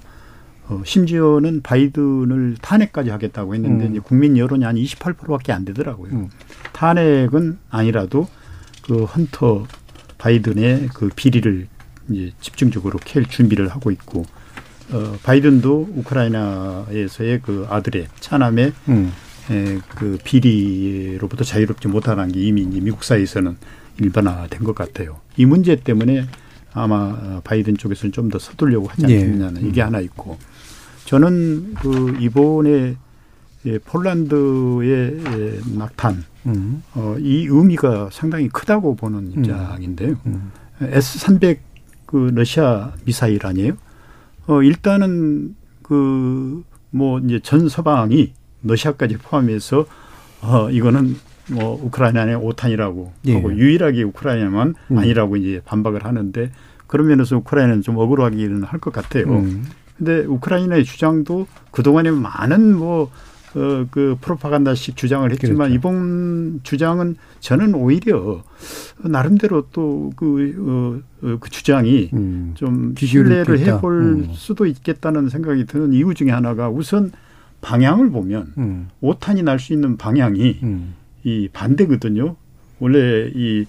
어, 0.67 0.81
심지어는 0.83 1.61
바이든을 1.61 2.57
탄핵까지 2.61 3.09
하겠다고 3.11 3.53
했는데 3.53 3.85
음. 3.85 3.91
이제 3.91 3.99
국민 3.99 4.37
여론이 4.37 4.65
한 4.65 4.75
28%밖에 4.75 5.53
안 5.53 5.63
되더라고요. 5.63 6.11
음. 6.11 6.29
탄핵은 6.73 7.59
아니라도 7.69 8.27
그 8.83 9.03
헌터 9.03 9.65
바이든의 10.25 10.89
그 10.93 11.09
비리를 11.15 11.67
이제 12.09 12.31
집중적으로 12.41 12.97
캘 13.03 13.23
준비를 13.23 13.69
하고 13.69 13.91
있고 13.91 14.25
어, 14.91 15.17
바이든도 15.23 15.89
우크라이나에서의 15.97 17.41
그 17.43 17.67
아들의 17.69 18.07
차남의 18.19 18.73
음. 18.89 19.11
에, 19.51 19.79
그 19.89 20.17
비리로부터 20.23 21.43
자유롭지 21.43 21.87
못하는 21.87 22.31
게 22.31 22.39
이미 22.41 22.65
미국 22.65 23.03
사회에서는 23.03 23.55
일반화된 23.99 24.63
것 24.63 24.73
같아요. 24.73 25.19
이 25.37 25.45
문제 25.45 25.75
때문에 25.75 26.25
아마 26.73 27.39
바이든 27.43 27.77
쪽에서는 27.77 28.11
좀 28.11 28.29
더 28.29 28.39
서두려고 28.39 28.87
하지 28.87 29.03
예. 29.07 29.19
않겠느냐는 29.19 29.67
이게 29.67 29.81
하나 29.81 29.99
있고 29.99 30.37
저는 31.05 31.75
그 31.75 32.17
이번에 32.19 32.95
예, 33.65 33.79
폴란드의 33.79 35.21
예, 35.25 35.59
낙탄 35.77 36.23
음. 36.45 36.83
어, 36.93 37.15
이 37.19 37.47
의미가 37.49 38.09
상당히 38.11 38.47
크다고 38.49 38.95
보는 38.95 39.31
입장인데요. 39.31 40.15
음. 40.27 40.51
S 40.81 41.19
300 41.19 41.59
그 42.05 42.31
러시아 42.33 42.93
미사일 43.05 43.45
아니에요? 43.45 43.73
어, 44.47 44.61
일단은 44.61 45.55
그 45.83 46.63
뭐 46.91 47.19
이제 47.19 47.39
전 47.43 47.67
서방이 47.67 48.31
러시아까지 48.63 49.17
포함해서 49.17 49.85
어, 50.41 50.69
이거는 50.69 51.17
뭐 51.51 51.77
우크라이나의 51.83 52.35
오탄이라고 52.37 53.11
예. 53.25 53.35
하고 53.35 53.53
유일하게 53.53 54.03
우크라이나만 54.03 54.75
음. 54.91 54.97
아니라고 54.97 55.35
이제 55.35 55.61
반박을 55.65 56.05
하는데 56.05 56.51
그런 56.87 57.07
면에서 57.07 57.35
우크라이나는 57.35 57.81
좀 57.81 57.97
억울하기는 57.97 58.63
할 58.63 58.79
것 58.79 58.93
같아요. 58.93 59.25
음. 59.29 59.65
근데 59.97 60.19
우크라이나의 60.23 60.85
주장도 60.85 61.47
그동안에 61.71 62.11
많은 62.11 62.77
뭐, 62.77 63.11
어, 63.55 63.87
그 63.89 64.17
프로파간다식 64.19 64.97
주장을 64.97 65.29
했지만 65.31 65.55
그렇죠. 65.69 65.73
이번 65.73 66.59
주장은 66.63 67.15
저는 67.39 67.73
오히려 67.73 68.43
나름대로 69.01 69.67
또 69.71 70.11
그, 70.17 71.01
어, 71.23 71.25
어, 71.27 71.37
그 71.39 71.49
주장이 71.49 72.09
음. 72.13 72.51
좀 72.55 72.93
신뢰를. 72.97 73.59
해볼 73.59 73.93
음. 74.01 74.29
수도 74.33 74.65
있겠다는 74.65 75.29
생각이 75.29 75.65
드는 75.65 75.93
이유 75.93 76.13
중에 76.13 76.31
하나가 76.31 76.69
우선 76.69 77.11
방향을 77.61 78.09
보면 78.11 78.53
음. 78.57 78.89
오탄이 79.01 79.41
날 79.43 79.57
수 79.59 79.71
있는 79.73 79.95
방향이 79.97 80.59
음. 80.61 80.93
이 81.23 81.47
반대거든요. 81.51 82.35
원래 82.79 83.31
이, 83.33 83.65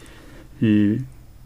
이 0.61 0.99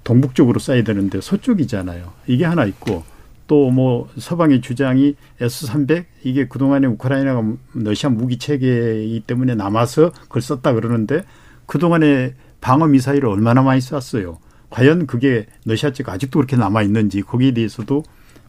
동북쪽으로 0.02 0.58
쏴야 0.58 0.84
되는데 0.84 1.20
서쪽이잖아요. 1.20 2.10
이게 2.26 2.46
하나 2.46 2.64
있고 2.64 3.04
또 3.50 3.70
뭐 3.72 4.08
서방의 4.16 4.60
주장이 4.60 5.16
S300 5.40 6.04
이게 6.22 6.46
그동안에 6.46 6.86
우크라이나가 6.86 7.42
러시아 7.74 8.08
무기 8.08 8.38
체계이기 8.38 9.24
때문에 9.26 9.56
남아서 9.56 10.12
그걸 10.12 10.40
썼다 10.40 10.72
그러는데 10.74 11.24
그동안에 11.66 12.34
방어 12.60 12.86
미사일을 12.86 13.28
얼마나 13.28 13.62
많이 13.62 13.80
쐈어요. 13.80 14.38
과연 14.70 15.08
그게 15.08 15.46
러시아 15.64 15.92
측 15.92 16.08
아직도 16.08 16.38
그렇게 16.38 16.56
남아 16.56 16.82
있는지 16.82 17.22
거기에 17.22 17.50
대해서도 17.52 17.98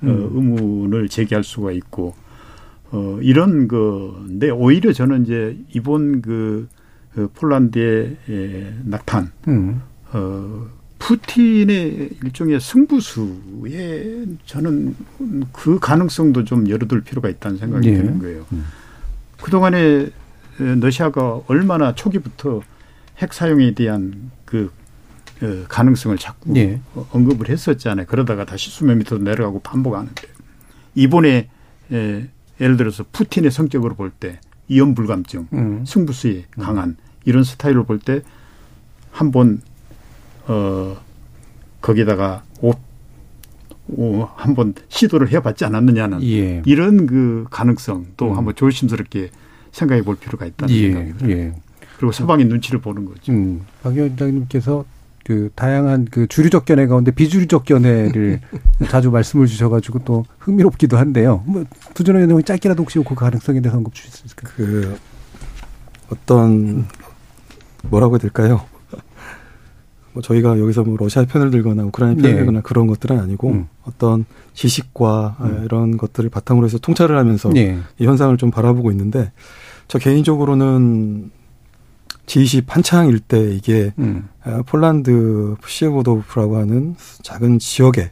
어, 0.04 0.08
의문을 0.08 1.10
제기할 1.10 1.43
수가 1.43 1.72
있고 1.72 2.14
어, 2.91 3.18
이런 3.22 3.68
건데 3.68 4.52
오히려 4.52 4.93
저는 4.93 5.24
이제 5.24 5.58
이번 5.74 6.22
그 6.22 6.68
어, 7.18 7.28
폴란드의 7.34 8.18
에, 8.30 8.74
낙탄 8.84 9.32
음. 9.47 9.82
어, 10.14 10.68
푸틴의 11.02 12.10
일종의 12.24 12.62
승부수에 12.62 14.26
저는 14.45 14.95
그 15.52 15.80
가능성도 15.80 16.43
좀 16.43 16.70
열어둘 16.70 17.02
필요가 17.02 17.28
있다는 17.28 17.58
생각이 17.58 17.89
예. 17.89 17.95
드는 17.95 18.20
거예요. 18.20 18.45
그동안에 19.41 19.80
에, 19.80 20.12
러시아가 20.60 21.41
얼마나 21.47 21.95
초기부터 21.95 22.62
핵 23.18 23.34
사용에 23.34 23.74
대한 23.74 24.30
그 24.45 24.72
어, 25.41 25.66
가능성을 25.68 26.16
자꾸 26.18 26.56
예. 26.56 26.80
어, 26.93 27.08
언급을 27.12 27.49
했었잖아요. 27.49 28.06
그러다가 28.06 28.45
다시 28.45 28.70
수면 28.70 28.99
밑으로 28.99 29.18
내려가고 29.18 29.60
반복하는데 29.62 30.22
이번에 30.93 31.49
에, 31.91 32.28
예를 32.60 32.78
들어서 32.78 33.04
푸틴의 33.12 33.49
성격으로 33.49 33.95
볼 33.95 34.12
때 34.12 34.39
이연불감증, 34.68 35.47
음. 35.52 35.84
승부수에 35.86 36.45
강한 36.52 36.95
이런 37.26 37.43
스타일을 37.43 37.84
볼때 37.86 38.22
한번 39.12 39.62
어 40.48 40.98
거기다가 41.82 42.44
옷 42.62 42.78
오, 43.88 44.24
한번 44.36 44.74
시도를 44.89 45.32
해봤지 45.32 45.66
않았느냐는 45.66 46.24
예. 46.24 46.62
이런 46.66 47.08
그 47.08 47.46
가능성도 47.50 48.30
음. 48.30 48.38
한번 48.38 48.56
조심스럽게 48.56 49.32
생각해 49.72 50.04
볼 50.04 50.16
필요가 50.16 50.46
있다는 50.46 50.74
예. 50.74 50.92
생각이 50.92 51.18
들어요. 51.18 51.38
예. 51.38 51.54
그리고 51.98 52.12
서방의 52.12 52.46
눈치를 52.46 52.80
보는 52.80 53.06
거죠. 53.06 53.32
음, 53.32 53.62
박 53.84 53.94
위원장님께서 53.94 54.86
그 55.24 55.50
다양한 55.56 56.08
그 56.10 56.28
주류적 56.28 56.66
견해 56.66 56.88
가운데 56.88 57.12
비주류적 57.12 57.66
견해를 57.66 58.39
자주 58.89 59.12
말씀을 59.12 59.46
주셔가지고 59.46 60.00
또 60.06 60.26
흥미롭기도 60.39 60.98
한데요. 60.98 61.44
뭐 61.46 61.64
두준호 61.94 62.20
의원님 62.20 62.44
짧게라도 62.44 62.84
혹시 62.84 63.00
그 63.00 63.14
가능성에 63.14 63.62
대해서 63.62 63.78
언급 63.78 63.94
주실 63.94 64.12
수 64.12 64.26
있을까요? 64.26 64.54
그 64.56 64.98
어떤 66.10 66.88
뭐라고 67.84 68.16
해야 68.16 68.20
될까요? 68.20 68.66
뭐 70.14 70.22
저희가 70.22 70.59
여기서 70.59 70.84
뭐 70.84 70.97
러시아 70.97 71.26
편을 71.26 71.51
들거나 71.51 71.84
우크라이나 71.84 72.16
편을 72.16 72.30
네. 72.32 72.38
들거나 72.38 72.62
그런 72.62 72.88
것들은 72.88 73.20
아니고 73.20 73.51
음. 73.51 73.68
어떤 73.84 74.26
지식과 74.53 75.38
음. 75.41 75.62
이런 75.66 75.97
것들을 75.97 76.30
바탕으로 76.30 76.66
해서 76.66 76.78
통찰을 76.78 77.18
하면서 77.18 77.49
네. 77.49 77.78
이 77.97 78.05
현상을 78.05 78.36
좀 78.38 78.51
바라보고 78.51 78.91
있는데 78.91 79.32
저 79.88 79.99
개인적으로는 79.99 81.32
G20 82.26 82.66
한창일 82.68 83.20
때 83.20 83.53
이게 83.53 83.93
음. 83.99 84.28
어, 84.45 84.62
폴란드 84.66 85.55
푸시에보도프라고 85.62 86.57
하는 86.57 86.95
작은 87.24 87.59
지역에 87.59 88.12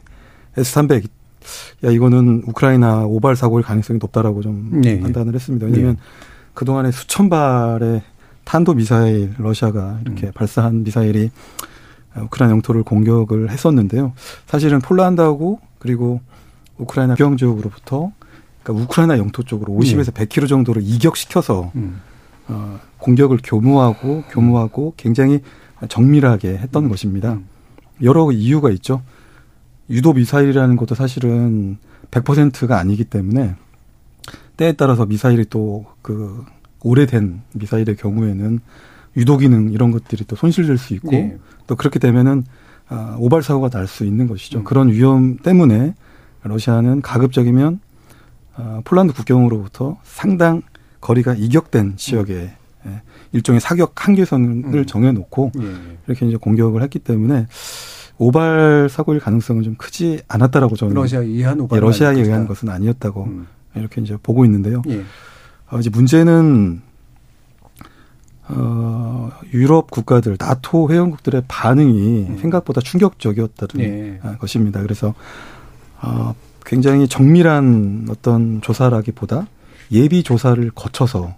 S300 0.56 1.08
야 1.84 1.90
이거는 1.90 2.42
우크라이나 2.46 3.04
오발 3.04 3.34
사고일 3.36 3.64
가능성이 3.64 3.98
높다라고 3.98 4.42
좀 4.42 4.80
네, 4.82 4.90
예. 4.90 5.00
판단을 5.00 5.34
했습니다. 5.34 5.66
왜냐하면 5.66 5.96
그 6.52 6.64
동안에 6.64 6.90
수천 6.90 7.30
발의 7.30 8.02
탄도 8.44 8.74
미사일 8.74 9.32
러시아가 9.38 9.98
이렇게 10.04 10.26
음. 10.26 10.32
발사한 10.34 10.82
미사일이 10.82 11.26
어, 11.26 11.69
우크라이나 12.16 12.54
영토를 12.54 12.82
공격을 12.82 13.50
했었는데요. 13.50 14.12
사실은 14.46 14.80
폴란드하고 14.80 15.60
그리고 15.78 16.20
우크라이나 16.78 17.14
국경 17.14 17.36
지역으로부터 17.36 18.12
그러니까 18.62 18.84
우크라이나 18.84 19.18
영토 19.18 19.42
쪽으로 19.42 19.72
50에서 19.74 20.12
100km 20.12 20.48
정도를 20.48 20.82
이격시켜서 20.82 21.72
음. 21.76 22.00
어, 22.48 22.80
공격을 22.98 23.38
교무하고 23.42 24.24
교무하고 24.30 24.94
굉장히 24.96 25.40
정밀하게 25.88 26.58
했던 26.58 26.88
것입니다. 26.88 27.38
여러 28.02 28.30
이유가 28.32 28.70
있죠. 28.70 29.02
유도 29.88 30.12
미사일이라는 30.12 30.76
것도 30.76 30.94
사실은 30.94 31.78
100%가 32.10 32.78
아니기 32.78 33.04
때문에 33.04 33.54
때에 34.56 34.72
따라서 34.72 35.06
미사일이 35.06 35.44
또 35.46 35.86
그 36.02 36.44
오래된 36.82 37.42
미사일의 37.54 37.96
경우에는 37.96 38.60
유도 39.16 39.36
기능 39.38 39.70
이런 39.72 39.90
것들이 39.90 40.24
또 40.26 40.36
손실될 40.36 40.78
수 40.78 40.94
있고 40.94 41.10
네. 41.10 41.36
또 41.66 41.76
그렇게 41.76 41.98
되면은 41.98 42.44
아, 42.88 43.16
오발 43.18 43.42
사고가 43.42 43.68
날 43.68 43.86
수 43.86 44.04
있는 44.04 44.26
것이죠. 44.26 44.60
음. 44.60 44.64
그런 44.64 44.90
위험 44.90 45.36
때문에 45.38 45.94
러시아는 46.42 47.02
가급적이면 47.02 47.80
아, 48.56 48.82
폴란드 48.84 49.12
국경으로부터 49.14 49.98
상당 50.02 50.62
거리가 51.00 51.34
이격된 51.34 51.96
지역에 51.96 52.52
예, 52.86 53.02
일종의 53.32 53.60
사격 53.60 54.06
한계선을 54.06 54.64
음. 54.74 54.86
정해놓고 54.86 55.52
예. 55.60 55.74
이렇게 56.06 56.26
이제 56.26 56.36
공격을 56.36 56.82
했기 56.82 56.98
때문에 56.98 57.46
오발 58.18 58.88
사고일 58.90 59.20
가능성은 59.20 59.62
좀 59.62 59.74
크지 59.76 60.22
않았다라고 60.28 60.76
저는 60.76 60.94
러시아에 60.94 61.24
의한 61.24 61.60
오발 61.60 61.76
예, 61.76 61.80
러시아에 61.80 62.16
의한 62.16 62.46
것은 62.46 62.68
아니었다고 62.68 63.24
음. 63.24 63.46
이렇게 63.74 64.00
이제 64.00 64.16
보고 64.22 64.44
있는데요. 64.44 64.82
예. 64.88 65.04
어, 65.70 65.78
이제 65.78 65.90
문제는 65.90 66.82
어, 68.52 69.30
유럽 69.52 69.90
국가들, 69.90 70.36
나토 70.38 70.90
회원국들의 70.90 71.44
반응이 71.48 72.38
생각보다 72.40 72.80
충격적이었다는 72.80 73.84
예. 73.84 74.18
아, 74.22 74.36
것입니다. 74.36 74.82
그래서 74.82 75.14
어, 76.02 76.34
굉장히 76.64 77.08
정밀한 77.08 78.06
어떤 78.10 78.60
조사라기보다 78.60 79.46
예비 79.92 80.22
조사를 80.22 80.70
거쳐서 80.74 81.34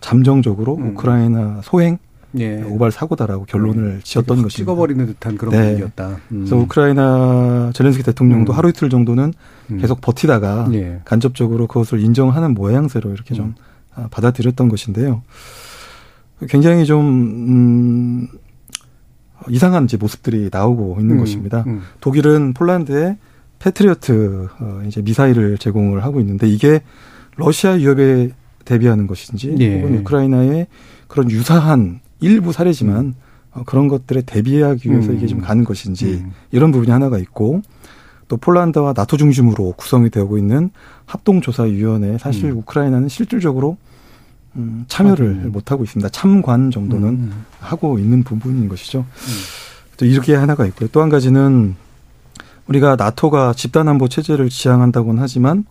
잠정적으로 0.00 0.76
음. 0.76 0.88
우크라이나 0.90 1.60
소행 1.62 1.98
예. 2.38 2.62
오발 2.62 2.90
사고다라고 2.90 3.44
결론을 3.44 4.00
지었던 4.02 4.38
확 4.38 4.42
것입니다. 4.44 4.56
찍어버리는 4.56 5.06
듯한 5.06 5.36
그런 5.36 5.52
네. 5.52 5.62
분위기였다. 5.62 6.08
음. 6.08 6.18
그래서 6.28 6.56
우크라이나 6.56 7.70
젤렌스키 7.74 8.04
대통령도 8.04 8.52
음. 8.52 8.58
하루 8.58 8.68
이틀 8.68 8.90
정도는 8.90 9.32
음. 9.70 9.78
계속 9.78 10.00
버티다가 10.00 10.68
예. 10.72 11.00
간접적으로 11.04 11.66
그것을 11.66 12.00
인정하는 12.00 12.54
모양새로 12.54 13.12
이렇게 13.12 13.34
좀 13.34 13.54
아, 13.94 14.08
받아들였던 14.10 14.68
것인데요. 14.68 15.22
굉장히 16.48 16.84
좀 16.86 17.06
음, 17.06 18.28
이상한 19.48 19.84
이제 19.84 19.96
모습들이 19.96 20.48
나오고 20.50 20.96
있는 21.00 21.16
음, 21.16 21.20
것입니다. 21.20 21.64
음. 21.66 21.82
독일은 22.00 22.54
폴란드에 22.54 23.16
패트리어트 23.58 24.48
어, 24.60 24.82
이제 24.86 25.02
미사일을 25.02 25.58
제공을 25.58 26.04
하고 26.04 26.20
있는데 26.20 26.46
이게 26.48 26.80
러시아 27.36 27.72
위협에 27.72 28.30
대비하는 28.64 29.06
것인지 29.06 29.54
예. 29.58 29.80
혹은 29.80 29.98
우크라이나의 29.98 30.66
그런 31.08 31.30
유사한 31.30 32.00
일부 32.20 32.52
사례지만 32.52 33.14
어, 33.52 33.62
그런 33.64 33.88
것들에 33.88 34.22
대비하기 34.22 34.90
위해서 34.90 35.10
음. 35.10 35.16
이게 35.16 35.26
좀 35.26 35.40
가는 35.40 35.64
것인지 35.64 36.22
음. 36.24 36.32
이런 36.50 36.72
부분이 36.72 36.90
하나가 36.90 37.18
있고 37.18 37.62
또 38.28 38.36
폴란드와 38.36 38.94
나토 38.96 39.16
중심으로 39.16 39.74
구성이 39.76 40.10
되고 40.10 40.38
있는 40.38 40.70
합동조사위원회에 41.06 42.18
사실 42.18 42.50
음. 42.50 42.58
우크라이나는 42.58 43.08
실질적으로 43.08 43.76
음, 44.56 44.84
참여를 44.88 45.26
음. 45.26 45.52
못하고 45.52 45.84
있습니다. 45.84 46.08
참관 46.10 46.70
정도는 46.70 47.08
음. 47.08 47.44
하고 47.60 47.98
있는 47.98 48.22
부분인 48.22 48.68
것이죠. 48.68 49.04
또 49.96 50.06
이렇게 50.06 50.34
하나가 50.34 50.66
있고요. 50.66 50.88
또 50.92 51.00
한 51.02 51.08
가지는 51.08 51.76
우리가 52.66 52.96
나토가 52.96 53.52
집단안보 53.52 54.08
체제를 54.08 54.48
지향한다고는 54.48 55.20
하지만 55.22 55.64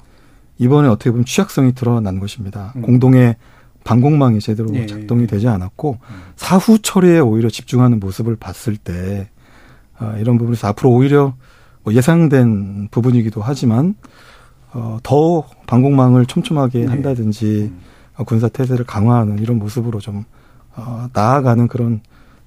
이번에 0.60 0.88
어떻게 0.88 1.12
보면 1.12 1.26
취약성이 1.26 1.74
드러난 1.74 2.20
것입니다. 2.20 2.74
음. 2.76 2.82
공동의 2.84 3.36
방공망이 3.84 4.40
제대로 4.40 4.74
예. 4.76 4.86
작동이 4.86 5.28
되지 5.28 5.48
않았고 5.50 5.98
사후 6.38 6.80
처리에 6.80 7.20
오히려 7.20 7.50
집중하는 7.50 8.00
모습을 8.00 8.38
봤을 8.38 8.78
때 8.78 9.30
아, 9.98 10.16
이런 10.18 10.38
부분에서 10.38 10.68
앞으로 10.70 10.90
오히려 10.92 11.34
뭐 11.84 11.94
예상된 11.94 12.88
부분이기도 12.92 13.42
하지만 13.42 13.96
어, 14.72 15.00
더 15.04 15.44
방공망을 15.68 16.26
촘촘하게 16.28 16.82
예. 16.82 16.86
한다든지 16.86 17.72
어, 17.74 17.93
군사 18.26 18.48
태세를 18.48 18.86
강화하는 18.86 19.40
이런 19.40 19.60
모습으로 19.60 20.00
좀 20.00 20.26
어, 20.76 21.08
나아가는 21.14 21.68
그런 21.68 22.02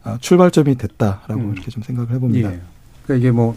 어, 0.04 0.16
출발점이 0.20 0.76
됐다라고 0.76 1.34
음. 1.34 1.52
이렇게 1.54 1.70
좀 1.70 1.82
생각을 1.82 2.10
해봅니다. 2.12 2.52
예. 2.52 2.60
그러니까 3.04 3.14
이게 3.14 3.30
뭐 3.30 3.56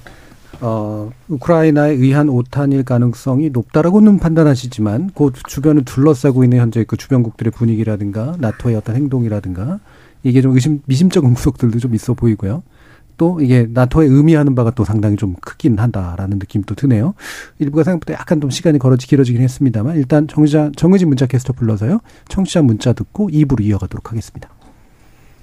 어, 0.61 1.11
우크라이나에 1.27 1.91
의한 1.91 2.27
오탄일 2.29 2.83
가능성이 2.83 3.49
높다라고는 3.49 4.19
판단하시지만 4.19 5.11
그 5.15 5.31
주변을 5.47 5.85
둘러싸고 5.85 6.43
있는 6.43 6.57
현재 6.57 6.83
그 6.83 6.97
주변국들의 6.97 7.51
분위기라든가 7.51 8.35
나토의 8.39 8.75
어떤 8.75 8.95
행동이라든가 8.95 9.79
이게 10.23 10.41
좀 10.41 10.53
의심 10.53 10.81
미심쩍은 10.85 11.33
구석들도 11.33 11.79
좀 11.79 11.95
있어 11.95 12.13
보이고요. 12.13 12.63
또 13.19 13.39
이게 13.41 13.67
나토의 13.69 14.07
의미하는 14.09 14.55
바가 14.55 14.71
또 14.71 14.85
상당히 14.85 15.17
좀 15.17 15.35
크긴 15.41 15.77
한다라는 15.77 16.39
느낌이 16.39 16.63
또 16.65 16.73
드네요. 16.73 17.13
일부가 17.59 17.83
생각보다 17.83 18.13
약간 18.13 18.39
좀 18.41 18.49
시간이 18.49 18.79
걸어지 18.79 19.05
길어지긴 19.05 19.43
했습니다만 19.43 19.97
일단 19.97 20.27
정의자 20.27 20.71
정의진 20.75 21.09
문자 21.09 21.27
캐스터 21.27 21.53
불러서요. 21.53 21.99
청취자 22.29 22.61
문자 22.63 22.93
듣고 22.93 23.29
2부로 23.29 23.61
이어가도록 23.61 24.09
하겠습니다. 24.09 24.49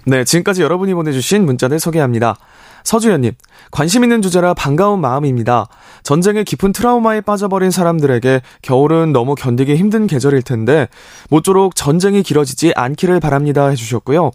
네, 0.07 0.25
지금까지 0.25 0.63
여러분이 0.63 0.95
보내주신 0.95 1.45
문자들 1.45 1.79
소개합니다. 1.79 2.37
서주연님, 2.85 3.33
관심 3.73 4.05
있는 4.05 4.23
주제라 4.23 4.55
반가운 4.55 5.01
마음입니다. 5.01 5.67
전쟁의 6.03 6.45
깊은 6.45 6.73
트라우마에 6.73 7.21
빠져버린 7.21 7.71
사람들에게 7.71 8.41
겨울은 8.63 9.13
너무 9.13 9.35
견디기 9.35 9.75
힘든 9.77 10.07
계절일 10.07 10.43
텐데, 10.43 10.87
모쪼록 11.29 11.75
전쟁이 11.75 12.23
길어지지 12.23 12.73
않기를 12.77 13.19
바랍니다 13.19 13.67
해주셨고요. 13.67 14.31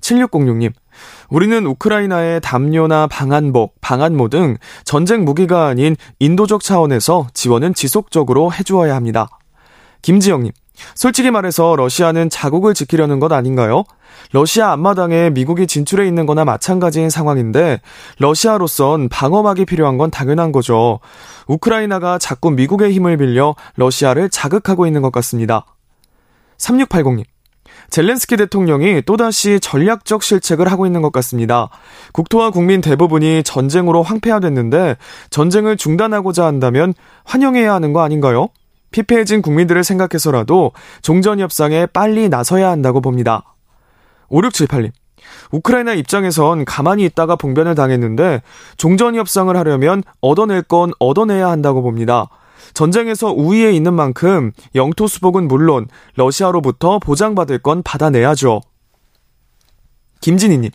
7606님, 0.00 0.72
우리는 1.28 1.66
우크라이나의 1.66 2.40
담요나 2.40 3.06
방한복, 3.06 3.80
방한모 3.80 4.28
등 4.28 4.56
전쟁 4.84 5.24
무기가 5.24 5.66
아닌 5.66 5.96
인도적 6.18 6.62
차원에서 6.62 7.28
지원은 7.34 7.74
지속적으로 7.74 8.52
해주어야 8.52 8.94
합니다. 8.94 9.28
김지영님, 10.02 10.52
솔직히 10.94 11.30
말해서 11.30 11.76
러시아는 11.76 12.30
자국을 12.30 12.74
지키려는 12.74 13.20
것 13.20 13.32
아닌가요? 13.32 13.84
러시아 14.32 14.72
앞마당에 14.72 15.30
미국이 15.30 15.66
진출해 15.66 16.06
있는 16.06 16.26
거나 16.26 16.44
마찬가지인 16.44 17.10
상황인데 17.10 17.80
러시아로선 18.18 19.08
방어막이 19.08 19.64
필요한 19.64 19.98
건 19.98 20.10
당연한 20.10 20.52
거죠. 20.52 21.00
우크라이나가 21.46 22.18
자꾸 22.18 22.50
미국의 22.50 22.92
힘을 22.92 23.16
빌려 23.16 23.54
러시아를 23.76 24.30
자극하고 24.30 24.86
있는 24.86 25.02
것 25.02 25.12
같습니다. 25.12 25.64
3680님. 26.58 27.24
젤렌스키 27.90 28.36
대통령이 28.36 29.02
또다시 29.02 29.60
전략적 29.60 30.22
실책을 30.22 30.70
하고 30.70 30.86
있는 30.86 31.02
것 31.02 31.12
같습니다. 31.12 31.68
국토와 32.12 32.50
국민 32.50 32.80
대부분이 32.80 33.42
전쟁으로 33.42 34.02
황폐화됐는데 34.02 34.96
전쟁을 35.30 35.76
중단하고자 35.76 36.46
한다면 36.46 36.94
환영해야 37.24 37.74
하는 37.74 37.92
거 37.92 38.02
아닌가요? 38.02 38.48
피폐해진 38.90 39.42
국민들을 39.42 39.84
생각해서라도 39.84 40.72
종전 41.02 41.40
협상에 41.40 41.86
빨리 41.86 42.28
나서야 42.28 42.70
한다고 42.70 43.00
봅니다. 43.00 43.54
5678님. 44.30 44.90
우크라이나 45.52 45.94
입장에선 45.94 46.64
가만히 46.64 47.04
있다가 47.04 47.36
봉변을 47.36 47.74
당했는데 47.74 48.42
종전 48.76 49.14
협상을 49.14 49.54
하려면 49.56 50.02
얻어낼 50.20 50.62
건 50.62 50.92
얻어내야 50.98 51.48
한다고 51.48 51.82
봅니다. 51.82 52.28
전쟁에서 52.74 53.32
우위에 53.32 53.72
있는 53.72 53.94
만큼 53.94 54.52
영토 54.74 55.06
수복은 55.06 55.48
물론 55.48 55.86
러시아로부터 56.16 56.98
보장받을 56.98 57.58
건 57.58 57.82
받아내야죠. 57.82 58.60
김진희님. 60.20 60.70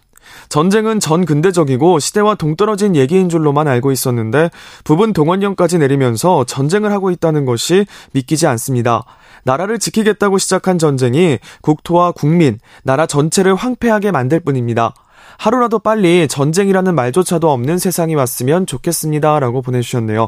전쟁은 0.50 1.00
전 1.00 1.26
근대적이고 1.26 2.00
시대와 2.00 2.36
동떨어진 2.36 2.96
얘기인 2.96 3.30
줄로만 3.30 3.68
알고 3.68 3.92
있었는데 3.92 4.50
부분 4.84 5.14
동원령까지 5.14 5.78
내리면서 5.78 6.44
전쟁을 6.46 6.92
하고 6.92 7.12
있다는 7.12 7.46
것이 7.46 7.86
믿기지 8.14 8.48
않습니다. 8.48 9.04
나라를 9.44 9.78
지키겠다고 9.78 10.40
시작한 10.40 10.80
전쟁이 10.80 11.38
국토와 11.62 12.12
국민, 12.12 12.58
나라 12.84 13.06
전체를 13.06 13.56
황폐하게 13.56 14.12
만들 14.12 14.40
뿐입니다. 14.40 14.94
하루라도 15.38 15.80
빨리 15.80 16.28
전쟁이라는 16.28 16.96
말조차도 16.96 17.52
없는 17.52 17.78
세상이 17.78 18.16
왔으면 18.16 18.66
좋겠습니다. 18.66 19.40
라고 19.40 19.62
보내주셨네요. 19.62 20.28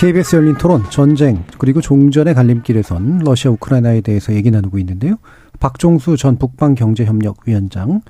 KBS 0.00 0.36
열린 0.36 0.54
토론 0.54 0.82
전쟁 0.88 1.44
그리고 1.58 1.82
종전의 1.82 2.32
갈림길에선 2.32 3.18
러시아 3.18 3.50
우크라이나에 3.50 4.00
대해서 4.00 4.32
얘기 4.32 4.50
나누고 4.50 4.78
있는데요. 4.78 5.16
박종수 5.58 6.16
전 6.16 6.38
북방경제협력위원장, 6.38 8.00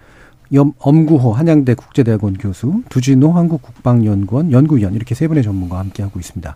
염, 0.53 0.72
엄구호 0.78 1.32
한양대 1.32 1.74
국제대학원 1.74 2.34
교수, 2.34 2.84
두진호 2.91 3.32
한국국방연구원 3.32 4.53
연구위원 4.53 4.95
이렇게 4.95 5.16
세 5.16 5.26
분의 5.26 5.43
전문가와 5.43 5.80
함께 5.80 6.05
하고 6.05 6.20
있습니다. 6.20 6.55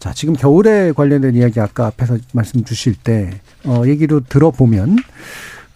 자, 0.00 0.12
지금 0.12 0.34
겨울에 0.34 0.90
관련된 0.90 1.36
이야기 1.36 1.60
아까 1.60 1.86
앞에서 1.86 2.18
말씀 2.32 2.64
주실 2.64 2.96
때, 2.96 3.30
어, 3.64 3.84
얘기로 3.86 4.24
들어보면, 4.24 4.96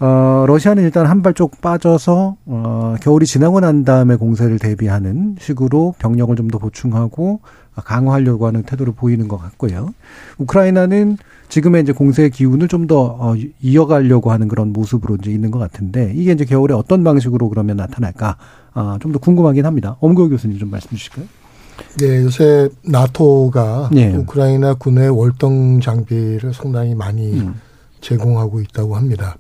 어, 0.01 0.45
러시아는 0.49 0.83
일단 0.83 1.07
한 1.07 1.23
발쪽 1.23 1.61
빠져서, 1.61 2.37
어, 2.47 2.97
겨울이 3.01 3.27
지나고 3.27 3.61
난 3.61 3.85
다음에 3.85 4.17
공세를 4.17 4.59
대비하는 4.59 5.37
식으로 5.39 5.95
병력을 6.01 6.35
좀 6.35 6.49
더 6.49 6.59
보충하고 6.59 7.41
강화하려고 7.85 8.47
하는 8.47 8.63
태도를 8.63 8.93
보이는 8.95 9.29
것 9.29 9.37
같고요. 9.39 9.95
우크라이나는 10.39 11.19
지금의 11.49 11.83
이제 11.83 11.93
공세의 11.93 12.31
기운을 12.31 12.69
좀더 12.69 13.17
어, 13.19 13.35
이어가려고 13.61 14.31
하는 14.31 14.49
그런 14.49 14.73
모습으로 14.73 15.17
이제 15.17 15.31
있는 15.31 15.51
것 15.51 15.59
같은데 15.59 16.13
이게 16.15 16.33
이제 16.33 16.45
겨울에 16.45 16.75
어떤 16.75 17.05
방식으로 17.05 17.49
그러면 17.49 17.77
나타날까 17.77 18.37
아, 18.75 18.99
좀 19.01 19.13
더 19.13 19.19
궁금하긴 19.19 19.65
합니다. 19.67 19.97
엄구 20.01 20.29
교수님 20.29 20.59
좀 20.59 20.71
말씀 20.71 20.91
주실까요? 20.91 21.25
네, 21.99 22.23
요새 22.23 22.69
나토가 22.83 23.89
네. 23.93 24.15
우크라이나 24.15 24.75
군의 24.75 25.09
월동 25.09 25.81
장비를 25.81 26.53
상당히 26.53 26.95
많이 26.95 27.41
음. 27.41 27.55
제공하고 28.01 28.61
있다고 28.61 28.97
합니다. 28.97 29.37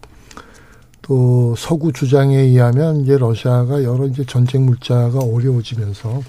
또 1.02 1.54
서구 1.56 1.92
주장에 1.92 2.36
의하면 2.36 3.00
이제 3.00 3.16
러시아가 3.16 3.82
여러 3.82 4.06
이제 4.06 4.24
전쟁 4.26 4.66
물자가 4.66 5.18
어려워지면서 5.18 6.20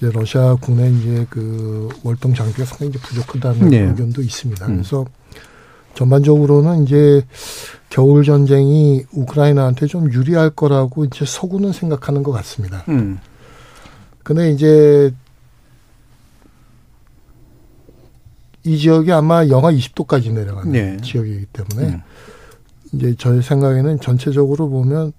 이제 0.00 0.10
러시아 0.10 0.54
군의 0.54 0.94
이제 0.94 1.26
그 1.28 1.90
월동 2.02 2.32
장비가 2.32 2.64
상당히 2.64 2.90
이제 2.90 2.98
부족하다는 3.00 3.68
네. 3.68 3.80
의견도 3.80 4.22
있습니다. 4.22 4.66
음. 4.66 4.72
그래서 4.76 5.04
전반적으로는 5.94 6.84
이제 6.84 7.22
겨울 7.90 8.24
전쟁이 8.24 9.04
우크라이나한테 9.12 9.86
좀 9.86 10.10
유리할 10.10 10.50
거라고 10.50 11.04
이제 11.04 11.26
서구는 11.26 11.72
생각하는 11.72 12.22
것 12.22 12.32
같습니다. 12.32 12.82
음. 12.88 13.18
근데 14.22 14.50
이제 14.50 15.12
이 18.64 18.78
지역이 18.78 19.12
아마 19.12 19.46
영하 19.48 19.70
20도까지 19.70 20.32
내려가는 20.32 20.72
네. 20.72 20.96
지역이기 21.02 21.46
때문에 21.52 21.94
음. 21.94 22.02
이제 22.92 23.14
저희 23.18 23.42
생각에는 23.42 24.00
전체적으로 24.00 24.70
보면 24.70 25.12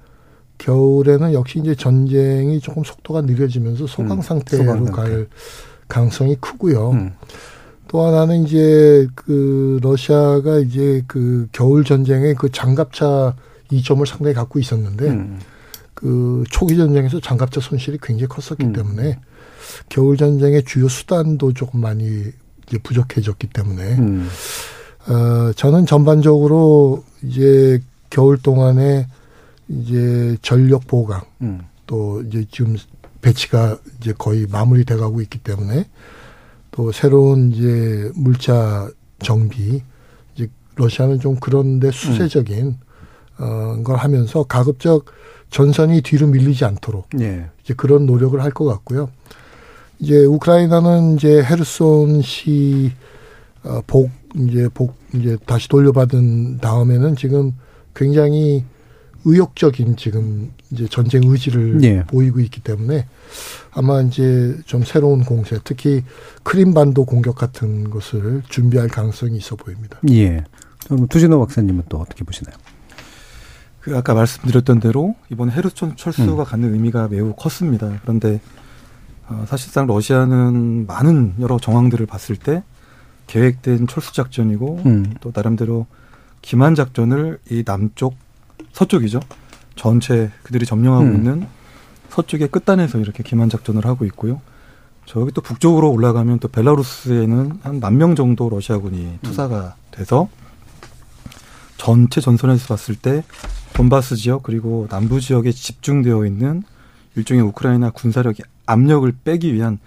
겨울에는 0.62 1.34
역시 1.34 1.60
이제 1.60 1.74
전쟁이 1.74 2.60
조금 2.60 2.84
속도가 2.84 3.22
느려지면서 3.22 3.88
소강 3.88 4.18
음, 4.18 4.22
상태로 4.22 4.64
소강 4.64 4.86
상태. 4.86 4.92
갈 4.92 5.28
가능성이 5.88 6.36
크고요. 6.40 6.92
음. 6.92 7.14
또 7.88 8.06
하나는 8.06 8.46
이제 8.46 9.08
그 9.16 9.80
러시아가 9.82 10.60
이제 10.60 11.04
그 11.08 11.48
겨울 11.52 11.84
전쟁에 11.84 12.36
그 12.36 12.52
장갑차 12.52 13.36
이점을 13.72 14.06
상당히 14.06 14.36
갖고 14.36 14.60
있었는데 14.60 15.10
음. 15.10 15.40
그 15.96 16.44
초기 16.50 16.78
전쟁에서 16.78 17.20
장갑차 17.20 17.60
손실이 17.60 17.98
굉장히 18.02 18.28
컸었기 18.28 18.66
음. 18.66 18.74
때문에 18.74 19.20
겨울 19.90 20.16
전쟁의 20.16 20.64
주요 20.66 20.88
수단도 20.88 21.54
조금 21.54 21.82
많이 21.82 22.26
이제 22.68 22.78
부족해졌기 22.84 23.48
때문에 23.48 23.98
음. 23.98 24.30
어 25.08 25.52
저는 25.54 25.88
전반적으로 25.88 27.04
이제 27.24 27.82
겨울 28.12 28.38
동안에 28.38 29.08
이제 29.80 30.38
전력 30.42 30.88
보강 30.88 31.22
음. 31.42 31.62
또 31.88 32.22
이제 32.24 32.46
지금 32.52 32.76
배치가 33.22 33.78
이제 34.00 34.14
거의 34.18 34.48
마무리돼 34.52 34.96
가고 34.98 35.22
있기 35.22 35.40
때문에 35.40 35.88
또 36.72 36.92
새로운 36.92 37.52
이제 37.52 38.12
물자 38.16 38.90
정비 39.24 39.82
이제 40.36 40.50
러시아는 40.76 41.20
좀 41.20 41.38
그런데 41.40 41.92
수세적인 41.92 42.66
음. 42.66 42.78
어, 43.40 43.84
걸 43.84 43.96
하면서 43.98 44.44
가급적 44.44 45.06
전선이 45.50 46.02
뒤로 46.02 46.28
밀리지 46.28 46.64
않도록 46.66 47.08
예. 47.20 47.50
이제 47.64 47.74
그런 47.74 48.06
노력을 48.06 48.40
할 48.42 48.52
것 48.52 48.66
같고요. 48.66 49.10
이제 50.00 50.24
우크라이나는 50.26 51.16
이제 51.16 51.44
헤르손시 51.44 52.92
어, 53.64 53.82
복 53.86 54.10
이제 54.36 54.70
복 54.74 54.96
이제 55.14 55.38
다시 55.46 55.68
돌려받은 55.70 56.58
다음에는 56.60 57.16
지금 57.16 57.54
굉장히 57.96 58.64
의욕적인 59.26 59.98
지금 59.98 60.52
이제 60.72 60.88
전쟁 60.88 61.24
의지를 61.26 61.84
예. 61.84 62.04
보이고 62.04 62.40
있기 62.40 62.62
때문에 62.62 63.06
아마 63.72 64.02
이제 64.02 64.58
좀 64.66 64.84
새로운 64.84 65.24
공세, 65.24 65.60
특히 65.64 66.04
크림반도 66.44 67.06
공격 67.06 67.36
같은 67.36 67.90
것을 67.90 68.42
준비할 68.50 68.88
가능성이 68.88 69.38
있어 69.38 69.56
보입니다. 69.56 70.00
예. 70.10 70.44
그럼 70.86 71.08
두진호 71.08 71.40
박사님은 71.40 71.84
또 71.90 72.00
어떻게 72.00 72.24
보시나요? 72.24 72.56
그 73.80 73.98
아까 73.98 74.14
말씀드렸던 74.14 74.80
대로 74.80 75.16
이번 75.30 75.52
헤르촌 75.52 75.96
철수가 75.96 76.44
음. 76.44 76.46
갖는 76.46 76.74
의미가 76.74 77.08
매우 77.08 77.34
컸습니다. 77.34 78.00
그런데 78.02 78.40
어, 79.28 79.46
사실상 79.48 79.88
러시아는 79.88 80.86
많은 80.86 81.36
여러 81.40 81.58
정황들을 81.58 82.06
봤을 82.06 82.36
때 82.36 82.64
계획된 83.28 83.88
철수 83.88 84.14
작전이고 84.14 84.82
음. 84.86 85.14
또 85.22 85.32
나름대로 85.34 85.88
기만 86.42 86.76
작전을 86.76 87.40
이 87.50 87.64
남쪽 87.64 88.16
서쪽이죠. 88.74 89.20
전체 89.76 90.32
그들이 90.44 90.66
점령하고 90.66 91.06
음. 91.06 91.16
있는 91.16 91.48
서쪽의 92.10 92.50
끝단에서 92.50 92.98
이렇게 93.00 93.24
기만 93.24 93.50
작전을 93.50 93.86
하고 93.86 94.06
있고요. 94.06 94.42
저기 95.06 95.32
또 95.32 95.42
북쪽으로 95.42 95.90
올라가면 95.92 96.40
또 96.40 96.48
벨라루스에는 96.48 97.60
한 97.64 97.80
만 97.80 97.98
명 97.98 98.16
정도 98.16 98.50
러시아군이 98.50 99.20
투사가 99.24 99.76
돼서 99.92 100.30
전체 101.78 102.22
전선에서 102.22 102.68
봤을 102.68 102.96
때 102.96 103.24
돈바스 103.74 104.16
지역 104.18 104.44
그리고 104.44 104.88
남부 104.90 105.20
지역에 105.20 105.52
집중되어 105.52 106.26
있는 106.26 106.64
일종의 107.16 107.44
우크라이나 107.44 107.90
군사력의 107.90 108.46
압력을 108.68 109.12
빼기 109.24 109.54
위한 109.54 109.80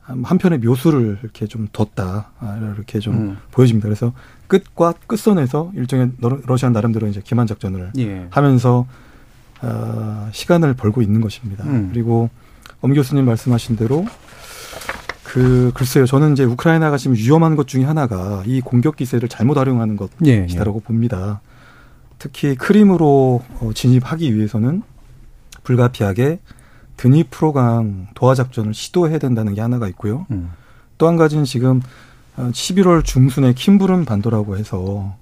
한편의 0.00 0.58
묘수를 0.60 1.18
이렇게 1.22 1.46
좀 1.46 1.68
뒀다 1.72 2.30
이렇게 2.76 2.98
좀 2.98 3.14
음. 3.14 3.38
보여집니다. 3.50 3.86
그래서 3.88 4.12
끝과 4.46 4.94
끝선에서 5.06 5.72
일종의 5.74 6.12
러시아 6.46 6.70
나름대로 6.70 7.06
이제 7.06 7.20
기만 7.24 7.46
작전을 7.46 7.92
예. 7.98 8.26
하면서 8.30 8.86
어, 9.62 10.28
시간을 10.32 10.74
벌고 10.74 11.02
있는 11.02 11.20
것입니다. 11.20 11.64
음. 11.64 11.90
그리고 11.92 12.30
엄 12.80 12.92
교수님 12.92 13.24
말씀하신 13.24 13.76
대로 13.76 14.04
그 15.22 15.72
글쎄요, 15.74 16.06
저는 16.06 16.32
이제 16.32 16.44
우크라이나가 16.44 16.96
지금 16.96 17.16
위험한 17.16 17.56
것 17.56 17.66
중에 17.66 17.84
하나가 17.84 18.42
이 18.46 18.60
공격 18.60 18.96
기세를 18.96 19.28
잘못 19.28 19.56
활용하는 19.56 19.96
것이다라고 19.96 20.26
예, 20.26 20.80
예. 20.80 20.86
봅니다. 20.86 21.40
특히 22.18 22.54
크림으로 22.54 23.42
어, 23.60 23.70
진입하기 23.74 24.36
위해서는 24.36 24.82
불가피하게 25.64 26.38
드니프로강 26.96 28.08
도하 28.14 28.34
작전을 28.34 28.74
시도해야 28.74 29.18
된다는 29.18 29.54
게 29.54 29.60
하나가 29.60 29.88
있고요. 29.88 30.26
음. 30.30 30.50
또한 30.98 31.16
가지는 31.16 31.44
지금 31.44 31.80
11월 32.36 32.98
어, 32.98 33.02
중순에 33.02 33.52
킴부른 33.52 34.04
반도라고 34.04 34.56
해서 34.56 35.14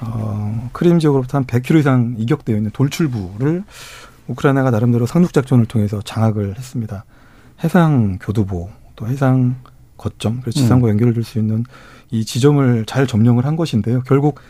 어, 0.00 0.70
크림 0.72 0.98
지역으로부터 0.98 1.38
한 1.38 1.44
100km 1.44 1.80
이상 1.80 2.14
이격되어 2.18 2.56
있는 2.56 2.70
돌출부를 2.72 3.64
우크라이나가 4.26 4.70
나름대로 4.70 5.06
상륙 5.06 5.32
작전을 5.32 5.66
통해서 5.66 6.00
장악을 6.02 6.56
했습니다. 6.56 7.04
해상 7.62 8.18
교두보 8.20 8.70
또 8.96 9.06
해상 9.06 9.56
거점 9.96 10.40
그리고 10.40 10.52
지상과 10.52 10.88
음. 10.88 10.90
연결을 10.90 11.14
줄수 11.14 11.38
있는 11.38 11.64
이 12.10 12.24
지점을 12.24 12.84
잘 12.86 13.06
점령을 13.06 13.44
한 13.44 13.56
것인데요. 13.56 14.02
결국 14.06 14.40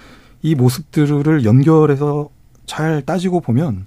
이 0.43 0.55
모습들을 0.55 1.45
연결해서 1.45 2.29
잘 2.67 3.03
따지고 3.03 3.41
보면 3.41 3.87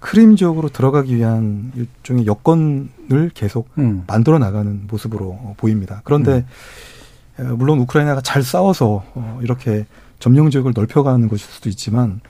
크림 0.00 0.36
지역으로 0.36 0.68
들어가기 0.68 1.16
위한 1.16 1.72
일종의 1.74 2.26
여건을 2.26 3.30
계속 3.34 3.68
음. 3.78 4.04
만들어 4.06 4.38
나가는 4.38 4.86
모습으로 4.88 5.54
보입니다. 5.56 6.00
그런데 6.04 6.38
음. 6.38 6.44
물론 7.42 7.78
우크라이나가 7.80 8.20
잘 8.20 8.42
싸워서 8.42 9.04
어, 9.14 9.40
이렇게 9.42 9.86
점령 10.18 10.50
지역을 10.50 10.72
넓혀가는 10.74 11.28
것일 11.28 11.46
수도 11.46 11.68
있지만 11.68 12.20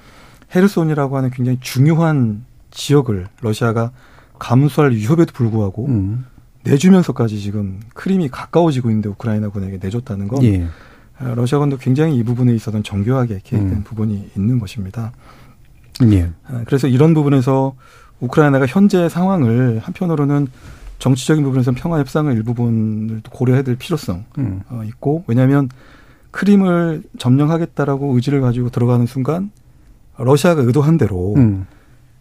헤르손이라고 0.55 1.17
하는 1.17 1.31
굉장히 1.31 1.59
중요한 1.61 2.45
지역을 2.71 3.29
러시아가 3.41 3.91
감수할 4.39 4.93
위협에도 4.93 5.33
불구하고 5.33 5.87
음. 5.87 6.27
내주면서까지 6.65 7.41
지금 7.41 7.81
크림이 7.95 8.29
가까워지고 8.29 8.91
있는데 8.91 9.09
우크라이나군에게 9.09 9.79
내줬다는 9.81 10.29
건 10.29 10.43
예. 10.45 10.67
러시아군도 11.21 11.79
굉장히 11.79 12.17
이 12.17 12.23
부분에 12.23 12.55
있어서는 12.55 12.85
정교하게 12.85 13.41
계획된 13.43 13.79
음. 13.79 13.85
부분이 13.85 14.31
있는 14.37 14.59
것입니다. 14.59 15.13
예. 16.13 16.31
아, 16.47 16.63
그래서 16.67 16.87
이런 16.87 17.15
부분에서 17.15 17.75
우크라이나가 18.21 18.67
현재 18.67 19.09
상황을 19.09 19.81
한편으로는 19.83 20.49
정치적인 20.99 21.45
부분에서 21.45 21.73
평화 21.73 21.99
협상의 21.99 22.35
일부분을 22.35 23.23
고려해야 23.31 23.63
될 23.63 23.77
필요성 23.77 24.25
음. 24.39 24.63
어, 24.69 24.83
있고 24.85 25.25
왜냐하면 25.27 25.69
크림을 26.31 27.05
점령하겠다라고 27.19 28.15
의지를 28.15 28.41
가지고 28.41 28.71
들어가는 28.71 29.07
순간 29.07 29.51
러시아가 30.17 30.63
의도한 30.63 30.99
대로 30.99 31.35
음. 31.37 31.67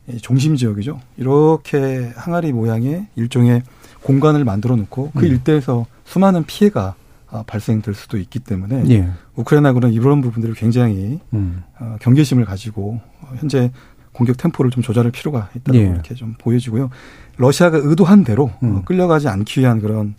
이 0.07 0.17
중심 0.17 0.55
지역이죠. 0.55 0.99
이렇게 1.17 2.11
항아리 2.15 2.53
모양의 2.53 3.07
일종의 3.15 3.63
공간을 4.03 4.45
만들어 4.45 4.75
놓고 4.75 5.11
그 5.15 5.25
음. 5.25 5.32
일대에서 5.32 5.86
수많은 6.05 6.45
피해가 6.45 6.95
아, 7.30 7.43
발생될 7.45 7.93
수도 7.93 8.17
있기 8.17 8.39
때문에 8.39 8.86
예. 8.89 9.09
우크라이나군은 9.36 9.91
이런 9.91 10.21
부분들을 10.21 10.55
굉장히 10.55 11.19
음. 11.34 11.61
어, 11.78 11.97
경계심을 11.99 12.45
가지고 12.45 13.01
어, 13.19 13.34
현재 13.36 13.71
공격 14.13 14.38
템포를 14.38 14.71
좀 14.71 14.82
조절할 14.82 15.11
필요가 15.11 15.49
있다고 15.55 15.78
예. 15.78 15.84
이렇게 15.84 16.15
좀 16.15 16.36
보여지고요. 16.38 16.89
러시아가 17.38 17.78
의도한 17.78 18.24
대로 18.24 18.52
음. 18.64 18.78
어, 18.78 18.82
끌려가지 18.84 19.28
않기 19.28 19.62
위한 19.62 19.80
그런 19.82 20.16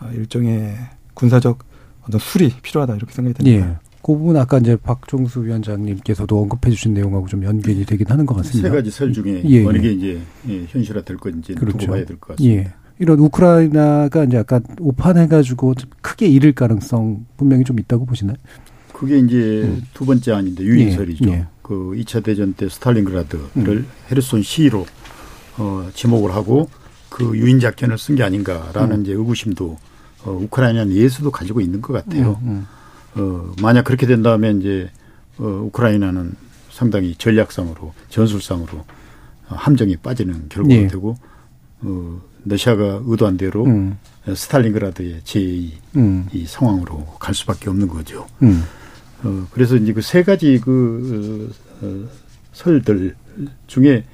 어, 0.00 0.08
일종의 0.14 0.74
군사적 1.14 1.58
어떤 2.02 2.18
술이 2.20 2.52
필요하다 2.62 2.96
이렇게 2.96 3.12
생각이 3.12 3.34
됩니다. 3.42 3.66
예. 3.70 3.76
그 4.02 4.12
부분 4.18 4.36
아까 4.36 4.58
이제 4.58 4.76
박종수 4.76 5.44
위원장님께서도 5.44 6.38
언급해 6.38 6.70
주신 6.70 6.92
내용하고 6.92 7.26
좀 7.26 7.42
연결이 7.44 7.84
되긴 7.86 8.06
하는 8.08 8.26
것 8.26 8.34
같습니다. 8.36 8.68
세 8.68 8.74
가지 8.74 8.90
설 8.90 9.12
중에 9.14 9.42
예, 9.46 9.64
어느 9.64 9.78
예. 9.78 9.80
게 9.80 9.92
이제 9.92 10.20
예, 10.48 10.64
현실화 10.68 11.00
될 11.02 11.16
건지 11.16 11.54
그렇죠. 11.54 11.78
두고 11.78 11.92
봐야 11.92 12.04
될 12.04 12.16
것 12.18 12.36
같습니다. 12.36 12.62
예. 12.62 12.74
이런 12.98 13.18
우크라이나가 13.18 14.24
이제 14.24 14.36
약간 14.36 14.62
오판해가지고 14.78 15.74
좀 15.74 15.90
크게 16.02 16.26
잃을 16.26 16.52
가능성 16.52 17.24
분명히 17.36 17.64
좀 17.64 17.78
있다고 17.78 18.04
보시나요? 18.04 18.36
그게 18.92 19.18
이제 19.18 19.74
두 19.94 20.04
번째 20.04 20.32
안인데 20.32 20.62
유인설이죠. 20.62 21.24
음. 21.24 21.28
예, 21.30 21.32
예. 21.38 21.46
그 21.62 21.92
2차 21.96 22.22
대전 22.22 22.52
때 22.52 22.68
스탈린그라드를 22.68 23.40
음. 23.56 23.86
헤르손 24.10 24.42
시로 24.42 24.84
어, 25.58 25.88
지목을 25.94 26.34
하고 26.34 26.68
그 27.08 27.36
유인 27.36 27.60
작전을 27.60 27.96
쓴 27.98 28.16
게 28.16 28.22
아닌가라는 28.22 28.96
음. 28.96 29.02
이제 29.02 29.12
의구심도 29.12 29.78
어, 30.24 30.30
우크라이나 30.30 30.84
내에서도 30.84 31.30
가지고 31.30 31.60
있는 31.60 31.80
것 31.80 31.92
같아요. 31.92 32.40
음, 32.42 32.66
어, 33.14 33.52
만약 33.60 33.84
그렇게 33.84 34.06
된다면 34.06 34.60
이제 34.60 34.90
어, 35.38 35.44
우크라이나는 35.66 36.34
상당히 36.72 37.14
전략상으로 37.16 37.92
전술상으로 38.08 38.78
어, 38.78 38.84
함정이 39.54 39.96
빠지는 39.98 40.48
결과가 40.48 40.74
예. 40.74 40.86
되고 40.88 41.16
어, 41.82 42.20
러시아가 42.44 43.00
의도한 43.04 43.36
대로 43.36 43.64
음. 43.64 43.98
스탈린그라드의 44.34 45.20
제2 45.24 45.70
음. 45.96 46.26
이 46.32 46.46
상황으로 46.46 47.04
갈 47.20 47.34
수밖에 47.34 47.68
없는 47.70 47.86
거죠. 47.88 48.26
음. 48.42 48.64
어, 49.22 49.46
그래서 49.52 49.76
이제 49.76 49.92
그 49.92 50.00
세 50.02 50.22
가지 50.22 50.58
그, 50.62 51.52
어, 51.82 51.86
어, 51.86 52.08
설들 52.52 53.14
중에 53.66 54.04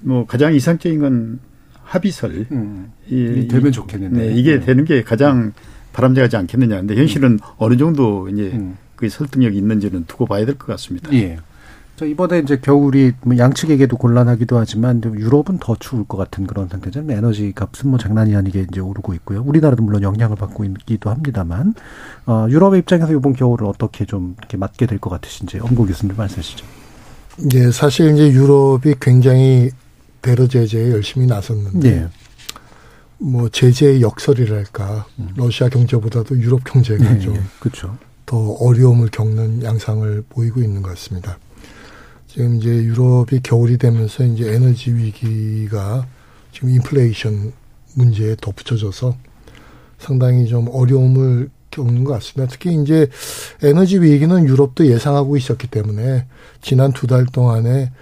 뭐 0.00 0.26
가장 0.26 0.54
이상적인 0.54 0.98
건 1.00 1.38
합의설. 1.82 2.46
음. 2.52 2.92
이, 3.08 3.48
되면 3.48 3.68
이- 3.68 3.72
좋겠는데. 3.72 4.18
네, 4.28 4.34
이게 4.34 4.58
네. 4.58 4.64
되는 4.66 4.84
게 4.84 5.02
가장 5.02 5.52
바람직하지 5.92 6.36
않겠느냐. 6.36 6.76
근데 6.76 6.96
현실은 6.96 7.38
어느 7.56 7.76
정도 7.76 8.28
이제 8.28 8.50
음. 8.54 8.76
그 8.96 9.08
설득력이 9.08 9.56
있는지는 9.56 10.04
두고 10.06 10.26
봐야 10.26 10.44
될 10.44 10.56
것 10.56 10.66
같습니다. 10.66 11.12
예. 11.14 11.38
저 11.96 12.06
이번에 12.06 12.38
이제 12.38 12.58
겨울이 12.62 13.12
뭐 13.22 13.36
양측에게도 13.36 13.96
곤란하기도 13.96 14.56
하지만 14.56 15.02
좀 15.02 15.18
유럽은 15.18 15.58
더 15.58 15.74
추울 15.80 16.04
것 16.04 16.16
같은 16.16 16.46
그런 16.46 16.68
상태잖아요. 16.68 17.16
에너지 17.18 17.50
값은 17.52 17.90
뭐 17.90 17.98
장난이 17.98 18.36
아니게 18.36 18.66
이제 18.70 18.80
오르고 18.80 19.14
있고요. 19.14 19.42
우리나라도 19.44 19.82
물론 19.82 20.02
영향을 20.02 20.36
받고 20.36 20.64
있기도 20.64 21.10
합니다만, 21.10 21.74
어, 22.26 22.46
유럽의 22.48 22.80
입장에서 22.80 23.12
이번 23.12 23.32
겨울을 23.32 23.66
어떻게 23.66 24.04
좀 24.04 24.36
이렇게 24.38 24.56
맞게 24.56 24.86
될 24.86 25.00
것 25.00 25.10
같으신지 25.10 25.58
엄고 25.58 25.86
교수님 25.86 26.14
말씀하시죠. 26.16 26.64
이제 27.46 27.70
사실 27.72 28.12
이제 28.14 28.30
유럽이 28.30 28.94
굉장히 29.00 29.70
대러 30.28 30.46
제재에 30.46 30.90
열심히 30.90 31.26
나섰는데 31.26 31.88
예. 31.88 32.08
뭐 33.16 33.48
제재의 33.48 34.02
역설이랄까 34.02 35.06
러시아 35.36 35.70
경제보다도 35.70 36.38
유럽 36.38 36.64
경제가 36.64 37.16
예, 37.16 37.18
좀 37.18 37.34
예. 37.34 37.40
그렇죠. 37.58 37.96
더 38.26 38.36
어려움을 38.60 39.08
겪는 39.08 39.62
양상을 39.62 40.24
보이고 40.28 40.60
있는 40.60 40.82
것 40.82 40.90
같습니다. 40.90 41.38
지금 42.26 42.56
이제 42.56 42.68
유럽이 42.68 43.40
겨울이 43.42 43.78
되면서 43.78 44.22
이제 44.24 44.52
에너지 44.52 44.92
위기가 44.92 46.06
지금 46.52 46.68
인플레이션 46.68 47.54
문제에 47.94 48.36
덧붙여져서 48.38 49.16
상당히 49.98 50.46
좀 50.46 50.68
어려움을 50.70 51.48
겪는 51.70 52.04
것 52.04 52.12
같습니다. 52.12 52.52
특히 52.52 52.74
이제 52.82 53.08
에너지 53.62 53.98
위기는 53.98 54.46
유럽도 54.46 54.86
예상하고 54.86 55.38
있었기 55.38 55.68
때문에 55.68 56.26
지난 56.60 56.92
두 56.92 57.06
달 57.06 57.24
동안에 57.24 57.92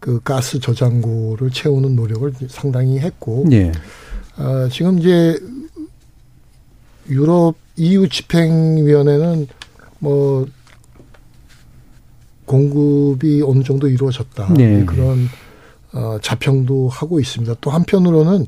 그 0.00 0.20
가스 0.22 0.60
저장고를 0.60 1.50
채우는 1.50 1.96
노력을 1.96 2.32
상당히 2.48 2.98
했고 2.98 3.44
예. 3.52 3.72
아, 4.36 4.68
지금 4.70 4.98
이제 4.98 5.38
유럽 7.08 7.54
EU 7.76 8.08
집행위원회는 8.08 9.46
뭐 9.98 10.46
공급이 12.44 13.42
어느 13.44 13.62
정도 13.62 13.88
이루어졌다 13.88 14.52
네. 14.54 14.84
그런 14.84 15.28
어, 15.92 16.18
자평도 16.20 16.88
하고 16.88 17.18
있습니다. 17.20 17.56
또 17.60 17.70
한편으로는 17.70 18.46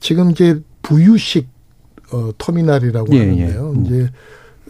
지금 0.00 0.30
이제 0.30 0.60
부유식 0.82 1.48
어, 2.12 2.30
터미널이라고 2.38 3.14
예, 3.14 3.18
하는데요. 3.20 3.72
예. 3.74 3.78
음. 3.78 3.86
이제 3.86 4.10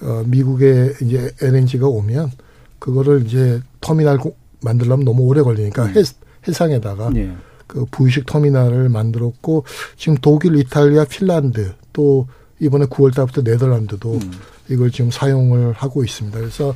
어, 0.02 0.22
미국에 0.26 0.94
이제 1.02 1.30
LNG가 1.42 1.86
오면 1.88 2.30
그거를 2.78 3.26
이제 3.26 3.60
터미널 3.80 4.18
고- 4.18 4.36
만들려면 4.64 5.04
너무 5.04 5.22
오래 5.22 5.42
걸리니까 5.42 5.86
해, 5.86 6.02
해상에다가 6.46 7.12
예. 7.16 7.32
그 7.66 7.84
부유식 7.90 8.26
터미널을 8.26 8.88
만들었고 8.88 9.64
지금 9.96 10.16
독일, 10.20 10.56
이탈리아, 10.56 11.04
핀란드 11.04 11.74
또 11.92 12.26
이번에 12.60 12.86
9월 12.86 13.14
달부터 13.14 13.42
네덜란드도 13.42 14.12
음. 14.14 14.32
이걸 14.68 14.90
지금 14.90 15.10
사용을 15.10 15.72
하고 15.72 16.04
있습니다. 16.04 16.38
그래서 16.38 16.74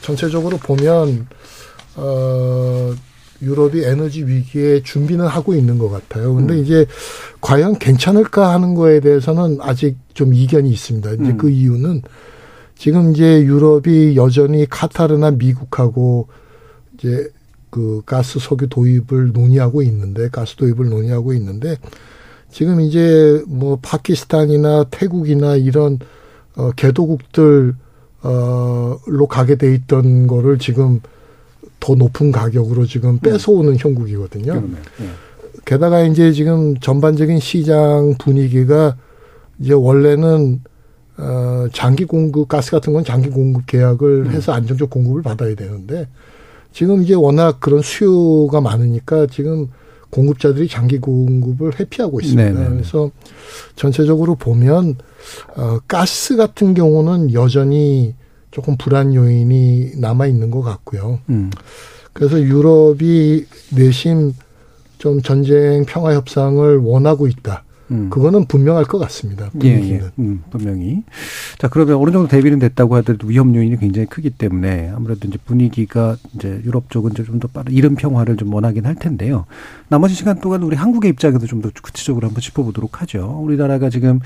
전체적으로 0.00 0.58
보면 0.58 1.26
어 1.96 2.94
유럽이 3.40 3.82
에너지 3.82 4.24
위기에 4.24 4.82
준비는 4.82 5.26
하고 5.26 5.54
있는 5.54 5.78
것 5.78 5.90
같아요. 5.90 6.34
근데 6.34 6.54
음. 6.54 6.62
이제 6.62 6.86
과연 7.40 7.78
괜찮을까 7.78 8.52
하는 8.52 8.74
거에 8.74 9.00
대해서는 9.00 9.58
아직 9.60 9.96
좀 10.14 10.32
이견이 10.32 10.70
있습니다. 10.70 11.10
이제 11.12 11.22
음. 11.22 11.36
그 11.36 11.50
이유는 11.50 12.02
지금 12.76 13.12
이제 13.12 13.42
유럽이 13.42 14.16
여전히 14.16 14.66
카타르나 14.68 15.32
미국하고 15.32 16.28
이제 17.02 17.28
그 17.70 18.02
가스 18.06 18.38
석유 18.38 18.68
도입을 18.68 19.32
논의하고 19.32 19.82
있는데 19.82 20.28
가스 20.28 20.56
도입을 20.56 20.88
논의하고 20.88 21.32
있는데 21.34 21.78
지금 22.50 22.80
이제 22.80 23.42
뭐 23.48 23.78
파키스탄이나 23.82 24.84
태국이나 24.90 25.56
이런 25.56 25.98
어 26.54 26.70
개도국들 26.72 27.74
어로 28.22 29.26
가게 29.26 29.56
돼 29.56 29.74
있던 29.74 30.26
거를 30.26 30.58
지금 30.58 31.00
더 31.80 31.94
높은 31.94 32.30
가격으로 32.30 32.86
지금 32.86 33.18
뺏어오는 33.18 33.76
형국이거든요. 33.76 34.52
그러네요. 34.52 34.82
예. 35.00 35.08
게다가 35.64 36.02
이제 36.02 36.32
지금 36.32 36.78
전반적인 36.78 37.40
시장 37.40 38.14
분위기가 38.18 38.96
이제 39.58 39.72
원래는 39.72 40.60
어 41.16 41.66
장기 41.72 42.04
공급 42.04 42.48
가스 42.48 42.70
같은 42.70 42.92
건 42.92 43.02
장기 43.04 43.30
공급 43.30 43.66
계약을 43.66 44.30
해서 44.30 44.52
안정적 44.52 44.90
공급을 44.90 45.22
받아야 45.22 45.54
되는데 45.54 46.06
지금 46.72 47.02
이제 47.02 47.14
워낙 47.14 47.60
그런 47.60 47.82
수요가 47.82 48.60
많으니까 48.60 49.26
지금 49.26 49.68
공급자들이 50.10 50.68
장기 50.68 50.98
공급을 50.98 51.78
회피하고 51.80 52.20
있습니다. 52.20 52.52
네네네. 52.52 52.68
그래서 52.68 53.10
전체적으로 53.76 54.34
보면 54.34 54.96
어 55.56 55.78
가스 55.88 56.36
같은 56.36 56.74
경우는 56.74 57.32
여전히 57.32 58.14
조금 58.50 58.76
불안 58.76 59.14
요인이 59.14 59.92
남아 59.96 60.26
있는 60.26 60.50
것 60.50 60.60
같고요. 60.62 61.20
음. 61.30 61.50
그래서 62.12 62.40
유럽이 62.40 63.46
내심 63.70 64.34
좀 64.98 65.22
전쟁 65.22 65.84
평화 65.86 66.14
협상을 66.14 66.76
원하고 66.78 67.26
있다. 67.26 67.64
음. 67.92 68.10
그거는 68.10 68.46
분명할 68.46 68.84
것 68.84 68.98
같습니다. 68.98 69.46
예, 69.62 69.74
분위기는. 69.74 70.04
예. 70.06 70.10
음, 70.18 70.42
분명히. 70.50 71.02
자, 71.58 71.68
그러면 71.68 71.96
어느 71.96 72.10
정도 72.10 72.26
대비는 72.28 72.58
됐다고 72.58 72.96
하더라도 72.96 73.26
위험 73.28 73.54
요인이 73.54 73.76
굉장히 73.78 74.06
크기 74.06 74.30
때문에 74.30 74.90
아무래도 74.94 75.28
이제 75.28 75.38
분위기가 75.44 76.16
이제 76.34 76.60
유럽 76.64 76.90
쪽은 76.90 77.12
좀 77.14 77.38
더 77.38 77.48
빠른 77.48 77.72
이른 77.72 77.94
평화를 77.94 78.36
좀 78.36 78.52
원하긴 78.52 78.86
할 78.86 78.94
텐데요. 78.94 79.46
나머지 79.88 80.14
시간 80.14 80.40
동안 80.40 80.62
우리 80.62 80.76
한국의 80.76 81.10
입장에서 81.10 81.46
좀 81.46 81.62
더 81.62 81.70
구체적으로 81.82 82.26
한번 82.26 82.40
짚어보도록 82.40 83.00
하죠. 83.02 83.38
우리나라가 83.42 83.88
지금 83.90 84.20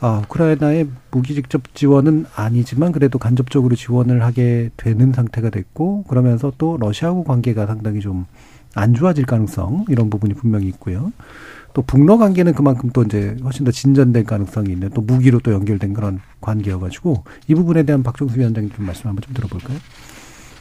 아, 0.00 0.22
우크라이나의 0.24 0.88
무기 1.12 1.34
직접 1.34 1.62
지원은 1.74 2.26
아니지만 2.34 2.90
그래도 2.90 3.18
간접적으로 3.18 3.76
지원을 3.76 4.22
하게 4.24 4.70
되는 4.76 5.12
상태가 5.12 5.50
됐고 5.50 6.04
그러면서 6.08 6.52
또 6.58 6.76
러시아하고 6.80 7.22
관계가 7.24 7.66
상당히 7.66 8.00
좀 8.00 8.26
안 8.74 8.94
좋아질 8.94 9.26
가능성 9.26 9.84
이런 9.88 10.08
부분이 10.10 10.34
분명히 10.34 10.66
있고요. 10.68 11.12
또 11.74 11.82
북러 11.82 12.18
관계는 12.18 12.54
그만큼 12.54 12.90
또 12.92 13.02
이제 13.02 13.36
훨씬 13.42 13.64
더 13.64 13.70
진전될 13.70 14.24
가능성이 14.24 14.72
있는 14.72 14.90
또 14.90 15.00
무기로 15.00 15.40
또 15.40 15.52
연결된 15.52 15.94
그런 15.94 16.20
관계여가지고 16.40 17.24
이 17.48 17.54
부분에 17.54 17.82
대한 17.84 18.02
박종수 18.02 18.38
위원장님 18.38 18.72
좀 18.72 18.86
말씀 18.86 19.08
한번 19.08 19.22
좀 19.22 19.34
들어볼까요? 19.34 19.78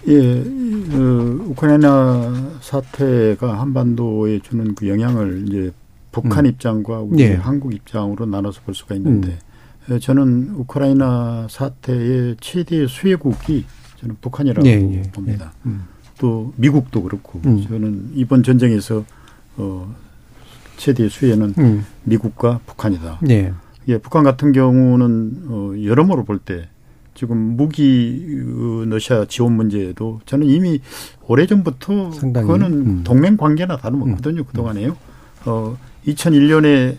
예, 0.08 0.40
어, 0.40 1.46
우크라이나 1.50 2.60
사태가 2.62 3.60
한반도에 3.60 4.40
주는 4.40 4.74
그 4.74 4.88
영향을 4.88 5.46
이제 5.48 5.72
북한 6.12 6.46
음. 6.46 6.50
입장과 6.50 7.02
우리 7.02 7.24
예. 7.24 7.34
한국 7.36 7.74
입장으로 7.74 8.26
나눠서 8.26 8.62
볼 8.66 8.74
수가 8.74 8.96
있는데 8.96 9.38
음. 9.90 10.00
저는 10.00 10.54
우크라이나 10.56 11.48
사태의 11.50 12.38
최대 12.40 12.88
수혜국이 12.88 13.66
저는 14.00 14.18
북한이라고 14.22 14.68
예, 14.68 14.72
예, 14.72 15.02
봅니다. 15.12 15.54
예. 15.66 15.70
음. 15.70 15.84
또 16.18 16.54
미국도 16.56 17.04
그렇고 17.04 17.42
음. 17.46 17.64
저는 17.68 18.12
이번 18.14 18.44
전쟁에서 18.44 19.04
어 19.58 19.96
최대 20.82 21.08
수혜는 21.08 21.54
음. 21.60 21.86
미국과 22.06 22.60
북한이다. 22.66 23.20
예. 23.30 23.54
예, 23.88 23.98
북한 24.00 24.24
같은 24.24 24.52
경우는 24.52 25.44
어 25.48 25.74
여러모로 25.84 26.24
볼 26.26 26.40
때 26.40 26.70
지금 27.14 27.38
무기 27.38 28.26
어, 28.58 28.86
러시아 28.88 29.26
지원 29.26 29.54
문제도 29.54 30.20
저는 30.26 30.48
이미 30.48 30.80
오래 31.28 31.46
전부터 31.46 32.12
상당히, 32.14 32.48
그거는 32.48 32.74
음. 32.74 33.04
동맹 33.04 33.38
관계나 33.38 33.78
다름없거든요 33.78 34.44
그 34.44 34.54
동안에요. 34.54 34.98
어 35.46 35.78
2001년에 36.08 36.98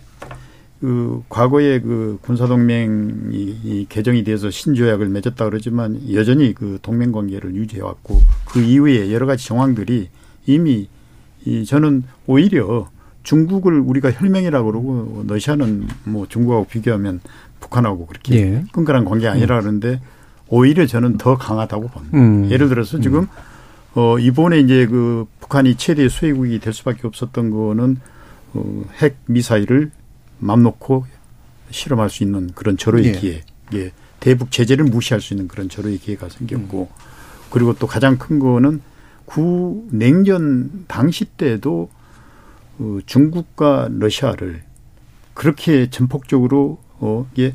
그 0.80 1.22
과거에 1.28 1.80
그 1.80 2.18
군사 2.22 2.46
동맹이 2.46 3.32
이 3.32 3.86
개정이 3.88 4.22
돼서 4.22 4.48
신조약을 4.50 5.08
맺었다 5.08 5.44
그러지만 5.46 6.00
여전히 6.12 6.54
그 6.54 6.78
동맹 6.82 7.10
관계를 7.10 7.56
유지해 7.56 7.82
왔고 7.82 8.20
그 8.46 8.60
이후에 8.62 9.12
여러 9.12 9.26
가지 9.26 9.44
정황들이 9.44 10.08
이미 10.46 10.88
이 11.44 11.64
저는 11.64 12.04
오히려 12.28 12.88
중국을 13.22 13.78
우리가 13.80 14.10
혈맹이라고 14.12 14.70
그러고 14.70 15.24
러시아는 15.26 15.88
뭐 16.04 16.26
중국하고 16.28 16.66
비교하면 16.66 17.20
북한하고 17.60 18.06
그렇게 18.06 18.34
예. 18.36 18.64
끈끈한 18.72 19.04
관계 19.04 19.28
아니라 19.28 19.60
그러는데 19.60 20.00
오히려 20.48 20.86
저는 20.86 21.18
더 21.18 21.36
강하다고 21.36 21.88
봅니다. 21.88 22.18
음. 22.18 22.50
예를 22.50 22.68
들어서 22.68 23.00
지금 23.00 23.26
어 23.94 24.18
이번에 24.18 24.58
이제 24.58 24.86
그 24.86 25.26
북한이 25.40 25.76
최대 25.76 26.08
수혜국이 26.08 26.58
될 26.58 26.72
수밖에 26.72 27.06
없었던 27.06 27.50
거는 27.50 27.98
어, 28.54 28.84
핵 29.00 29.16
미사일을 29.26 29.90
맘 30.38 30.62
놓고 30.62 31.06
실험할 31.70 32.10
수 32.10 32.22
있는 32.22 32.50
그런 32.54 32.76
절호의 32.76 33.06
예. 33.06 33.12
기회, 33.12 33.40
예, 33.74 33.92
대북 34.20 34.50
제재를 34.50 34.84
무시할 34.84 35.20
수 35.20 35.32
있는 35.34 35.48
그런 35.48 35.68
절호의 35.68 35.98
기회가 35.98 36.28
생겼고, 36.28 36.90
그리고 37.50 37.74
또 37.74 37.86
가장 37.86 38.18
큰 38.18 38.38
거는 38.38 38.80
구 39.24 39.86
냉전 39.90 40.84
당시 40.88 41.24
때도 41.24 41.88
어, 42.78 42.98
중국과 43.06 43.88
러시아를 43.92 44.62
그렇게 45.34 45.88
전폭적으로 45.90 46.78
어, 46.98 47.26
이게 47.32 47.54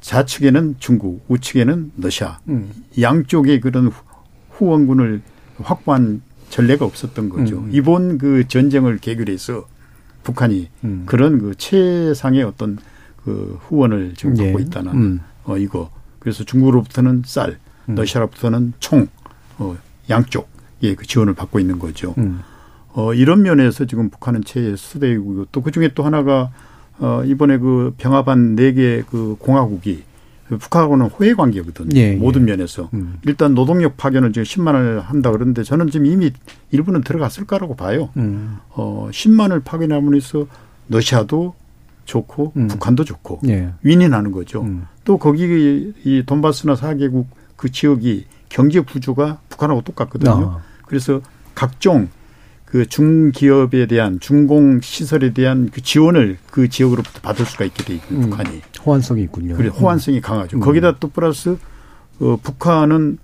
좌측에는 0.00 0.76
중국, 0.78 1.24
우측에는 1.28 1.92
러시아, 1.96 2.38
음. 2.48 2.70
양쪽에 3.00 3.58
그런 3.60 3.86
후- 3.88 4.04
후원군을 4.50 5.22
확보한 5.62 6.20
전례가 6.50 6.84
없었던 6.84 7.30
거죠. 7.30 7.58
음. 7.58 7.70
이번 7.72 8.18
그 8.18 8.46
전쟁을 8.46 8.98
계기로 8.98 9.32
해서 9.32 9.66
북한이 10.22 10.68
음. 10.84 11.02
그런 11.06 11.38
그 11.38 11.54
최상의 11.56 12.42
어떤 12.42 12.78
그 13.24 13.58
후원을 13.62 14.14
지금 14.16 14.36
예. 14.38 14.44
받고 14.52 14.58
있다는 14.60 14.92
음. 14.92 15.20
어 15.44 15.56
이거 15.56 15.90
그래서 16.18 16.44
중국으로부터는 16.44 17.22
쌀, 17.24 17.58
음. 17.88 17.94
러시아로부터는 17.94 18.74
총, 18.80 19.06
어 19.58 19.76
양쪽 20.10 20.48
예 20.82 20.94
그 20.94 21.06
지원을 21.06 21.34
받고 21.34 21.58
있는 21.60 21.78
거죠. 21.78 22.14
음. 22.18 22.40
어 22.94 23.12
이런 23.14 23.42
면에서 23.42 23.84
지금 23.86 24.08
북한은 24.10 24.44
최수대이고 24.44 25.46
또 25.52 25.60
그 25.62 25.70
중에 25.70 25.90
또 25.94 26.02
하나가 26.04 26.50
어 26.98 27.22
이번에 27.24 27.58
그 27.58 27.94
병합한 27.98 28.54
네 28.56 28.72
개 28.72 29.02
그 29.10 29.36
공화국이 29.38 30.02
북한하고는 30.48 31.06
호혜 31.06 31.34
관계거든요. 31.34 31.98
예, 31.98 32.12
예. 32.12 32.16
모든 32.16 32.44
면에서 32.44 32.90
음. 32.92 33.18
일단 33.24 33.54
노동력 33.54 33.96
파견을 33.96 34.32
지금 34.32 34.44
10만을 34.44 35.00
한다 35.00 35.30
그러는데 35.30 35.62
저는 35.64 35.90
지금 35.90 36.06
이미 36.06 36.30
일부는 36.70 37.00
들어갔을 37.02 37.46
거라고 37.46 37.74
봐요. 37.76 38.10
음. 38.18 38.58
어 38.70 39.08
10만을 39.10 39.64
파견함으로써 39.64 40.46
러시아도 40.88 41.54
좋고 42.04 42.52
음. 42.56 42.68
북한도 42.68 43.04
좋고 43.04 43.40
예. 43.48 43.72
윈윈하는 43.82 44.30
거죠. 44.32 44.62
음. 44.62 44.86
또 45.04 45.16
거기 45.18 45.92
이 46.04 46.22
돈바스나 46.26 46.74
4개국 46.74 47.24
그 47.56 47.72
지역이 47.72 48.26
경제 48.50 48.80
구조가 48.80 49.38
북한하고 49.48 49.80
똑같거든요. 49.82 50.30
아. 50.30 50.58
그래서 50.86 51.22
각종 51.54 52.08
그 52.74 52.86
중기업에 52.88 53.86
대한 53.86 54.18
중공 54.18 54.80
시설에 54.80 55.32
대한 55.32 55.70
그 55.72 55.80
지원을 55.80 56.38
그 56.50 56.68
지역으로부터 56.68 57.20
받을 57.20 57.46
수가 57.46 57.64
있게 57.66 57.84
돼 57.84 57.94
있고 57.94 58.16
음. 58.16 58.20
북한이 58.22 58.62
호환성이 58.84 59.22
있군요. 59.22 59.56
그래 59.56 59.68
호환성이 59.68 60.20
강하죠. 60.20 60.56
음. 60.56 60.60
거기다 60.60 60.98
또 60.98 61.06
플러스 61.06 61.56
어, 62.18 62.36
북한은 62.42 63.18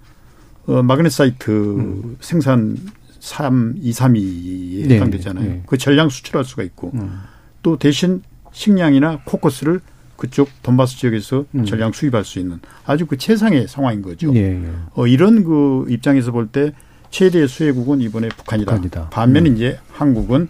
어, 0.68 0.84
마그네사이트 0.84 1.51
음. 1.51 2.16
생산 2.20 2.76
3, 3.18 3.74
2, 3.82 3.90
3위에 3.90 4.86
네, 4.86 4.94
해당되잖아요. 4.94 5.44
네. 5.44 5.62
그 5.66 5.76
전량 5.76 6.11
수출할 6.11 6.44
수가 6.44 6.62
있고 6.62 6.92
음. 6.94 7.18
또 7.64 7.76
대신 7.76 8.22
식량이나 8.53 9.22
코커스를 9.24 9.80
그쪽 10.14 10.48
돈바스 10.62 10.96
지역에서 10.96 11.44
음. 11.57 11.64
전량 11.64 11.90
수입할 11.90 12.24
수 12.24 12.38
있는 12.38 12.61
아주 12.86 13.05
그 13.05 13.16
최상의 13.16 13.66
상황인 13.66 14.01
거죠. 14.01 14.32
예, 14.36 14.62
예. 14.62 14.70
어, 14.94 15.09
이런 15.09 15.42
그 15.42 15.86
입장에서 15.88 16.30
볼 16.30 16.46
때 16.53 16.72
최대 17.11 17.46
수혜국은 17.46 18.00
이번에 18.00 18.28
북한이다. 18.28 18.70
북한이다. 18.72 19.08
반면에 19.11 19.50
음. 19.50 19.56
이제 19.56 19.78
한국은 19.92 20.48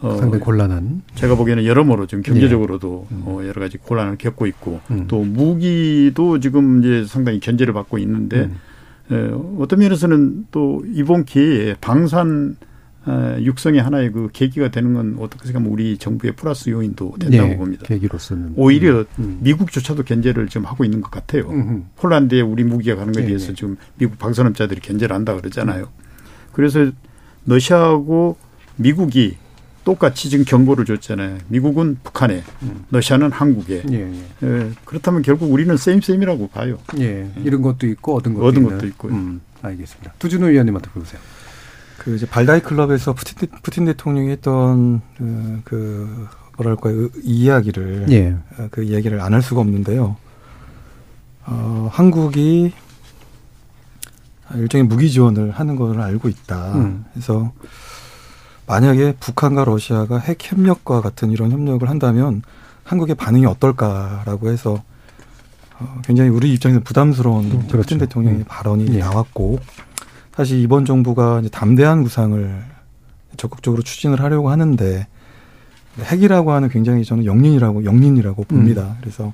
어, 0.00 0.16
상당히 0.18 0.44
곤란한. 0.44 1.02
제가 1.14 1.34
보기에는 1.34 1.64
여러모로 1.64 2.06
지금 2.06 2.22
경제적으로도 2.22 3.06
어, 3.10 3.40
여러 3.42 3.60
가지 3.60 3.78
곤란을 3.78 4.18
겪고 4.18 4.46
있고 4.46 4.80
음. 4.90 5.06
또 5.08 5.22
무기도 5.22 6.40
지금 6.40 6.80
이제 6.80 7.04
상당히 7.06 7.40
견제를 7.40 7.72
받고 7.72 7.98
있는데 7.98 8.50
음. 9.10 9.14
에, 9.14 9.62
어떤 9.62 9.78
면에서는 9.78 10.46
또 10.50 10.82
이번 10.92 11.24
기회에 11.24 11.76
방산 11.80 12.56
어, 12.60 12.66
육성의 13.06 13.82
하나의 13.82 14.12
그 14.12 14.28
계기가 14.32 14.70
되는 14.70 14.94
건 14.94 15.16
어떻게 15.18 15.44
생각하면 15.44 15.70
우리 15.72 15.98
정부의 15.98 16.34
플러스 16.36 16.70
요인도 16.70 17.16
된다고 17.20 17.50
예, 17.50 17.56
봅니다. 17.56 17.84
계기로서는. 17.86 18.54
오히려 18.56 19.04
음. 19.18 19.38
미국조차도 19.42 20.04
견제를 20.04 20.48
지금 20.48 20.66
하고 20.66 20.84
있는 20.84 21.00
것 21.00 21.10
같아요. 21.10 21.50
음. 21.50 21.86
폴란드에 21.96 22.40
우리 22.40 22.64
무기가 22.64 22.96
가는 22.96 23.12
것에 23.12 23.24
예, 23.24 23.28
대해서 23.28 23.50
예. 23.50 23.54
지금 23.54 23.76
미국 23.96 24.18
방산업자들이 24.18 24.80
견제를 24.80 25.14
한다 25.14 25.34
그러잖아요. 25.34 25.88
그래서 26.52 26.90
러시아하고 27.46 28.36
미국이 28.76 29.36
똑같이 29.84 30.30
지금 30.30 30.46
경고를 30.46 30.86
줬잖아요. 30.86 31.38
미국은 31.48 31.98
북한에, 32.02 32.42
음. 32.62 32.84
러시아는 32.90 33.30
한국에. 33.30 33.82
예, 33.90 33.94
예. 33.94 34.22
예, 34.42 34.70
그렇다면 34.86 35.20
결국 35.20 35.52
우리는 35.52 35.76
쌤쌤이라고 35.76 36.48
봐요. 36.48 36.78
예. 36.98 37.30
잃은 37.44 37.60
것도 37.60 37.86
있고 37.88 38.16
얻은 38.16 38.32
것도 38.32 38.46
얻은. 38.46 38.62
것도 38.64 38.86
있고요. 38.86 39.12
음, 39.12 39.42
알겠습니다. 39.60 40.14
두준호 40.18 40.48
의원님한테 40.48 40.88
보세요. 40.90 41.20
그 42.04 42.14
이제 42.16 42.26
발다이 42.26 42.60
클럽에서 42.60 43.14
푸틴, 43.14 43.38
대- 43.48 43.56
푸틴 43.62 43.84
대통령이 43.86 44.30
했던 44.30 45.00
그, 45.16 45.60
그 45.64 46.28
뭐랄까요 46.58 47.06
이 47.22 47.44
이야기를 47.44 48.06
예. 48.10 48.36
어, 48.58 48.68
그 48.70 48.82
이야기를 48.82 49.20
안 49.20 49.32
할 49.32 49.42
수가 49.42 49.60
없는데요. 49.62 50.16
어, 51.46 51.88
한국이 51.90 52.72
일종의 54.54 54.86
무기 54.86 55.10
지원을 55.10 55.50
하는 55.50 55.76
것을 55.76 56.00
알고 56.00 56.28
있다. 56.28 56.74
음. 56.74 57.04
그래서 57.12 57.52
만약에 58.66 59.14
북한과 59.18 59.64
러시아가 59.64 60.18
핵 60.18 60.38
협력과 60.40 61.00
같은 61.00 61.30
이런 61.30 61.50
협력을 61.50 61.88
한다면 61.88 62.42
한국의 62.84 63.14
반응이 63.16 63.46
어떨까라고 63.46 64.50
해서 64.50 64.82
어, 65.80 66.00
굉장히 66.04 66.30
우리 66.30 66.52
입장에서 66.52 66.80
부담스러운 66.80 67.44
음, 67.46 67.50
그렇죠. 67.66 67.78
푸틴 67.78 67.98
대통령의 67.98 68.40
음. 68.40 68.44
발언이 68.46 68.88
예. 68.94 68.98
나왔고 68.98 69.58
사실 70.36 70.58
이번 70.60 70.84
정부가 70.84 71.40
이제 71.40 71.48
담대한 71.48 72.02
구상을 72.02 72.64
적극적으로 73.36 73.82
추진을 73.82 74.20
하려고 74.20 74.50
하는데 74.50 75.06
핵이라고 76.00 76.52
하는 76.52 76.68
굉장히 76.68 77.04
저는 77.04 77.24
영린이라고 77.24 77.84
영린이라고 77.84 78.44
봅니다. 78.44 78.96
그래서 79.00 79.32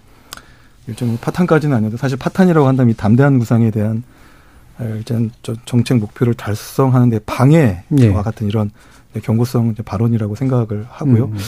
일종의 0.87 1.19
파탄까지는 1.21 1.77
아니어도 1.77 1.97
사실 1.97 2.19
파탄이라고 2.19 2.67
한다면 2.67 2.93
이 2.93 2.95
담대한 2.95 3.39
구상에 3.39 3.71
대한 3.71 4.03
어, 4.79 4.85
일단 4.97 5.31
저 5.43 5.55
정책 5.65 5.99
목표를 5.99 6.35
달성하는 6.35 7.11
데 7.11 7.19
방해와 7.21 7.83
예. 7.99 8.13
같은 8.13 8.47
이런 8.47 8.71
경고성 9.23 9.75
발언이라고 9.85 10.35
생각을 10.35 10.87
하고요. 10.89 11.27
음. 11.27 11.39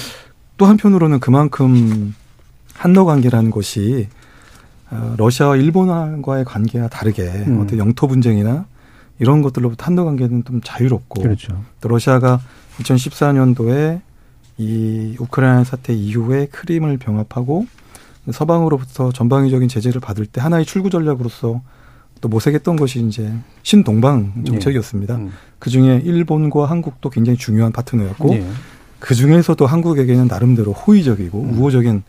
또 0.56 0.66
한편으로는 0.66 1.20
그만큼 1.20 2.14
한러 2.74 3.04
관계라는 3.04 3.50
것이 3.50 4.08
어, 4.90 5.14
러시아와 5.16 5.56
일본과의 5.56 6.44
관계와 6.44 6.88
다르게 6.88 7.22
음. 7.22 7.60
어떤 7.60 7.78
영토 7.78 8.06
분쟁이나 8.06 8.66
이런 9.22 9.40
것들로부터 9.40 9.86
한러 9.86 10.04
관계는 10.04 10.44
좀 10.44 10.60
자유롭고 10.64 11.22
그렇죠. 11.22 11.62
또 11.80 11.88
러시아가 11.88 12.40
2014년도에 12.78 14.00
이 14.58 15.16
우크라이나 15.20 15.62
사태 15.62 15.94
이후에 15.94 16.46
크림을 16.46 16.98
병합하고 16.98 17.66
서방으로부터 18.28 19.12
전방위적인 19.12 19.68
제재를 19.68 20.00
받을 20.00 20.26
때 20.26 20.40
하나의 20.40 20.64
출구 20.64 20.90
전략으로서 20.90 21.62
또 22.20 22.28
모색했던 22.28 22.74
것이 22.74 23.00
이제 23.06 23.32
신동방 23.62 24.42
정책이었습니다. 24.44 25.14
음. 25.14 25.32
그 25.60 25.70
중에 25.70 26.02
일본과 26.04 26.66
한국도 26.66 27.10
굉장히 27.10 27.38
중요한 27.38 27.70
파트너였고 27.70 28.34
예. 28.34 28.44
그 28.98 29.14
중에서도 29.14 29.64
한국에게는 29.64 30.26
나름대로 30.26 30.72
호의적이고 30.72 31.40
음. 31.40 31.58
우호적인 31.58 32.02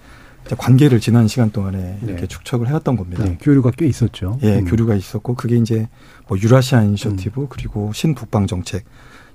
관계를 0.57 0.99
지난 0.99 1.27
시간 1.27 1.51
동안에 1.51 1.77
네. 1.77 1.99
이렇게 2.05 2.27
축적을 2.27 2.67
해왔던 2.67 2.97
겁니다. 2.97 3.23
네, 3.23 3.37
교류가 3.41 3.71
꽤 3.77 3.85
있었죠. 3.87 4.39
예, 4.43 4.59
음. 4.59 4.65
교류가 4.65 4.95
있었고 4.95 5.35
그게 5.35 5.55
이제 5.55 5.87
뭐 6.27 6.37
유라시아 6.37 6.83
이니셔티브 6.83 7.47
그리고 7.49 7.91
신북방 7.93 8.47
정책 8.47 8.83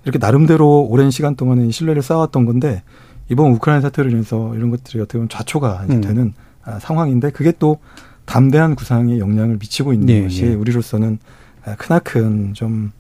이렇게 0.05 0.19
나름대로 0.19 0.83
오랜 0.83 1.11
시간 1.11 1.35
동안에 1.35 1.71
신뢰를 1.71 2.03
쌓아왔던 2.03 2.45
건데 2.45 2.83
이번 3.31 3.53
우크라이나 3.53 3.81
사태를 3.81 4.11
인해서 4.13 4.55
이런 4.55 4.71
것들이 4.71 5.01
어떻게 5.01 5.19
보면 5.19 5.29
좌초가 5.29 5.85
이제 5.87 5.95
음. 5.95 6.01
되는 6.01 6.35
아, 6.65 6.79
상황인데 6.79 7.31
그게 7.31 7.53
또 7.59 7.79
담대한 8.25 8.75
구상에 8.75 9.19
영향을 9.19 9.57
미치고 9.59 9.93
있는 9.93 10.09
예, 10.09 10.23
것이 10.23 10.45
예. 10.45 10.55
우리로서는 10.55 11.19
아, 11.65 11.75
크나큰 11.77 12.55
좀 12.55 12.93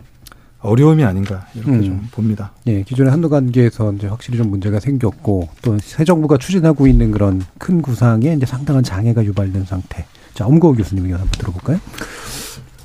어려움이 0.60 1.04
아닌가 1.04 1.46
이렇게 1.54 1.70
음. 1.70 1.82
좀 1.84 2.08
봅니다. 2.10 2.52
예, 2.66 2.82
기존의 2.82 3.10
한러 3.12 3.28
관계에서 3.28 3.92
이제 3.92 4.06
확실히 4.08 4.38
좀 4.38 4.50
문제가 4.50 4.80
생겼고 4.80 5.48
또 5.62 5.78
새 5.80 6.04
정부가 6.04 6.36
추진하고 6.38 6.86
있는 6.88 7.12
그런 7.12 7.42
큰 7.58 7.80
구상에 7.80 8.32
이제 8.34 8.44
상당한 8.46 8.82
장애가 8.82 9.24
유발된 9.24 9.64
상태. 9.64 10.04
자, 10.34 10.46
엄고 10.46 10.72
교수님 10.74 11.04
의견 11.04 11.20
한번 11.20 11.38
들어볼까요? 11.38 11.78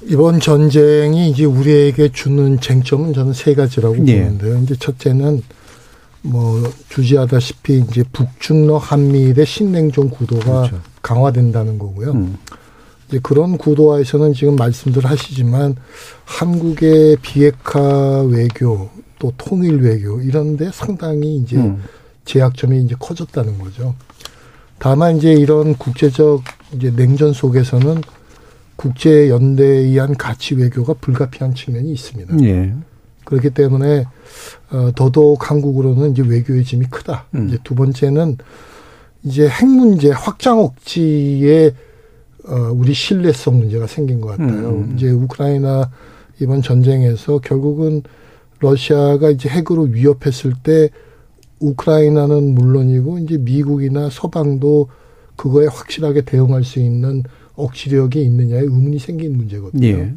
이번 0.04 0.40
전쟁이 0.40 1.30
이제 1.30 1.46
우리에게 1.46 2.12
주는 2.12 2.60
쟁점은 2.60 3.14
저는 3.14 3.34
세 3.34 3.54
가지라고 3.56 3.96
예. 4.08 4.24
보는데요. 4.24 4.58
이제 4.60 4.76
첫째는 4.76 5.42
뭐 6.22 6.64
주지하다시피 6.90 7.86
이제 7.90 8.04
북중러 8.12 8.78
한미일의 8.78 9.46
신냉전 9.46 10.10
구도가 10.10 10.44
그렇죠. 10.68 10.80
강화된다는 11.02 11.78
거고요. 11.80 12.12
음. 12.12 12.38
이제 13.14 13.20
그런 13.22 13.60
구도화에서는 13.60 14.34
지금 14.34 14.56
말씀들 14.56 15.06
하시지만 15.06 15.76
한국의 16.26 17.18
비핵화 17.22 18.24
외교 18.24 18.90
또 19.20 19.32
통일 19.38 19.82
외교 19.82 20.20
이런데 20.20 20.72
상당히 20.74 21.36
이제 21.36 21.58
음. 21.58 21.84
제약점이 22.26 22.82
이제 22.82 22.96
커졌다는 22.98 23.60
거죠. 23.60 23.94
다만 24.80 25.18
이제 25.18 25.32
이런 25.32 25.76
국제적 25.76 26.42
이제 26.74 26.92
냉전 26.96 27.34
속에서는 27.34 28.02
국제 28.78 29.30
연대에 29.30 29.82
의한 29.82 30.18
가치 30.18 30.56
외교가 30.56 30.94
불가피한 30.94 31.54
측면이 31.54 31.92
있습니다. 31.92 32.44
예. 32.46 32.74
그렇기 33.26 33.52
때문에 33.52 34.06
어, 34.72 34.92
더더욱 34.96 35.52
한국으로는 35.52 36.14
이제 36.14 36.24
외교의 36.26 36.64
짐이 36.64 36.88
크다. 36.88 37.28
음. 37.36 37.48
이제 37.48 37.60
두 37.64 37.76
번째는 37.76 38.40
이제 39.22 39.48
핵 39.48 39.68
문제 39.68 40.10
확장 40.10 40.60
억지에 40.60 41.68
어, 41.68 41.93
우리 42.46 42.94
신뢰성 42.94 43.58
문제가 43.58 43.88
생긴 43.88 44.22
것 44.22 44.30
같아요. 44.30 44.70
음. 44.70 44.94
이제 44.96 45.10
우크라이나 45.10 45.90
이번 46.42 46.62
전쟁에서 46.62 47.40
결국은 47.40 48.04
러시아가 48.60 49.30
이제 49.30 49.50
핵으로 49.50 49.84
위협했을 49.84 50.54
때 50.64 50.90
우크라이나는 51.60 52.56
물론이고 52.56 53.20
이제 53.20 53.38
미국이나 53.38 54.10
서방도 54.10 54.90
그거에 55.36 55.68
확실하게 55.68 56.22
대응할 56.22 56.64
수 56.64 56.80
있는 56.80 57.24
억지력이 57.56 58.22
있느냐에 58.24 58.62
의문이 58.62 59.00
생긴 59.00 59.38
문제거든요. 59.38 59.88
예. 59.88 60.14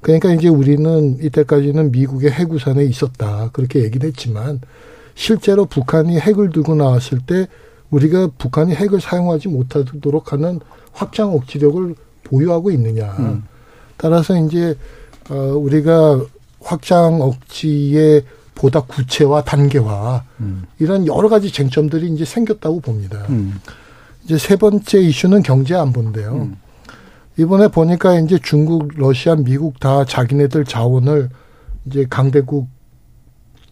그러니까 0.00 0.32
이제 0.32 0.48
우리는 0.48 1.18
이때까지는 1.22 1.92
미국의 1.92 2.30
핵우산에 2.30 2.84
있었다. 2.84 3.50
그렇게 3.52 3.82
얘기를 3.82 4.08
했지만 4.08 4.60
실제로 5.14 5.66
북한이 5.66 6.18
핵을 6.18 6.50
들고 6.50 6.74
나왔을 6.74 7.18
때 7.26 7.46
우리가 7.90 8.30
북한이 8.38 8.74
핵을 8.74 9.00
사용하지 9.00 9.48
못하도록 9.48 10.32
하는 10.32 10.60
확장 10.92 11.32
억지력을 11.34 11.94
보유하고 12.24 12.70
있느냐. 12.72 13.14
음. 13.18 13.44
따라서 13.96 14.36
이제 14.38 14.76
어 15.28 15.34
우리가 15.34 16.20
확장 16.60 17.20
억지의 17.20 18.24
보다 18.54 18.80
구체화 18.82 19.42
단계화 19.44 20.24
음. 20.40 20.64
이런 20.78 21.06
여러 21.06 21.28
가지 21.28 21.50
쟁점들이 21.50 22.08
이제 22.08 22.24
생겼다고 22.24 22.80
봅니다. 22.80 23.24
음. 23.30 23.60
이제 24.24 24.36
세 24.36 24.56
번째 24.56 25.00
이슈는 25.00 25.42
경제 25.42 25.74
안보인데요. 25.74 26.32
음. 26.32 26.56
이번에 27.38 27.68
보니까 27.68 28.18
이제 28.20 28.38
중국, 28.42 28.88
러시아, 28.96 29.34
미국 29.34 29.80
다 29.80 30.04
자기네들 30.04 30.66
자원을 30.66 31.30
이제 31.86 32.06
강대국 32.08 32.68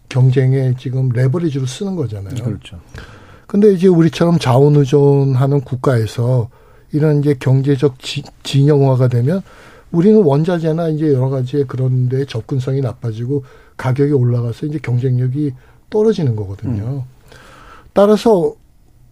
경쟁에 0.09 0.73
지금 0.79 1.09
레버리지로 1.09 1.67
쓰는 1.67 1.95
거잖아요. 1.95 2.43
그렇죠. 2.43 2.79
근데 3.45 3.71
이제 3.73 3.87
우리처럼 3.87 4.39
자원 4.39 4.75
의존하는 4.75 5.61
국가에서 5.61 6.49
이런 6.91 7.19
이제 7.19 7.35
경제적 7.39 7.99
지, 7.99 8.23
진영화가 8.43 9.07
되면 9.07 9.41
우리는 9.91 10.21
원자재나 10.21 10.89
이제 10.89 11.13
여러 11.13 11.29
가지의 11.29 11.65
그런 11.67 12.09
데 12.09 12.25
접근성이 12.25 12.81
나빠지고 12.81 13.43
가격이 13.77 14.11
올라가서 14.11 14.67
이제 14.67 14.79
경쟁력이 14.81 15.53
떨어지는 15.89 16.35
거거든요. 16.35 17.05
따라서 17.93 18.53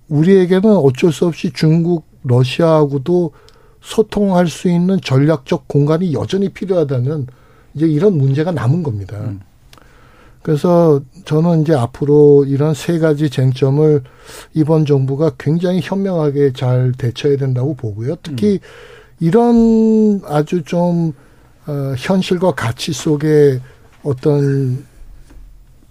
우리에게는 0.10 0.76
어쩔 0.76 1.12
수 1.12 1.26
없이 1.26 1.52
중국, 1.54 2.06
러시아하고도 2.24 3.32
소통할 3.82 4.48
수 4.48 4.70
있는 4.70 5.00
전략적 5.02 5.68
공간이 5.68 6.14
여전히 6.14 6.50
필요하다는 6.50 7.28
이제 7.74 7.88
이런 7.88 8.18
문제가 8.18 8.52
남은 8.52 8.84
겁니다. 8.84 9.34
그래서 10.48 11.02
저는 11.26 11.64
이제 11.64 11.74
앞으로 11.74 12.46
이런 12.48 12.74
세 12.74 13.00
가지 13.00 13.30
쟁점을 13.30 14.02
이번 14.54 14.86
정부가 14.86 15.32
굉장히 15.38 15.82
현명하게 15.84 16.54
잘 16.54 16.94
대처해야 16.98 17.38
된다고 17.38 17.74
보고요. 17.74 18.16
특히 18.24 18.62
이런 19.20 20.22
아주 20.24 20.64
좀 20.64 21.12
어, 21.66 21.94
현실과 21.98 22.52
가치 22.52 22.94
속에 22.94 23.60
어떤 24.04 24.86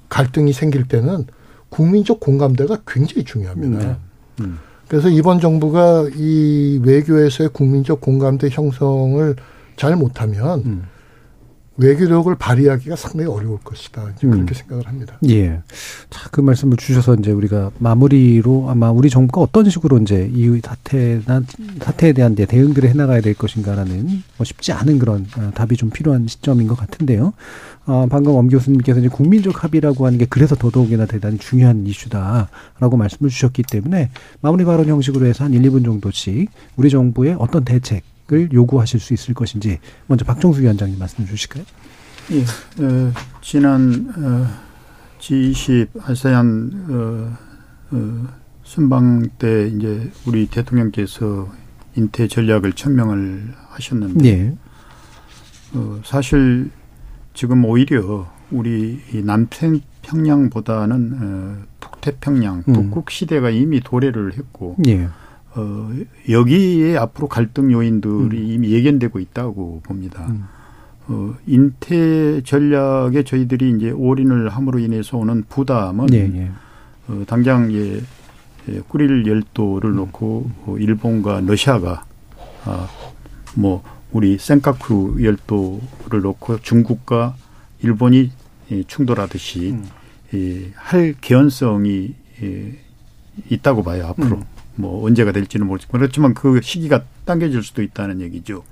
갈등이 0.09 0.55
생길 0.55 0.89
때는 0.89 1.27
국민적 1.69 2.19
공감대가 2.19 2.79
굉장히 2.87 3.25
중요합니다. 3.25 3.79
네. 3.87 3.97
음. 4.41 4.59
그래서 4.89 5.11
이번 5.11 5.39
정부가 5.39 6.09
이 6.17 6.81
외교에서의 6.83 7.51
국민적 7.53 8.01
공감대 8.01 8.49
형성을 8.51 9.37
잘 9.77 9.97
못하면 9.97 10.63
음. 10.65 10.83
외교력을 11.79 12.35
발휘하기가 12.35 12.97
상당히 12.97 13.31
어려울 13.31 13.59
것이다. 13.63 14.11
이제 14.17 14.27
음. 14.27 14.33
그렇게 14.33 14.55
생각을 14.55 14.87
합니다. 14.87 15.19
예. 15.29 15.61
자, 16.11 16.29
그 16.31 16.41
말씀을 16.41 16.77
주셔서 16.77 17.15
이제 17.15 17.31
우리가 17.31 17.71
마무리로 17.79 18.71
아마 18.71 18.91
우리 18.91 19.11
정부가 19.11 19.43
어떤 19.43 19.69
식으로 19.69 19.99
이제 19.99 20.31
이 20.33 20.61
사태나 20.63 21.43
사태에 21.81 22.13
대한 22.13 22.33
이제 22.33 22.47
대응들을 22.47 22.89
해나가야 22.89 23.21
될 23.21 23.35
것인가라는 23.35 24.23
뭐 24.37 24.45
쉽지 24.45 24.73
않은 24.73 24.99
그런 24.99 25.27
어, 25.37 25.51
답이 25.55 25.77
좀 25.77 25.91
필요한 25.91 26.27
시점인 26.27 26.67
것 26.67 26.77
같은데요. 26.77 27.35
어, 27.87 28.07
방금 28.11 28.35
엄 28.35 28.49
교수님께서 28.49 29.01
이제 29.01 29.09
국민적 29.09 29.63
합의라고 29.63 30.07
하는 30.07 30.19
게 30.19 30.27
그래서 30.27 30.57
더더욱이나 30.57 31.07
대단히 31.07 31.39
중요한 31.39 31.87
이슈다라고 31.87 32.97
말씀을 32.97 33.31
주셨기 33.31 33.63
때문에 33.63 34.11
마무리 34.41 34.65
발언 34.65 34.87
형식으로 34.87 35.27
해서 35.27 35.45
한 35.45 35.53
1, 35.53 35.63
2분 35.63 35.85
정도씩 35.85 36.51
우리 36.77 36.91
정부의 36.91 37.37
어떤 37.39 37.65
대책 37.65 38.03
을 38.33 38.53
요구하실 38.53 38.99
수 38.99 39.15
있을 39.15 39.35
것인지 39.35 39.79
먼저 40.09 40.25
박정수 40.25 40.61
위원장님 40.61 40.99
말씀 40.99 41.25
주실까요? 41.27 41.65
예, 42.33 42.43
어, 42.83 43.13
지난 43.41 44.13
어, 44.19 44.47
G20 45.21 45.89
아세안 46.03 46.87
어, 46.91 47.37
어, 47.93 48.27
순방 48.65 49.29
때 49.39 49.69
이제 49.69 50.11
우리 50.27 50.49
대통령께서 50.49 51.49
인태 51.95 52.27
전략을 52.27 52.73
천명을 52.73 53.55
하셨는데 53.69 54.29
예. 54.29 54.57
어, 55.75 56.01
사실 56.05 56.71
지금 57.33 57.65
오히려 57.65 58.29
우리 58.51 59.01
이 59.13 59.23
남태평양보다는 59.23 61.19
어, 61.21 61.63
북태평양, 61.79 62.65
음. 62.67 62.73
북극 62.73 63.11
시대가 63.11 63.51
이미 63.51 63.81
도래를 63.81 64.35
했고 64.35 64.75
예. 64.89 65.09
어, 65.57 65.91
여기에 66.29 66.99
앞으로 66.99 67.29
갈등 67.29 67.73
요인들이 67.73 68.49
이미 68.49 68.73
예견되고 68.73 69.19
있다고 69.19 69.81
봅니다. 69.83 70.27
음. 70.29 70.45
어, 71.09 71.35
인태 71.47 72.43
전략에 72.43 73.23
저희들이 73.23 73.71
이제 73.77 73.91
올인을 73.91 74.51
함으로 74.51 74.79
인해서 74.79 75.17
오는 75.17 75.45
부담은 75.49 76.13
예, 76.13 76.19
예. 76.35 76.51
어, 77.09 77.25
당장 77.27 77.73
예, 77.73 78.01
예, 78.69 78.81
꾸릴 78.89 79.27
열도를 79.27 79.95
놓고 79.95 80.51
어, 80.67 80.77
일본과 80.79 81.41
러시아가 81.41 82.05
아, 82.65 82.89
뭐 83.55 83.83
우리 84.13 84.37
센카쿠 84.39 85.19
열도를 85.23 86.21
놓고 86.23 86.61
중국과 86.61 87.37
일본이 87.83 88.33
예, 88.73 88.83
충돌하듯이 88.83 89.71
음. 89.71 89.89
예, 90.35 90.73
할 90.75 91.15
개연성이 91.21 92.15
예, 92.43 92.73
있다고 93.49 93.85
봐요 93.85 94.09
앞으로 94.09 94.39
음. 94.39 94.56
뭐 94.77 95.05
언제가 95.07 95.33
될지는 95.33 95.67
모르지만 95.67 96.01
그렇지만 96.01 96.35
그 96.35 96.61
시기가 96.63 97.03
당겨질 97.25 97.63
수도 97.63 97.83
있다는 97.83 98.21
얘기죠. 98.21 98.63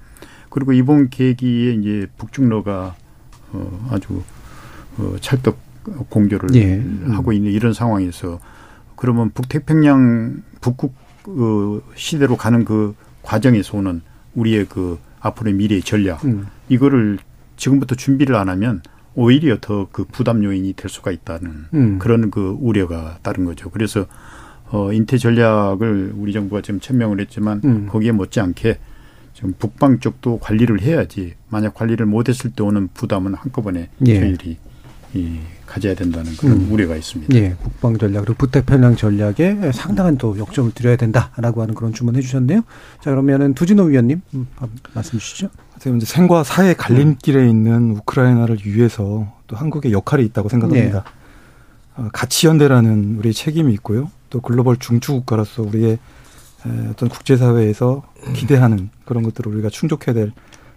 그리고 0.51 0.73
이번 0.73 1.11
계기에 1.11 1.73
이제 1.73 2.07
북중러가 2.17 2.95
어, 3.53 3.89
아주 3.91 4.23
어, 4.99 5.17
찰떡 5.21 5.59
공조를 6.09 6.55
예. 6.55 6.77
음. 6.77 7.09
하고 7.11 7.33
있는 7.33 7.51
이런 7.51 7.73
상황에서 7.73 8.41
그러면 8.97 9.31
북태평양 9.31 10.43
북극 10.61 10.95
어, 11.27 11.81
시대로 11.95 12.37
가는 12.37 12.65
그 12.65 12.95
과정에서 13.23 13.79
오는 13.79 14.03
우리의 14.35 14.67
그 14.69 14.99
앞으로의 15.21 15.55
미래의 15.55 15.83
전략 15.83 16.25
음. 16.25 16.47
이거를 16.69 17.19
지금부터 17.57 17.95
준비를 17.95 18.35
안 18.35 18.49
하면 18.49 18.83
오히려 19.15 19.59
더 19.61 19.89
그 19.93 20.05
부담 20.05 20.43
요인이 20.43 20.73
될 20.75 20.91
수가 20.91 21.11
있다는 21.13 21.67
음. 21.75 21.99
그런 21.99 22.31
그 22.31 22.57
우려가 22.61 23.19
따른 23.23 23.45
거죠. 23.45 23.71
그래서 23.71 24.07
어 24.71 24.93
인태 24.93 25.19
전략을 25.19 26.15
우리 26.17 26.33
정부가 26.33 26.63
지금 26.63 26.81
천명을 26.81 27.21
했지만 27.21 27.61
음. 27.65 27.87
거기에 27.91 28.13
못지않게 28.13 28.79
지금 29.35 29.53
북방 29.59 30.01
쪽도 30.01 30.39
관리를 30.39 30.81
해야지 30.81 31.35
만약 31.49 31.75
관리를 31.75 32.07
못했을 32.07 32.51
때 32.53 32.63
오는 32.63 32.89
부담은 32.95 33.35
한꺼번에 33.35 33.89
예. 34.07 34.21
저희들이 34.21 34.57
이 35.15 35.39
가져야 35.67 35.95
된다는 35.95 36.33
그런 36.37 36.57
음. 36.57 36.73
우려가 36.73 36.97
있습니다. 36.97 37.35
예, 37.37 37.57
국방 37.61 37.97
전략 37.99 38.23
그리고 38.23 38.35
북태평양 38.39 38.97
전략에 38.97 39.73
상당한 39.73 40.19
또 40.19 40.39
역점을 40.39 40.73
드려야 40.73 40.97
된다라고 40.97 41.63
하는 41.63 41.75
그런 41.75 41.93
주문해 41.93 42.21
주셨네요. 42.21 42.63
자 43.01 43.11
그러면은 43.11 43.55
두진호 43.55 43.85
위원님 43.85 44.21
음, 44.35 44.47
말씀 44.93 45.19
주시죠. 45.19 45.49
어떻게 45.75 45.97
이제 45.97 46.07
생과 46.07 46.45
사의 46.45 46.75
갈림길에 46.77 47.49
있는 47.49 47.93
우크라이나를 47.93 48.59
위해서 48.65 49.33
또 49.47 49.57
한국의 49.57 49.93
역할이 49.93 50.25
있다고 50.27 50.49
생각합니다. 50.49 51.05
네. 51.05 52.03
어, 52.03 52.09
가치 52.13 52.47
연대라는 52.47 53.17
우리의 53.19 53.35
책임이 53.35 53.73
있고요. 53.75 54.11
또 54.35 54.41
글로벌 54.41 54.77
중추 54.79 55.13
국가로서 55.13 55.63
우리의 55.63 55.93
에, 55.93 56.89
어떤 56.91 57.09
국제사회에서 57.09 58.03
기대하는 58.35 58.91
그런 59.05 59.23
것들을 59.23 59.53
우리가 59.53 59.69
충족해야 59.69 60.13
될 60.13 60.33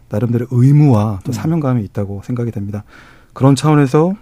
나름대로 0.10 0.45
의무와 0.51 1.22
또 1.24 1.32
사명감이 1.32 1.84
있다고 1.86 2.22
생각이 2.24 2.51
됩니다. 2.51 2.84
그런 3.34 3.55
차원에서 3.55 4.14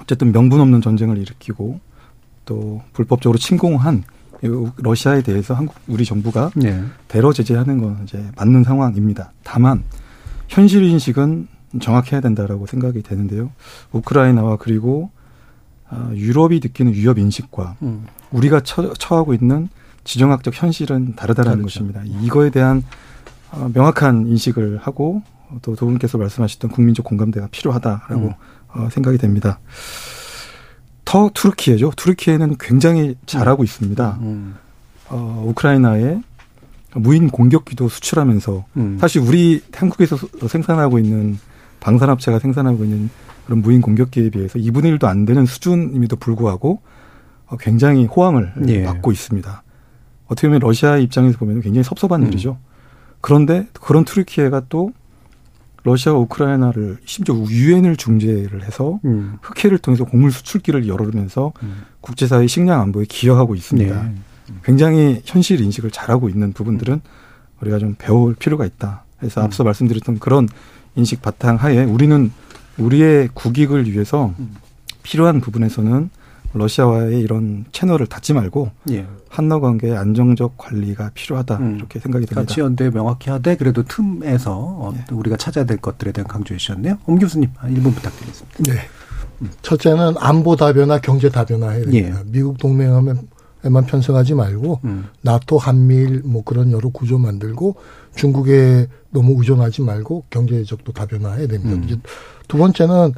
어쨌든 0.00 0.32
명분 0.32 0.60
없는 0.60 0.80
전쟁을 0.80 1.16
일으키고 1.18 1.78
또 2.44 2.82
불법적으로 2.92 3.38
침공한 3.38 4.02
이 4.42 4.48
러시아에 4.78 5.22
대해서 5.22 5.54
한국 5.54 5.76
우리 5.86 6.04
정부가 6.04 6.50
네. 6.56 6.82
대러 7.06 7.32
제재하는 7.32 7.78
건 7.78 8.00
이제 8.02 8.24
맞는 8.36 8.64
상황입니다. 8.64 9.32
다만 9.44 9.84
현실 10.48 10.82
인식은 10.82 11.46
정확해야 11.80 12.20
된다라고 12.20 12.66
생각이 12.66 13.02
되는데요. 13.02 13.52
우크라이나와 13.92 14.56
그리고 14.56 15.10
아, 15.14 15.19
유럽이 16.14 16.60
느끼는 16.62 16.92
위협 16.94 17.18
인식과 17.18 17.76
음. 17.82 18.06
우리가 18.30 18.60
처, 18.60 18.92
처하고 18.94 19.34
있는 19.34 19.68
지정학적 20.04 20.54
현실은 20.62 21.14
다르다는 21.16 21.50
다르죠. 21.52 21.64
것입니다. 21.64 22.02
이거에 22.22 22.50
대한 22.50 22.82
어, 23.52 23.70
명확한 23.74 24.26
인식을 24.28 24.78
하고 24.82 25.22
또 25.62 25.74
두 25.74 25.84
분께서 25.86 26.16
말씀하셨던 26.16 26.70
국민적 26.70 27.04
공감대가 27.04 27.48
필요하다라고 27.50 28.26
음. 28.28 28.32
어, 28.68 28.88
생각이 28.92 29.18
됩니다. 29.18 29.58
터 31.04 31.30
투르키예죠. 31.34 31.90
투르키에는 31.96 32.56
굉장히 32.60 33.16
잘하고 33.26 33.64
있습니다. 33.64 34.18
음. 34.20 34.54
어, 35.08 35.44
우크라이나에 35.48 36.20
무인 36.94 37.30
공격기도 37.30 37.88
수출하면서 37.88 38.64
음. 38.76 38.98
사실 39.00 39.20
우리 39.22 39.60
한국에서 39.72 40.16
소- 40.16 40.28
생산하고 40.48 40.98
있는 40.98 41.38
방산업체가 41.80 42.38
생산하고 42.38 42.84
있는 42.84 43.10
그런 43.44 43.62
무인 43.62 43.80
공격기에 43.80 44.30
비해서 44.30 44.58
2분의 44.58 44.98
1도 44.98 45.04
안 45.04 45.24
되는 45.24 45.46
수준임에도 45.46 46.16
불구하고 46.16 46.80
어, 47.46 47.56
굉장히 47.58 48.06
호황을 48.06 48.52
예. 48.68 48.84
받고 48.84 49.12
있습니다. 49.12 49.62
어떻게 50.26 50.48
보면 50.48 50.60
러시아 50.60 50.96
입장에서 50.96 51.38
보면 51.38 51.60
굉장히 51.60 51.82
섭섭한 51.82 52.22
음. 52.22 52.28
일이죠. 52.28 52.58
그런데 53.20 53.66
그런 53.72 54.04
투르키예가 54.04 54.62
또 54.68 54.92
러시아와 55.82 56.18
우크라이나를 56.20 56.98
심지어 57.04 57.34
유엔을 57.34 57.96
중재를 57.96 58.64
해서 58.64 59.00
음. 59.04 59.38
흑해를 59.42 59.78
통해서 59.78 60.04
곡물 60.04 60.30
수출기를 60.30 60.86
열어주면서 60.86 61.52
음. 61.62 61.82
국제사회 62.00 62.46
식량 62.46 62.80
안보에 62.82 63.06
기여하고 63.08 63.54
있습니다. 63.54 64.02
네. 64.02 64.14
굉장히 64.64 65.22
현실 65.24 65.60
인식을 65.60 65.90
잘하고 65.90 66.28
있는 66.28 66.52
부분들은 66.52 67.00
우리가 67.60 67.78
좀 67.78 67.94
배울 67.98 68.34
필요가 68.34 68.66
있다. 68.66 69.04
그래서 69.18 69.40
음. 69.40 69.46
앞서 69.46 69.64
말씀드렸던 69.64 70.18
그런 70.18 70.48
인식 70.96 71.22
바탕 71.22 71.56
하에 71.56 71.84
우리는 71.84 72.30
우리의 72.80 73.28
국익을 73.34 73.90
위해서 73.90 74.34
음. 74.38 74.56
필요한 75.02 75.40
부분에서는 75.40 76.10
러시아와의 76.52 77.20
이런 77.20 77.64
채널을 77.70 78.06
닫지 78.06 78.32
말고 78.32 78.70
예. 78.90 79.06
한러 79.28 79.60
관계의 79.60 79.96
안정적 79.96 80.58
관리가 80.58 81.12
필요하다 81.14 81.58
음. 81.58 81.76
이렇게 81.76 82.00
생각이 82.00 82.26
듭니다. 82.26 82.40
가치 82.40 82.60
연대 82.60 82.90
명확히 82.90 83.30
하되 83.30 83.56
그래도 83.56 83.84
틈에서 83.84 84.56
어, 84.56 84.92
네. 84.92 85.04
또 85.08 85.16
우리가 85.16 85.36
찾아야 85.36 85.64
될 85.64 85.76
것들에 85.76 86.10
대한 86.10 86.26
강조해 86.26 86.58
주셨네요. 86.58 86.98
엄 87.06 87.18
교수님 87.18 87.50
한 87.56 87.72
1분 87.72 87.94
부탁드리겠습니다. 87.94 88.62
네. 88.64 88.80
첫째는 89.62 90.14
안보 90.18 90.56
다변화, 90.56 90.98
경제 90.98 91.30
다변화 91.30 91.70
해야 91.70 91.84
됩니다. 91.84 92.22
미국 92.26 92.58
동맹에만 92.58 93.86
편성하지 93.86 94.34
말고 94.34 94.80
음. 94.84 95.06
나토, 95.22 95.56
한미일 95.56 96.22
뭐 96.24 96.42
그런 96.44 96.72
여러 96.72 96.90
구조 96.90 97.18
만들고 97.18 97.76
중국에 98.14 98.86
너무 99.10 99.34
의존하지 99.38 99.82
말고 99.82 100.24
경제적도 100.30 100.92
다변화해야 100.92 101.46
됩니다. 101.46 101.74
음. 101.74 101.84
이제 101.84 101.96
두 102.48 102.58
번째는 102.58 103.12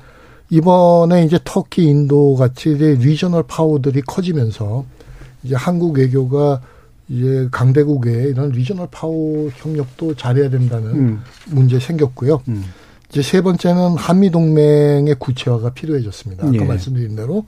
이번에 0.51 1.25
이제 1.25 1.39
터키, 1.45 1.85
인도 1.85 2.35
같이 2.37 2.75
이제 2.75 2.95
regional 2.95 3.45
power들이 3.45 4.03
커지면서 4.03 4.85
이제 5.43 5.55
한국 5.55 5.97
외교가 5.97 6.61
이제 7.09 7.49
강대국의 7.51 8.31
이런 8.31 8.51
regional 8.51 8.89
power 8.91 9.51
협력도 9.55 10.15
잘해야 10.15 10.51
된다는 10.51 10.91
음. 10.91 11.23
문제 11.47 11.79
생겼고요. 11.79 12.43
음. 12.49 12.65
이제 13.11 13.23
세 13.23 13.43
번째는 13.43 13.97
한미 13.97 14.31
동맹의 14.31 15.17
구체화가 15.19 15.75
필요해졌습니다. 15.75 16.47
아까 16.47 16.55
예. 16.55 16.65
말씀드린 16.65 17.17
대로 17.17 17.45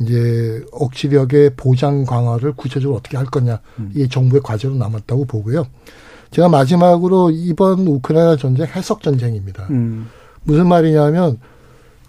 이제 0.00 0.64
억지력의 0.72 1.52
보장 1.56 2.04
강화를 2.04 2.52
구체적으로 2.52 2.98
어떻게 2.98 3.16
할 3.16 3.26
거냐 3.26 3.60
음. 3.78 3.90
이게 3.94 4.08
정부의 4.08 4.42
과제로 4.42 4.74
남았다고 4.74 5.26
보고요. 5.26 5.66
제가 6.30 6.48
마지막으로 6.48 7.30
이번 7.30 7.86
우크라이나 7.86 8.36
전쟁 8.36 8.66
해석 8.66 9.02
전쟁입니다. 9.02 9.66
음. 9.70 10.08
무슨 10.44 10.68
말이냐면 10.68 11.38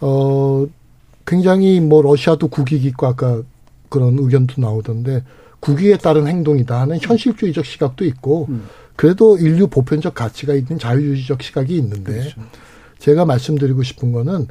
어 0.01 0.65
굉장히 1.25 1.79
뭐 1.79 2.01
러시아도 2.01 2.47
국익이 2.47 2.87
있고 2.89 3.07
아까 3.07 3.41
그런 3.89 4.17
의견도 4.19 4.61
나오던데 4.61 5.23
국익에 5.59 5.97
따른 5.97 6.27
행동이다 6.27 6.79
하는 6.81 6.97
현실주의적 7.01 7.65
시각도 7.65 8.05
있고 8.05 8.47
음. 8.49 8.65
그래도 8.95 9.37
인류 9.37 9.67
보편적 9.67 10.13
가치가 10.13 10.53
있는 10.53 10.79
자유주의적 10.79 11.41
시각이 11.43 11.75
있는데 11.77 12.11
그렇죠. 12.13 12.41
제가 12.99 13.25
말씀드리고 13.25 13.83
싶은 13.83 14.11
거는 14.11 14.47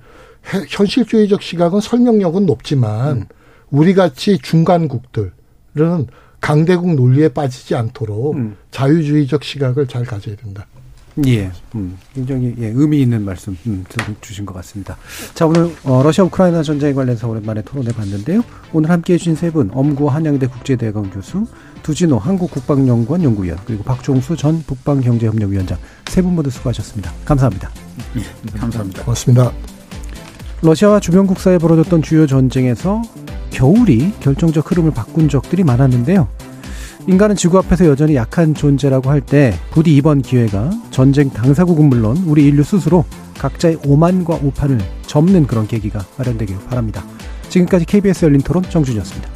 해- 0.53 0.65
현실주의적 0.69 1.43
시각은 1.43 1.81
설명력은 1.81 2.47
높지만 2.47 3.17
음. 3.19 3.25
우리 3.71 3.95
같이 3.95 4.39
중간국들은 4.39 5.33
강대국 6.47 6.95
논리에 6.95 7.29
빠지지 7.31 7.75
않도록 7.75 8.37
음. 8.37 8.57
자유주의적 8.71 9.43
시각을 9.43 9.89
잘 9.89 10.05
가져야 10.05 10.37
된다. 10.37 10.65
예, 11.27 11.51
음, 11.75 11.97
굉장히 12.15 12.55
예, 12.61 12.67
의미 12.69 13.01
있는 13.01 13.25
말씀 13.25 13.57
음, 13.67 13.85
주신 14.21 14.47
것 14.47 14.55
같습니다. 14.55 14.97
자, 15.35 15.45
오늘 15.47 15.73
어, 15.83 16.03
러시아 16.05 16.25
우크라이나 16.25 16.63
전쟁에 16.63 16.93
관련해서 16.93 17.27
오랜만에 17.27 17.63
토론해 17.63 17.91
봤는데요. 17.93 18.45
오늘 18.73 18.91
함께해 18.91 19.19
주신 19.19 19.35
세 19.35 19.51
분, 19.51 19.71
엄구 19.73 20.09
한양대 20.09 20.47
국제대학원 20.47 21.11
교수, 21.11 21.47
두진호 21.83 22.19
한국국방연구원 22.19 23.25
연구위원, 23.25 23.59
그리고 23.65 23.83
박종수 23.83 24.37
전 24.37 24.63
북방경제협력위원장 24.63 25.79
세 26.07 26.23
분 26.23 26.37
모두 26.37 26.51
수고하셨습니다. 26.51 27.13
감사합니다. 27.25 27.71
예, 28.19 28.59
감사합니다. 28.59 29.03
고맙습니다. 29.03 29.51
러시아와 30.63 31.01
주변 31.01 31.27
국 31.27 31.41
사이에 31.41 31.59
벌어졌던 31.59 32.03
주요 32.03 32.27
전쟁에서 32.29 33.03
겨울이 33.51 34.13
결정적 34.21 34.71
흐름을 34.71 34.91
바꾼 34.93 35.29
적들이 35.31 35.65
많았는데요. 35.65 36.29
인간은 37.09 37.37
지구 37.37 37.59
앞에서 37.59 37.87
여전히 37.87 38.17
약한 38.17 38.53
존재라고 38.55 39.11
할 39.11 39.21
때 39.21 39.55
부디 39.71 39.95
이번 39.95 40.23
기회가 40.23 40.71
전쟁 40.91 41.31
당사국은 41.31 41.89
물론 41.89 42.17
우리 42.27 42.47
인류 42.47 42.63
스스로 42.63 43.05
각자의 43.39 43.79
오만과 43.87 44.41
오판을 44.43 44.79
접는 45.07 45.47
그런 45.47 45.67
계기가 45.67 46.05
마련되길 46.19 46.57
바랍니다. 46.69 47.05
지금까지 47.49 47.85
KBS 47.85 48.25
열린 48.25 48.41
토론 48.41 48.63
정준이었습니다. 48.63 49.36